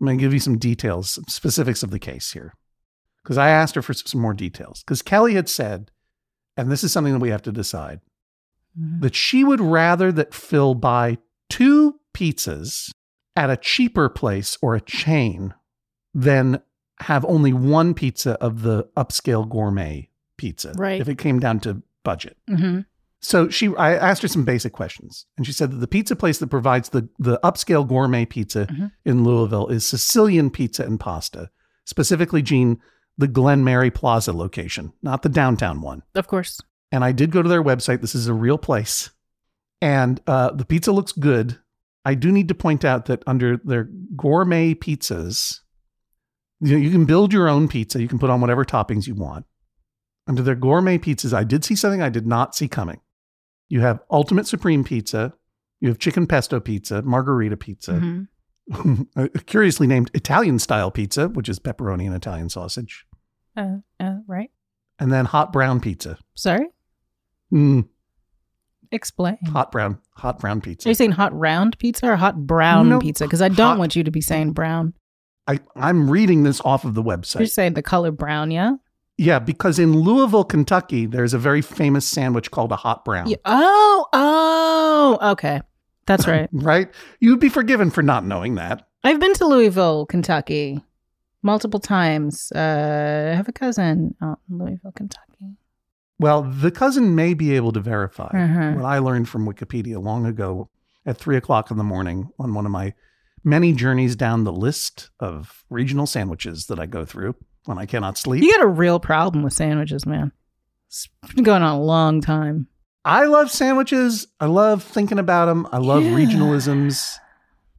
I'm 0.00 0.06
going 0.06 0.16
to 0.18 0.22
give 0.22 0.32
you 0.32 0.40
some 0.40 0.56
details, 0.56 1.10
some 1.10 1.24
specifics 1.28 1.82
of 1.82 1.90
the 1.90 1.98
case 1.98 2.32
here. 2.32 2.54
Because 3.22 3.38
I 3.38 3.50
asked 3.50 3.74
her 3.74 3.82
for 3.82 3.92
some 3.94 4.20
more 4.20 4.34
details. 4.34 4.82
Because 4.82 5.02
Kelly 5.02 5.34
had 5.34 5.48
said, 5.48 5.90
and 6.56 6.70
this 6.70 6.82
is 6.84 6.92
something 6.92 7.12
that 7.12 7.20
we 7.20 7.30
have 7.30 7.42
to 7.42 7.52
decide, 7.52 8.00
Mhm. 8.78 9.00
that 9.02 9.14
she 9.14 9.44
would 9.44 9.60
rather 9.60 10.10
that 10.12 10.32
Phil 10.34 10.74
buy 10.74 11.18
two 11.48 12.00
pizzas 12.14 12.90
at 13.36 13.50
a 13.50 13.56
cheaper 13.56 14.08
place 14.08 14.56
or 14.62 14.74
a 14.74 14.80
chain 14.80 15.54
than 16.14 16.60
have 17.00 17.24
only 17.26 17.52
one 17.52 17.94
pizza 17.94 18.32
of 18.40 18.62
the 18.62 18.84
upscale 18.96 19.48
gourmet 19.48 20.08
pizza. 20.36 20.72
Right. 20.76 21.00
If 21.00 21.08
it 21.08 21.18
came 21.18 21.38
down 21.40 21.60
to 21.60 21.82
budget. 22.04 22.36
Mhm. 22.48 22.84
So 23.20 23.48
she, 23.50 23.74
I 23.76 23.94
asked 23.94 24.22
her 24.22 24.28
some 24.28 24.44
basic 24.44 24.72
questions, 24.72 25.26
and 25.36 25.44
she 25.46 25.52
said 25.52 25.70
that 25.72 25.76
the 25.76 25.86
pizza 25.86 26.16
place 26.16 26.38
that 26.38 26.46
provides 26.48 26.88
the 26.90 27.08
the 27.18 27.38
upscale 27.44 27.86
gourmet 27.86 28.24
pizza 28.24 28.66
Mhm. 28.66 28.92
in 29.04 29.24
Louisville 29.24 29.68
is 29.68 29.86
Sicilian 29.86 30.48
Pizza 30.50 30.84
and 30.84 30.98
Pasta, 30.98 31.50
specifically, 31.84 32.40
Jean, 32.42 32.78
the 33.20 33.28
Glenmary 33.28 33.92
Plaza 33.94 34.32
location, 34.32 34.92
not 35.02 35.22
the 35.22 35.28
downtown 35.28 35.80
one. 35.80 36.02
Of 36.14 36.26
course. 36.26 36.60
And 36.92 37.04
I 37.04 37.12
did 37.12 37.30
go 37.30 37.42
to 37.42 37.48
their 37.48 37.62
website. 37.62 38.00
This 38.00 38.14
is 38.14 38.26
a 38.26 38.34
real 38.34 38.58
place, 38.58 39.10
and 39.80 40.20
uh, 40.26 40.50
the 40.52 40.64
pizza 40.64 40.90
looks 40.92 41.12
good. 41.12 41.58
I 42.04 42.14
do 42.14 42.32
need 42.32 42.48
to 42.48 42.54
point 42.54 42.84
out 42.84 43.04
that 43.06 43.22
under 43.26 43.58
their 43.58 43.88
gourmet 44.16 44.74
pizzas, 44.74 45.60
you 46.60 46.72
know, 46.72 46.78
you 46.78 46.90
can 46.90 47.04
build 47.04 47.32
your 47.32 47.48
own 47.48 47.68
pizza. 47.68 48.00
You 48.00 48.08
can 48.08 48.18
put 48.18 48.30
on 48.30 48.40
whatever 48.40 48.64
toppings 48.64 49.06
you 49.06 49.14
want. 49.14 49.44
Under 50.26 50.42
their 50.42 50.54
gourmet 50.54 50.98
pizzas, 50.98 51.32
I 51.34 51.44
did 51.44 51.64
see 51.64 51.76
something 51.76 52.02
I 52.02 52.08
did 52.08 52.26
not 52.26 52.54
see 52.54 52.68
coming. 52.68 53.00
You 53.68 53.80
have 53.82 54.00
Ultimate 54.10 54.46
Supreme 54.46 54.82
Pizza. 54.82 55.34
You 55.80 55.88
have 55.88 55.98
Chicken 55.98 56.26
Pesto 56.26 56.58
Pizza, 56.60 57.02
Margarita 57.02 57.56
Pizza, 57.56 57.92
Mhm. 57.92 58.26
a 59.16 59.28
curiously 59.40 59.86
named 59.86 60.10
Italian 60.14 60.58
style 60.58 60.90
pizza, 60.90 61.28
which 61.28 61.48
is 61.48 61.58
pepperoni 61.58 62.06
and 62.06 62.14
Italian 62.14 62.48
sausage, 62.48 63.04
Uh, 63.56 63.76
uh, 63.98 64.16
right. 64.26 64.50
and 64.98 65.12
then 65.12 65.24
hot 65.24 65.52
brown 65.52 65.80
pizza. 65.80 66.18
Sorry. 66.34 66.66
Mm, 67.52 67.88
Explain. 68.92 69.38
hot 69.52 69.70
brown, 69.72 69.98
hot 70.16 70.38
brown 70.40 70.60
pizza. 70.60 70.88
Are 70.88 70.90
you 70.90 70.94
saying 70.94 71.12
hot 71.12 71.32
round 71.38 71.78
pizza 71.78 72.06
or 72.10 72.16
hot 72.16 72.46
brown 72.46 72.88
No, 72.88 72.98
pizza? 73.00 73.24
Because 73.24 73.42
I 73.42 73.48
don't 73.48 73.58
hot- 73.72 73.78
want 73.78 73.96
you 73.96 74.04
to 74.04 74.10
be 74.10 74.20
saying 74.20 74.52
brown. 74.52 74.94
I, 75.46 75.58
I'm 75.76 76.10
reading 76.10 76.42
this 76.44 76.60
off 76.64 76.84
of 76.84 76.94
the 76.94 77.02
website. 77.02 77.40
You're 77.40 77.46
saying 77.46 77.74
the 77.74 77.82
color 77.82 78.10
brown, 78.12 78.50
yeah? 78.50 78.74
Yeah, 79.18 79.38
because 79.38 79.78
in 79.78 79.92
Louisville, 79.98 80.44
Kentucky, 80.44 81.06
there's 81.06 81.34
a 81.34 81.38
very 81.38 81.60
famous 81.60 82.06
sandwich 82.06 82.50
called 82.50 82.72
a 82.72 82.76
hot 82.76 83.04
brown. 83.04 83.28
yeah. 83.28 83.36
Oh, 83.44 84.06
oh, 84.12 85.30
okay. 85.32 85.60
That's 86.06 86.26
right. 86.28 86.48
Right? 86.52 86.88
You'd 87.20 87.40
be 87.40 87.48
forgiven 87.48 87.90
for 87.90 88.02
not 88.02 88.24
knowing 88.24 88.54
that. 88.56 88.86
I've 89.04 89.20
been 89.20 89.34
to 89.34 89.46
Louisville, 89.46 90.06
Kentucky, 90.06 90.80
multiple 91.42 91.80
times. 91.80 92.52
Uh, 92.54 93.30
I 93.32 93.36
have 93.36 93.48
a 93.48 93.52
cousin 93.52 94.14
out 94.22 94.40
in 94.50 94.58
Louisville, 94.58 94.92
Kentucky. 94.92 95.56
Well, 96.18 96.42
the 96.42 96.70
cousin 96.70 97.14
may 97.14 97.32
be 97.34 97.56
able 97.56 97.72
to 97.72 97.80
verify 97.80 98.30
Mhm. 98.32 98.76
what 98.76 98.84
I 98.84 98.98
learned 98.98 99.28
from 99.28 99.46
Wikipedia 99.46 100.02
long 100.02 100.26
ago 100.26 100.68
at 101.06 101.16
three 101.16 101.36
o'clock 101.36 101.70
in 101.70 101.78
the 101.78 101.84
morning 101.84 102.28
on 102.38 102.52
one 102.52 102.66
of 102.66 102.72
my 102.72 102.92
many 103.42 103.72
journeys 103.72 104.16
down 104.16 104.44
the 104.44 104.52
list 104.52 105.08
of 105.18 105.64
regional 105.70 106.06
sandwiches 106.06 106.66
that 106.66 106.78
I 106.78 106.84
go 106.84 107.06
through 107.06 107.36
when 107.64 107.78
I 107.78 107.86
cannot 107.86 108.18
sleep. 108.18 108.42
You 108.44 108.52
got 108.54 108.64
a 108.64 108.68
real 108.68 109.00
problem 109.00 109.42
with 109.42 109.54
sandwiches, 109.54 110.04
man. 110.04 110.32
It's 110.88 111.08
been 111.34 111.42
going 111.44 111.62
on 111.62 111.74
a 111.76 111.80
long 111.82 112.20
time. 112.20 112.66
I 113.02 113.24
love 113.24 113.50
sandwiches. 113.50 114.26
I 114.40 114.44
love 114.46 114.82
thinking 114.82 115.18
about 115.18 115.46
them. 115.46 115.66
I 115.72 115.78
love 115.78 116.04
Yeah. 116.04 116.10
regionalisms. 116.12 117.16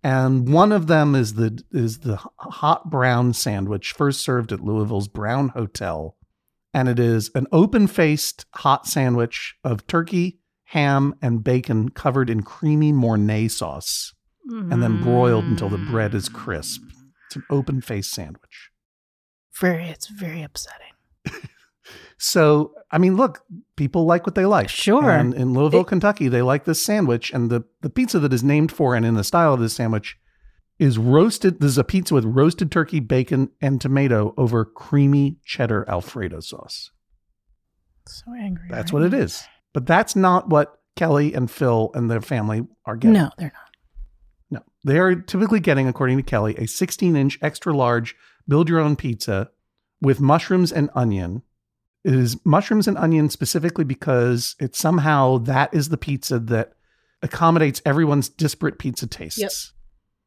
And 0.03 0.51
one 0.51 0.71
of 0.71 0.87
them 0.87 1.13
is 1.13 1.35
the 1.35 1.63
is 1.71 1.99
the 1.99 2.17
hot 2.37 2.89
brown 2.89 3.33
sandwich 3.33 3.93
first 3.93 4.21
served 4.21 4.51
at 4.51 4.61
Louisville's 4.61 5.07
Brown 5.07 5.49
Hotel. 5.49 6.15
And 6.73 6.87
it 6.87 6.99
is 6.99 7.29
an 7.35 7.47
open-faced 7.51 8.45
hot 8.55 8.87
sandwich 8.87 9.55
of 9.63 9.85
turkey, 9.87 10.39
ham, 10.65 11.15
and 11.21 11.43
bacon 11.43 11.89
covered 11.89 12.29
in 12.29 12.43
creamy 12.43 12.93
Mornay 12.93 13.49
sauce 13.49 14.13
and 14.49 14.81
then 14.81 15.03
broiled 15.03 15.43
until 15.45 15.69
the 15.69 15.77
bread 15.77 16.15
is 16.15 16.29
crisp. 16.29 16.81
It's 17.27 17.35
an 17.35 17.43
open-faced 17.49 18.11
sandwich. 18.11 18.71
Very, 19.59 19.85
it's 19.85 20.07
very 20.07 20.41
upsetting. 20.41 20.93
So, 22.23 22.75
I 22.91 22.99
mean, 22.99 23.15
look, 23.15 23.43
people 23.75 24.05
like 24.05 24.27
what 24.27 24.35
they 24.35 24.45
like. 24.45 24.69
Sure. 24.69 25.09
And 25.09 25.33
in 25.33 25.53
Louisville, 25.55 25.81
It- 25.81 25.87
Kentucky, 25.87 26.27
they 26.27 26.43
like 26.43 26.65
this 26.65 26.79
sandwich. 26.79 27.31
And 27.31 27.49
the, 27.49 27.63
the 27.81 27.89
pizza 27.89 28.19
that 28.19 28.31
is 28.31 28.43
named 28.43 28.71
for 28.71 28.93
and 28.93 29.03
in 29.03 29.15
the 29.15 29.23
style 29.23 29.55
of 29.55 29.59
this 29.59 29.73
sandwich 29.73 30.17
is 30.77 30.99
roasted. 30.99 31.59
This 31.59 31.71
is 31.71 31.77
a 31.79 31.83
pizza 31.83 32.13
with 32.13 32.25
roasted 32.25 32.71
turkey, 32.71 32.99
bacon, 32.99 33.49
and 33.59 33.81
tomato 33.81 34.35
over 34.37 34.63
creamy 34.65 35.37
cheddar 35.45 35.83
Alfredo 35.89 36.41
sauce. 36.41 36.91
So 38.07 38.25
angry. 38.39 38.67
That's 38.69 38.93
right 38.93 38.99
what 39.01 39.13
it 39.13 39.15
is. 39.15 39.43
But 39.73 39.87
that's 39.87 40.15
not 40.15 40.47
what 40.47 40.77
Kelly 40.95 41.33
and 41.33 41.49
Phil 41.49 41.89
and 41.95 42.11
their 42.11 42.21
family 42.21 42.67
are 42.85 42.97
getting. 42.97 43.13
No, 43.13 43.31
they're 43.39 43.51
not. 43.53 44.59
No. 44.59 44.63
They 44.85 44.99
are 44.99 45.15
typically 45.15 45.59
getting, 45.59 45.87
according 45.87 46.17
to 46.17 46.23
Kelly, 46.23 46.53
a 46.59 46.67
16 46.67 47.15
inch 47.15 47.39
extra 47.41 47.73
large 47.75 48.15
build 48.47 48.69
your 48.69 48.79
own 48.79 48.95
pizza 48.95 49.49
with 50.01 50.19
mushrooms 50.21 50.71
and 50.71 50.91
onion. 50.93 51.41
It 52.03 52.13
is 52.13 52.43
mushrooms 52.45 52.87
and 52.87 52.97
onion 52.97 53.29
specifically 53.29 53.83
because 53.83 54.55
it's 54.59 54.79
somehow 54.79 55.37
that 55.39 55.73
is 55.73 55.89
the 55.89 55.97
pizza 55.97 56.39
that 56.39 56.73
accommodates 57.21 57.81
everyone's 57.85 58.29
disparate 58.29 58.79
pizza 58.79 59.07
tastes. 59.07 59.39
Yep. 59.39 59.51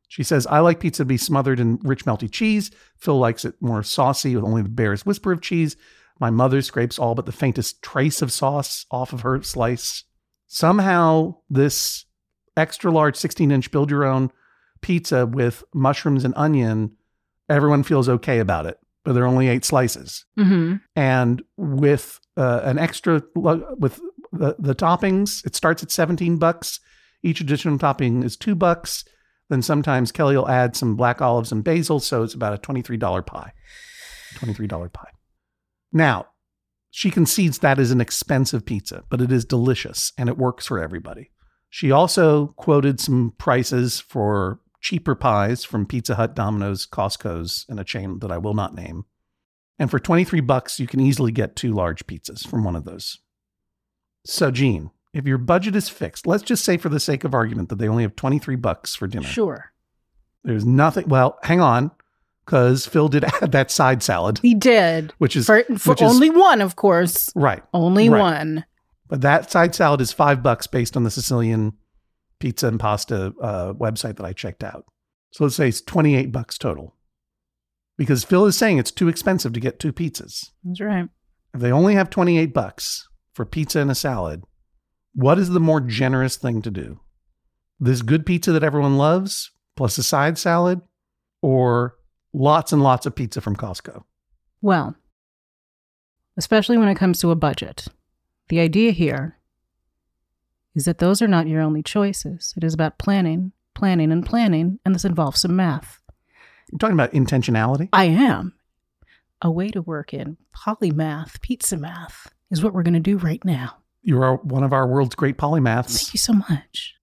She 0.08 0.22
says, 0.22 0.46
I 0.46 0.60
like 0.60 0.78
pizza 0.78 1.02
to 1.02 1.06
be 1.06 1.16
smothered 1.16 1.58
in 1.58 1.80
rich, 1.82 2.04
melty 2.04 2.30
cheese. 2.30 2.70
Phil 2.96 3.18
likes 3.18 3.44
it 3.44 3.60
more 3.60 3.82
saucy 3.82 4.36
with 4.36 4.44
only 4.44 4.62
the 4.62 4.68
barest 4.68 5.04
whisper 5.04 5.32
of 5.32 5.40
cheese. 5.40 5.76
My 6.20 6.30
mother 6.30 6.62
scrapes 6.62 6.98
all 6.98 7.16
but 7.16 7.26
the 7.26 7.32
faintest 7.32 7.82
trace 7.82 8.22
of 8.22 8.30
sauce 8.30 8.86
off 8.92 9.12
of 9.12 9.22
her 9.22 9.42
slice. 9.42 10.04
Somehow, 10.46 11.38
this 11.50 12.04
extra 12.56 12.92
large 12.92 13.16
16 13.16 13.50
inch 13.50 13.72
build 13.72 13.90
your 13.90 14.04
own 14.04 14.30
pizza 14.80 15.26
with 15.26 15.64
mushrooms 15.74 16.24
and 16.24 16.34
onion, 16.36 16.92
everyone 17.48 17.82
feels 17.82 18.08
okay 18.08 18.38
about 18.38 18.66
it, 18.66 18.78
but 19.04 19.12
there 19.12 19.24
are 19.24 19.28
only 19.28 19.48
eight 19.48 19.64
slices. 19.64 20.24
Mm-hmm. 20.38 20.76
And 20.96 21.42
with 21.56 22.20
uh, 22.36 22.60
an 22.64 22.78
extra, 22.78 23.22
with 23.34 24.00
the, 24.32 24.56
the 24.58 24.74
toppings, 24.74 25.44
it 25.46 25.54
starts 25.54 25.82
at 25.82 25.90
17 25.90 26.38
bucks. 26.38 26.80
Each 27.22 27.40
additional 27.40 27.78
topping 27.78 28.22
is 28.22 28.36
two 28.36 28.54
bucks. 28.54 29.04
Then 29.50 29.62
sometimes 29.62 30.10
Kelly 30.10 30.36
will 30.36 30.48
add 30.48 30.74
some 30.74 30.96
black 30.96 31.20
olives 31.20 31.52
and 31.52 31.62
basil. 31.62 32.00
So 32.00 32.22
it's 32.22 32.34
about 32.34 32.54
a 32.54 32.58
$23 32.58 33.26
pie. 33.26 33.52
$23 34.36 34.92
pie. 34.92 35.10
Now, 35.92 36.26
she 36.90 37.10
concedes 37.10 37.58
that 37.58 37.78
is 37.78 37.90
an 37.90 38.00
expensive 38.00 38.64
pizza, 38.64 39.04
but 39.10 39.20
it 39.20 39.30
is 39.30 39.44
delicious 39.44 40.12
and 40.16 40.28
it 40.28 40.38
works 40.38 40.66
for 40.66 40.80
everybody. 40.80 41.30
She 41.68 41.90
also 41.90 42.48
quoted 42.56 43.00
some 43.00 43.34
prices 43.36 44.00
for 44.00 44.60
cheaper 44.84 45.14
pies 45.14 45.64
from 45.64 45.86
Pizza 45.86 46.14
Hut, 46.16 46.34
Domino's, 46.36 46.86
Costco's, 46.86 47.64
and 47.70 47.80
a 47.80 47.84
chain 47.84 48.18
that 48.18 48.30
I 48.30 48.36
will 48.36 48.52
not 48.52 48.74
name. 48.74 49.04
And 49.78 49.90
for 49.90 49.98
23 49.98 50.40
bucks, 50.42 50.78
you 50.78 50.86
can 50.86 51.00
easily 51.00 51.32
get 51.32 51.56
two 51.56 51.72
large 51.72 52.06
pizzas 52.06 52.46
from 52.46 52.64
one 52.64 52.76
of 52.76 52.84
those. 52.84 53.18
So, 54.26 54.50
Jean, 54.50 54.90
if 55.14 55.26
your 55.26 55.38
budget 55.38 55.74
is 55.74 55.88
fixed, 55.88 56.26
let's 56.26 56.42
just 56.42 56.64
say 56.64 56.76
for 56.76 56.90
the 56.90 57.00
sake 57.00 57.24
of 57.24 57.32
argument 57.34 57.70
that 57.70 57.76
they 57.76 57.88
only 57.88 58.02
have 58.02 58.14
23 58.14 58.56
bucks 58.56 58.94
for 58.94 59.06
dinner. 59.06 59.26
Sure. 59.26 59.72
There's 60.44 60.66
nothing, 60.66 61.08
well, 61.08 61.38
hang 61.44 61.62
on, 61.62 61.90
because 62.44 62.86
Phil 62.86 63.08
did 63.08 63.24
add 63.42 63.52
that 63.52 63.70
side 63.70 64.02
salad, 64.02 64.38
He 64.42 64.54
did. 64.54 65.14
which 65.16 65.34
is 65.34 65.46
For, 65.46 65.64
for 65.78 65.92
which 65.92 66.02
is- 66.02 66.12
only 66.12 66.28
one, 66.28 66.60
of 66.60 66.76
course. 66.76 67.30
right. 67.34 67.62
Only 67.72 68.10
Right. 68.10 68.20
one. 68.20 68.64
But 69.08 69.22
that 69.22 69.50
side 69.50 69.74
salad 69.74 70.02
is 70.02 70.12
five 70.12 70.42
bucks 70.42 70.66
based 70.66 70.94
on 70.94 71.04
the 71.04 71.10
Sicilian 71.10 71.72
pizza 72.38 72.68
and 72.68 72.80
pasta 72.80 73.32
uh, 73.40 73.72
website 73.74 74.16
that 74.16 74.26
I 74.26 74.32
checked 74.32 74.64
out. 74.64 74.84
So 75.30 75.44
let's 75.44 75.56
say 75.56 75.68
it's 75.68 75.80
28 75.80 76.30
bucks 76.32 76.58
total. 76.58 76.94
Because 77.96 78.24
Phil 78.24 78.46
is 78.46 78.56
saying 78.56 78.78
it's 78.78 78.90
too 78.90 79.08
expensive 79.08 79.52
to 79.52 79.60
get 79.60 79.78
two 79.78 79.92
pizzas. 79.92 80.50
That's 80.64 80.80
right. 80.80 81.08
If 81.54 81.60
they 81.60 81.70
only 81.70 81.94
have 81.94 82.10
28 82.10 82.52
bucks 82.52 83.08
for 83.32 83.44
pizza 83.44 83.80
and 83.80 83.90
a 83.90 83.94
salad, 83.94 84.42
What 85.14 85.38
is 85.38 85.50
the 85.50 85.60
more 85.60 85.80
generous 85.80 86.36
thing 86.36 86.60
to 86.62 86.70
do? 86.70 87.00
This 87.78 88.02
good 88.02 88.26
pizza 88.26 88.52
that 88.52 88.64
everyone 88.64 88.96
loves, 88.96 89.52
plus 89.76 89.96
a 89.98 90.02
side 90.02 90.38
salad, 90.38 90.80
or 91.40 91.96
lots 92.32 92.72
and 92.72 92.82
lots 92.82 93.06
of 93.06 93.14
pizza 93.14 93.40
from 93.40 93.54
Costco? 93.56 94.02
Well, 94.60 94.96
especially 96.36 96.78
when 96.78 96.88
it 96.88 96.96
comes 96.96 97.20
to 97.20 97.30
a 97.30 97.36
budget, 97.36 97.86
the 98.48 98.58
idea 98.60 98.90
here 98.90 99.38
is 100.74 100.84
that 100.84 100.98
those 100.98 101.22
are 101.22 101.28
not 101.28 101.46
your 101.46 101.60
only 101.60 101.82
choices. 101.82 102.54
It 102.56 102.64
is 102.64 102.74
about 102.74 102.98
planning, 102.98 103.52
planning, 103.74 104.10
and 104.12 104.24
planning, 104.24 104.80
and 104.84 104.94
this 104.94 105.04
involves 105.04 105.40
some 105.40 105.56
math. 105.56 106.00
You're 106.70 106.78
talking 106.78 106.94
about 106.94 107.12
intentionality? 107.12 107.88
I 107.92 108.04
am. 108.04 108.54
A 109.42 109.50
way 109.50 109.68
to 109.70 109.82
work 109.82 110.14
in 110.14 110.36
polymath, 110.56 111.40
pizza 111.40 111.76
math, 111.76 112.32
is 112.50 112.62
what 112.62 112.72
we're 112.72 112.82
going 112.82 112.94
to 112.94 113.00
do 113.00 113.18
right 113.18 113.44
now. 113.44 113.76
You 114.02 114.22
are 114.22 114.36
one 114.36 114.62
of 114.62 114.72
our 114.72 114.86
world's 114.86 115.14
great 115.14 115.36
polymaths. 115.36 115.98
Thank 115.98 116.14
you 116.14 116.18
so 116.18 116.32
much. 116.32 116.94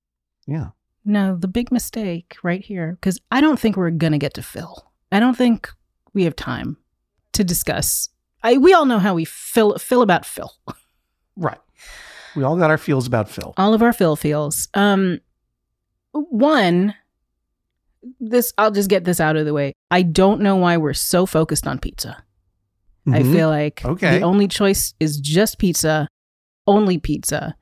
Yeah. 0.48 0.70
No, 1.06 1.36
the 1.36 1.48
big 1.48 1.72
mistake 1.72 2.36
right 2.44 2.64
here, 2.64 2.98
because 3.00 3.20
I 3.32 3.42
don't 3.42 3.60
think 3.60 3.76
we're 3.76 3.90
going 3.92 4.12
to 4.14 4.20
get 4.20 4.34
to 4.36 4.44
Phil. 4.44 4.92
I 5.12 5.20
don't 5.20 5.38
think 5.38 5.70
we 6.14 6.24
have 6.26 6.36
time 6.36 6.78
to 7.34 7.44
discuss. 7.44 8.10
I, 8.44 8.58
we 8.58 8.74
all 8.74 8.86
know 8.86 9.00
how 9.00 9.14
we 9.14 9.26
feel, 9.26 9.78
feel 9.78 10.02
about 10.02 10.26
Phil. 10.26 10.52
Right. 11.36 11.60
We 12.36 12.44
all 12.44 12.58
got 12.58 12.70
our 12.70 12.78
feels 12.78 13.08
about 13.08 13.30
Phil. 13.30 13.54
all 13.58 13.74
of 13.74 13.82
our 13.82 13.94
Phil 13.94 14.16
feels. 14.16 14.68
Um, 14.74 15.20
one, 16.14 16.94
this 18.20 18.54
I'll 18.58 18.72
just 18.72 18.90
get 18.90 19.04
this 19.04 19.20
out 19.20 19.36
of 19.36 19.46
the 19.46 19.54
way. 19.54 19.74
I 19.90 20.02
don't 20.02 20.42
know 20.42 20.56
why 20.56 20.78
we're 20.78 20.94
so 20.94 21.26
focused 21.26 21.68
on 21.68 21.80
pizza. 21.80 22.24
I 23.08 23.22
Mhm. 23.24 23.32
feel 23.34 23.50
like 23.50 23.84
Okay. 23.86 24.20
the 24.20 24.26
only 24.26 24.48
choice 24.48 24.94
is 25.00 25.20
just 25.20 25.58
pizza, 25.58 26.08
only 26.68 26.98
pizza, 26.98 27.56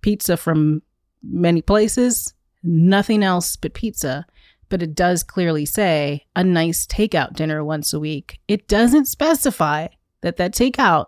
pizza 0.00 0.36
from 0.36 0.82
many 1.22 1.60
places, 1.62 2.32
nothing 2.62 3.22
else 3.22 3.56
but 3.56 3.74
pizza. 3.74 4.26
But 4.68 4.82
it 4.82 4.94
does 4.96 5.22
clearly 5.22 5.64
say 5.64 6.26
a 6.34 6.42
nice 6.42 6.86
takeout 6.86 7.34
dinner 7.34 7.62
once 7.64 7.92
a 7.92 8.00
week. 8.00 8.40
It 8.48 8.66
doesn't 8.66 9.06
specify 9.06 9.88
that 10.22 10.38
that 10.38 10.52
takeout 10.54 11.06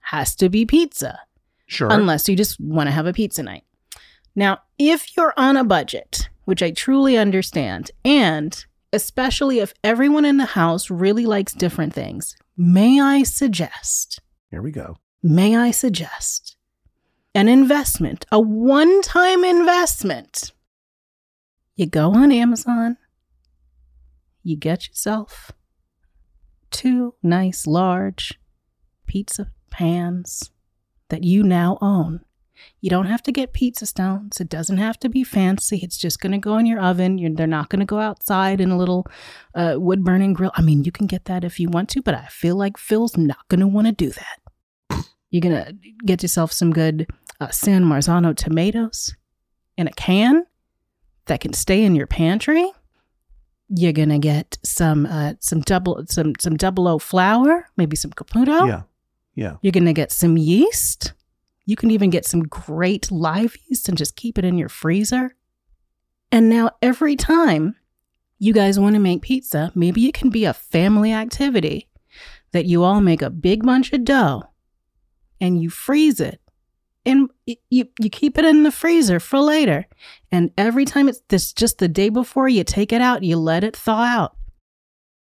has 0.00 0.34
to 0.36 0.48
be 0.48 0.64
pizza 0.64 1.18
Sure. 1.66 1.88
unless 1.90 2.28
you 2.28 2.36
just 2.36 2.60
want 2.60 2.86
to 2.86 2.92
have 2.92 3.06
a 3.06 3.12
pizza 3.12 3.42
night. 3.42 3.64
Now, 4.34 4.58
if 4.78 5.16
you're 5.16 5.34
on 5.36 5.56
a 5.56 5.64
budget, 5.64 6.28
which 6.44 6.62
I 6.62 6.70
truly 6.70 7.16
understand, 7.16 7.90
and 8.04 8.64
especially 8.92 9.58
if 9.58 9.74
everyone 9.82 10.24
in 10.24 10.36
the 10.36 10.44
house 10.44 10.90
really 10.90 11.26
likes 11.26 11.52
different 11.52 11.92
things, 11.92 12.36
may 12.56 13.00
I 13.00 13.22
suggest, 13.24 14.20
Here 14.50 14.62
we 14.62 14.70
go. 14.70 14.98
may 15.22 15.56
I 15.56 15.70
suggest 15.70 16.56
an 17.34 17.48
investment, 17.48 18.26
a 18.30 18.38
one 18.40 19.02
time 19.02 19.42
investment? 19.44 20.52
You 21.74 21.86
go 21.86 22.12
on 22.12 22.30
Amazon, 22.30 22.96
you 24.42 24.56
get 24.56 24.86
yourself 24.88 25.50
two 26.70 27.14
nice 27.22 27.66
large 27.66 28.38
pizza 29.06 29.50
pans 29.70 30.50
that 31.08 31.24
you 31.24 31.42
now 31.42 31.78
own. 31.80 32.20
You 32.80 32.90
don't 32.90 33.06
have 33.06 33.22
to 33.24 33.32
get 33.32 33.52
pizza 33.52 33.86
stones. 33.86 34.40
It 34.40 34.48
doesn't 34.48 34.78
have 34.78 34.98
to 35.00 35.08
be 35.08 35.24
fancy. 35.24 35.80
It's 35.82 35.98
just 35.98 36.20
going 36.20 36.32
to 36.32 36.38
go 36.38 36.56
in 36.58 36.66
your 36.66 36.80
oven. 36.80 37.18
You're, 37.18 37.34
they're 37.34 37.46
not 37.46 37.68
going 37.68 37.80
to 37.80 37.86
go 37.86 37.98
outside 37.98 38.60
in 38.60 38.70
a 38.70 38.78
little 38.78 39.06
uh, 39.54 39.74
wood 39.76 40.04
burning 40.04 40.32
grill. 40.32 40.52
I 40.54 40.62
mean, 40.62 40.84
you 40.84 40.92
can 40.92 41.06
get 41.06 41.26
that 41.26 41.44
if 41.44 41.60
you 41.60 41.68
want 41.68 41.88
to, 41.90 42.02
but 42.02 42.14
I 42.14 42.26
feel 42.26 42.56
like 42.56 42.78
Phil's 42.78 43.16
not 43.16 43.46
going 43.48 43.60
to 43.60 43.66
want 43.66 43.88
to 43.88 43.92
do 43.92 44.10
that. 44.10 45.04
You're 45.30 45.42
going 45.42 45.64
to 45.64 45.74
get 46.04 46.22
yourself 46.22 46.52
some 46.52 46.72
good 46.72 47.06
uh, 47.40 47.50
San 47.50 47.84
Marzano 47.84 48.34
tomatoes 48.34 49.14
in 49.76 49.86
a 49.86 49.92
can 49.92 50.46
that 51.26 51.40
can 51.40 51.52
stay 51.52 51.84
in 51.84 51.94
your 51.94 52.06
pantry. 52.06 52.70
You're 53.68 53.92
going 53.92 54.10
to 54.10 54.18
get 54.18 54.56
some 54.64 55.06
uh, 55.06 55.34
some 55.40 55.60
double 55.60 56.04
some 56.08 56.34
some 56.38 56.56
double 56.56 56.86
O 56.86 56.98
flour, 56.98 57.68
maybe 57.76 57.96
some 57.96 58.12
Caputo. 58.12 58.66
Yeah. 58.66 58.82
Yeah. 59.36 59.56
You're 59.62 59.70
going 59.70 59.84
to 59.84 59.92
get 59.92 60.10
some 60.10 60.36
yeast. 60.36 61.12
You 61.66 61.76
can 61.76 61.92
even 61.92 62.10
get 62.10 62.24
some 62.24 62.42
great 62.42 63.12
live 63.12 63.56
yeast 63.66 63.88
and 63.88 63.96
just 63.96 64.16
keep 64.16 64.38
it 64.38 64.44
in 64.44 64.58
your 64.58 64.68
freezer. 64.68 65.36
And 66.32 66.48
now, 66.48 66.70
every 66.82 67.14
time 67.14 67.76
you 68.38 68.52
guys 68.52 68.80
want 68.80 68.94
to 68.94 69.00
make 69.00 69.22
pizza, 69.22 69.70
maybe 69.74 70.06
it 70.06 70.14
can 70.14 70.30
be 70.30 70.44
a 70.44 70.52
family 70.52 71.12
activity 71.12 71.88
that 72.52 72.66
you 72.66 72.82
all 72.82 73.00
make 73.00 73.22
a 73.22 73.30
big 73.30 73.62
bunch 73.64 73.92
of 73.92 74.04
dough 74.04 74.42
and 75.40 75.62
you 75.62 75.70
freeze 75.70 76.20
it 76.20 76.40
and 77.04 77.30
you, 77.46 77.86
you 77.98 78.10
keep 78.10 78.36
it 78.36 78.44
in 78.44 78.64
the 78.64 78.72
freezer 78.72 79.20
for 79.20 79.38
later. 79.38 79.86
And 80.32 80.50
every 80.58 80.84
time 80.84 81.08
it's 81.08 81.20
this 81.28 81.52
just 81.52 81.78
the 81.78 81.88
day 81.88 82.08
before 82.08 82.48
you 82.48 82.64
take 82.64 82.92
it 82.92 83.00
out, 83.00 83.22
you 83.22 83.36
let 83.36 83.62
it 83.62 83.76
thaw 83.76 84.02
out. 84.02 84.35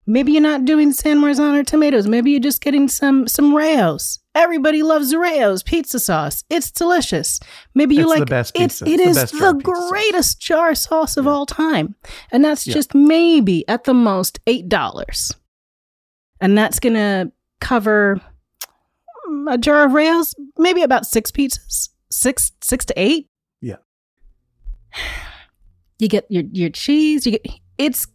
Maybe 0.07 0.33
you're 0.33 0.41
not 0.41 0.65
doing 0.65 0.91
San 0.91 1.19
Marzano 1.19 1.65
tomatoes. 1.65 2.07
Maybe 2.07 2.29
you're 2.31 2.39
just 2.39 2.61
getting 2.61 2.87
some 2.87 3.27
some 3.27 3.55
Rao's. 3.55 4.19
Everybody 4.35 4.83
loves 4.83 5.15
Rao's 5.15 5.63
pizza 5.63 5.99
sauce. 5.99 6.43
It's 6.49 6.69
delicious. 6.69 7.39
Maybe 7.73 7.95
you 7.95 8.01
It's 8.01 8.09
like 8.09 8.19
the 8.19 8.25
best 8.27 8.51
it's 8.55 8.79
pizza. 8.81 8.85
it 8.93 8.97
the 8.97 9.03
is 9.03 9.15
the, 9.15 9.27
sauce. 9.27 9.61
greatest 9.89 10.39
jar 10.39 10.75
sauce 10.75 11.17
of 11.17 11.25
Yeah. 11.25 11.31
all 11.31 11.45
time, 11.47 11.95
and 12.31 12.45
that's 12.45 12.67
Yeah. 12.67 12.73
just 12.75 12.93
maybe 12.93 13.67
at 13.67 13.85
the 13.85 13.93
most 13.95 14.39
eight 14.45 14.69
dollars, 14.69 15.33
and 16.39 16.55
that's 16.57 16.79
gonna 16.79 17.31
cover 17.59 18.21
mm, 19.27 19.51
a 19.51 19.57
jar 19.57 19.85
of 19.85 19.93
Rao's, 19.93 20.35
maybe 20.59 20.83
about 20.83 21.07
six 21.07 21.31
pizzas, 21.31 21.89
six 22.11 22.51
six 22.61 22.85
to 22.85 22.93
eight. 22.95 23.27
Yeah. 23.61 23.77
You 25.97 26.09
get 26.09 26.25
your 26.29 26.43
your 26.51 26.69
cheese. 26.69 27.25
You 27.25 27.31
get 27.39 27.47
it's 27.77 28.05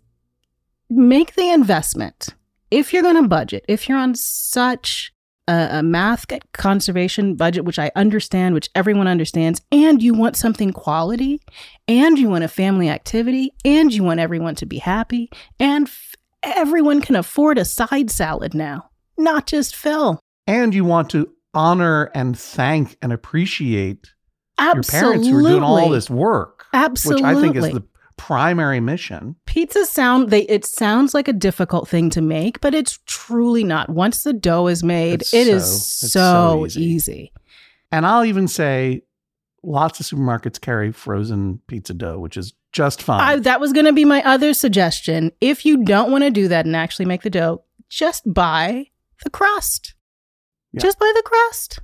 make 0.90 1.34
the 1.34 1.50
investment 1.50 2.34
if 2.70 2.92
you're 2.92 3.02
going 3.02 3.20
to 3.22 3.28
budget. 3.28 3.64
If 3.68 3.88
you're 3.88 3.98
on 3.98 4.14
such 4.14 5.12
a, 5.48 5.78
a 5.78 5.82
math 5.82 6.26
conservation 6.52 7.34
budget, 7.34 7.64
which 7.64 7.78
I 7.78 7.90
understand, 7.96 8.54
which 8.54 8.70
everyone 8.74 9.08
understands, 9.08 9.60
and 9.72 10.02
you 10.02 10.14
want 10.14 10.36
something 10.36 10.72
quality, 10.72 11.40
and 11.88 12.18
you 12.18 12.28
want 12.28 12.44
a 12.44 12.48
family 12.48 12.88
activity, 12.88 13.52
and 13.64 13.92
you 13.92 14.04
want 14.04 14.20
everyone 14.20 14.54
to 14.56 14.66
be 14.66 14.78
happy, 14.78 15.30
and 15.58 15.86
f- 15.86 16.14
everyone 16.42 17.00
can 17.00 17.16
afford 17.16 17.58
a 17.58 17.64
side 17.64 18.10
salad 18.10 18.54
now, 18.54 18.90
not 19.16 19.46
just 19.46 19.74
Phil. 19.74 20.20
And 20.46 20.74
you 20.74 20.84
want 20.84 21.10
to 21.10 21.30
honor 21.54 22.10
and 22.14 22.38
thank 22.38 22.96
and 23.02 23.12
appreciate 23.12 24.12
your 24.60 24.82
parents 24.82 25.26
who 25.26 25.38
are 25.38 25.48
doing 25.48 25.62
all 25.62 25.88
this 25.88 26.10
work, 26.10 26.66
Absolutely. 26.72 27.22
which 27.22 27.36
I 27.36 27.40
think 27.40 27.56
is 27.56 27.70
the 27.70 27.82
primary 28.20 28.80
mission. 28.80 29.34
Pizza 29.46 29.86
sound 29.86 30.28
they 30.30 30.42
it 30.42 30.64
sounds 30.66 31.14
like 31.14 31.26
a 31.26 31.32
difficult 31.32 31.88
thing 31.88 32.10
to 32.10 32.20
make, 32.20 32.60
but 32.60 32.74
it's 32.74 32.98
truly 33.06 33.64
not. 33.64 33.88
Once 33.88 34.22
the 34.22 34.34
dough 34.34 34.66
is 34.66 34.84
made, 34.84 35.22
It's 35.22 35.32
it 35.34 35.46
is 35.48 35.64
so- 35.64 35.76
it's 36.06 36.12
so, 36.12 36.20
so 36.20 36.66
easy. 36.66 36.82
easy. 36.84 37.32
And 37.90 38.04
I'll 38.06 38.24
even 38.26 38.46
say 38.46 39.02
lots 39.62 40.00
of 40.00 40.06
supermarkets 40.06 40.60
carry 40.60 40.92
frozen 40.92 41.60
pizza 41.66 41.94
dough, 41.94 42.18
which 42.18 42.36
is 42.36 42.52
just 42.72 43.02
fine. 43.02 43.20
I, 43.20 43.36
that 43.40 43.58
was 43.60 43.72
going 43.72 43.86
to 43.86 43.92
be 43.92 44.04
my 44.04 44.22
other 44.22 44.52
suggestion. 44.54 45.32
If 45.40 45.64
you 45.64 45.82
don't 45.84 46.10
want 46.12 46.24
to 46.24 46.30
do 46.30 46.46
that 46.48 46.66
and 46.66 46.76
actually 46.76 47.06
make 47.06 47.22
the 47.22 47.30
dough, 47.30 47.64
just 47.88 48.22
buy 48.32 48.86
the 49.24 49.30
crust. 49.30 49.94
Yeah. 50.72 50.80
Just 50.82 50.98
buy 50.98 51.10
the 51.16 51.22
crust. 51.22 51.80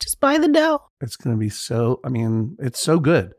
Just 0.00 0.18
buy 0.20 0.38
the 0.38 0.48
dough. 0.48 0.82
It's 1.00 1.16
going 1.16 1.36
to 1.36 1.40
be 1.40 1.48
so, 1.50 2.00
I 2.04 2.08
mean, 2.08 2.56
it's 2.58 2.80
so 2.80 2.98
good. 2.98 3.34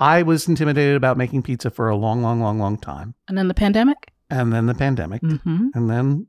I 0.00 0.22
was 0.22 0.46
intimidated 0.48 0.96
about 0.96 1.16
making 1.16 1.42
pizza 1.42 1.70
for 1.70 1.88
a 1.88 1.96
long, 1.96 2.22
long, 2.22 2.40
long, 2.40 2.58
long 2.58 2.78
time. 2.78 3.14
And 3.26 3.36
then 3.36 3.48
the 3.48 3.54
pandemic. 3.54 4.12
And 4.30 4.52
then 4.52 4.66
the 4.66 4.74
pandemic. 4.74 5.22
Mm-hmm. 5.22 5.68
And 5.74 5.90
then 5.90 6.26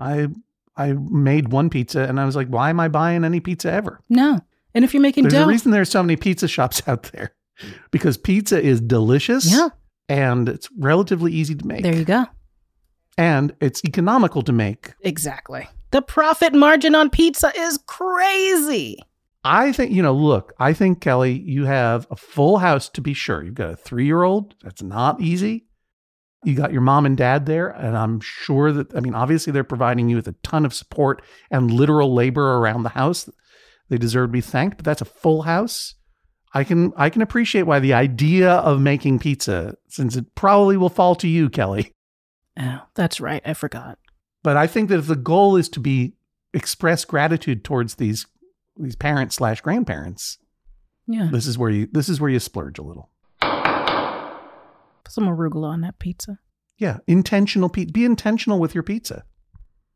I 0.00 0.28
I 0.76 0.92
made 0.92 1.52
one 1.52 1.70
pizza 1.70 2.02
and 2.02 2.20
I 2.20 2.24
was 2.24 2.36
like, 2.36 2.48
why 2.48 2.70
am 2.70 2.80
I 2.80 2.88
buying 2.88 3.24
any 3.24 3.40
pizza 3.40 3.72
ever? 3.72 4.00
No. 4.08 4.40
And 4.74 4.84
if 4.84 4.92
you're 4.92 5.02
making 5.02 5.24
There's 5.24 5.34
dough, 5.34 5.44
a 5.44 5.48
reason 5.48 5.70
there's 5.70 5.88
so 5.88 6.02
many 6.02 6.16
pizza 6.16 6.48
shops 6.48 6.82
out 6.88 7.04
there. 7.12 7.32
Because 7.90 8.18
pizza 8.18 8.60
is 8.60 8.82
delicious 8.82 9.50
yeah, 9.50 9.70
and 10.10 10.46
it's 10.46 10.68
relatively 10.78 11.32
easy 11.32 11.54
to 11.54 11.66
make. 11.66 11.82
there 11.82 11.94
you 11.94 12.04
go. 12.04 12.26
And 13.16 13.54
it's 13.62 13.82
economical 13.82 14.42
to 14.42 14.52
make. 14.52 14.92
Exactly. 15.00 15.66
The 15.90 16.02
profit 16.02 16.52
margin 16.52 16.94
on 16.94 17.08
pizza 17.08 17.50
is 17.56 17.78
crazy. 17.86 18.98
I 19.46 19.70
think, 19.70 19.92
you 19.92 20.02
know, 20.02 20.12
look, 20.12 20.52
I 20.58 20.72
think, 20.72 21.00
Kelly, 21.00 21.38
you 21.38 21.66
have 21.66 22.06
a 22.10 22.16
full 22.16 22.58
house 22.58 22.88
to 22.90 23.00
be 23.00 23.14
sure. 23.14 23.44
You've 23.44 23.54
got 23.54 23.70
a 23.70 23.76
three 23.76 24.04
year 24.04 24.24
old. 24.24 24.56
That's 24.62 24.82
not 24.82 25.20
easy. 25.20 25.66
You 26.44 26.54
got 26.54 26.72
your 26.72 26.80
mom 26.80 27.06
and 27.06 27.16
dad 27.16 27.46
there. 27.46 27.68
And 27.68 27.96
I'm 27.96 28.18
sure 28.20 28.72
that, 28.72 28.94
I 28.96 29.00
mean, 29.00 29.14
obviously 29.14 29.52
they're 29.52 29.62
providing 29.64 30.08
you 30.08 30.16
with 30.16 30.26
a 30.26 30.34
ton 30.42 30.66
of 30.66 30.74
support 30.74 31.22
and 31.50 31.70
literal 31.70 32.12
labor 32.12 32.56
around 32.56 32.82
the 32.82 32.90
house. 32.90 33.28
They 33.88 33.98
deserve 33.98 34.30
to 34.30 34.32
be 34.32 34.40
thanked, 34.40 34.78
but 34.78 34.84
that's 34.84 35.00
a 35.00 35.06
full 35.06 35.42
house. 35.42 35.94
I 36.52 36.64
can 36.64 36.92
I 36.96 37.10
can 37.10 37.22
appreciate 37.22 37.62
why 37.62 37.78
the 37.78 37.92
idea 37.94 38.50
of 38.50 38.80
making 38.80 39.18
pizza, 39.20 39.76
since 39.88 40.16
it 40.16 40.34
probably 40.34 40.76
will 40.76 40.88
fall 40.88 41.14
to 41.16 41.28
you, 41.28 41.50
Kelly. 41.50 41.92
Oh, 42.58 42.80
that's 42.94 43.20
right. 43.20 43.42
I 43.44 43.52
forgot. 43.52 43.98
But 44.42 44.56
I 44.56 44.66
think 44.66 44.88
that 44.88 44.98
if 44.98 45.06
the 45.06 45.16
goal 45.16 45.56
is 45.56 45.68
to 45.70 45.80
be 45.80 46.14
express 46.54 47.04
gratitude 47.04 47.62
towards 47.62 47.96
these 47.96 48.26
these 48.78 48.96
parents 48.96 49.36
slash 49.36 49.60
grandparents, 49.60 50.38
Yeah. 51.06 51.28
This 51.32 51.46
is 51.46 51.56
where 51.58 51.70
you 51.70 51.88
this 51.92 52.08
is 52.08 52.20
where 52.20 52.30
you 52.30 52.38
splurge 52.38 52.78
a 52.78 52.82
little. 52.82 53.10
Put 53.40 55.12
some 55.12 55.24
arugula 55.28 55.68
on 55.68 55.80
that 55.82 55.98
pizza. 55.98 56.38
Yeah, 56.78 56.98
intentional 57.06 57.68
pe- 57.68 57.86
be 57.86 58.04
intentional 58.04 58.58
with 58.58 58.74
your 58.74 58.82
pizza. 58.82 59.24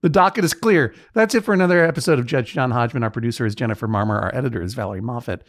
The 0.03 0.09
docket 0.09 0.45
is 0.45 0.55
clear. 0.55 0.95
That's 1.15 1.35
it 1.35 1.45
for 1.45 1.53
another 1.53 1.85
episode 1.85 2.19
of 2.19 2.25
Judge 2.27 2.53
John 2.55 2.71
Hodgman. 2.71 3.03
Our 3.03 3.11
producer 3.11 3.45
is 3.45 3.55
Jennifer 3.55 3.87
Marmer. 3.87 4.23
Our 4.23 4.35
editor 4.35 4.63
is 4.63 4.73
Valerie 4.73 5.03
Moffat. 5.03 5.45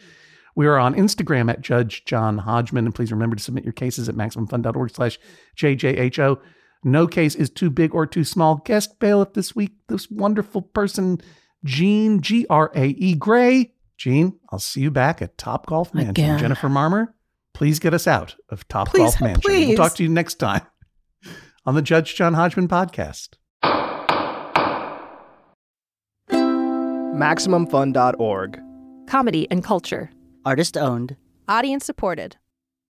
We 0.54 0.66
are 0.66 0.78
on 0.78 0.94
Instagram 0.94 1.50
at 1.50 1.62
Judge 1.62 2.04
John 2.04 2.36
Hodgman. 2.38 2.84
And 2.84 2.94
please 2.94 3.10
remember 3.10 3.36
to 3.36 3.42
submit 3.42 3.64
your 3.64 3.72
cases 3.72 4.10
at 4.10 4.14
MaximumFun.org 4.14 4.90
slash 4.90 5.18
JJHO. 5.56 6.38
No 6.84 7.06
case 7.06 7.34
is 7.34 7.48
too 7.48 7.70
big 7.70 7.94
or 7.94 8.06
too 8.06 8.24
small. 8.24 8.56
Guest 8.56 8.98
bailiff 8.98 9.32
this 9.32 9.56
week, 9.56 9.72
this 9.88 10.10
wonderful 10.10 10.60
person, 10.60 11.18
Jean, 11.64 12.20
G 12.20 12.46
R 12.48 12.70
A 12.74 12.86
E 12.86 13.14
Grae. 13.14 13.70
Jean, 13.96 14.38
I'll 14.50 14.58
see 14.58 14.80
you 14.80 14.90
back 14.90 15.22
at 15.22 15.38
Top 15.38 15.66
Golf 15.66 15.94
Mansion. 15.94 16.10
Again. 16.10 16.38
Jennifer 16.38 16.68
Marmer, 16.68 17.08
please 17.54 17.78
get 17.78 17.94
us 17.94 18.06
out 18.06 18.34
of 18.48 18.66
Top 18.68 18.88
Please, 18.88 18.98
Golf 18.98 19.20
Mansion. 19.20 19.42
Please. 19.42 19.68
We'll 19.68 19.76
talk 19.76 19.94
to 19.96 20.02
you 20.02 20.08
next 20.08 20.34
time 20.34 20.62
on 21.66 21.74
the 21.74 21.82
Judge 21.82 22.14
John 22.16 22.34
Hodgman 22.34 22.68
podcast. 22.68 23.34
MaximumFun.org. 27.22 28.60
Comedy 29.06 29.48
and 29.50 29.62
culture. 29.62 30.10
Artist 30.44 30.76
owned. 30.76 31.16
Audience 31.48 31.84
supported. 31.84 32.36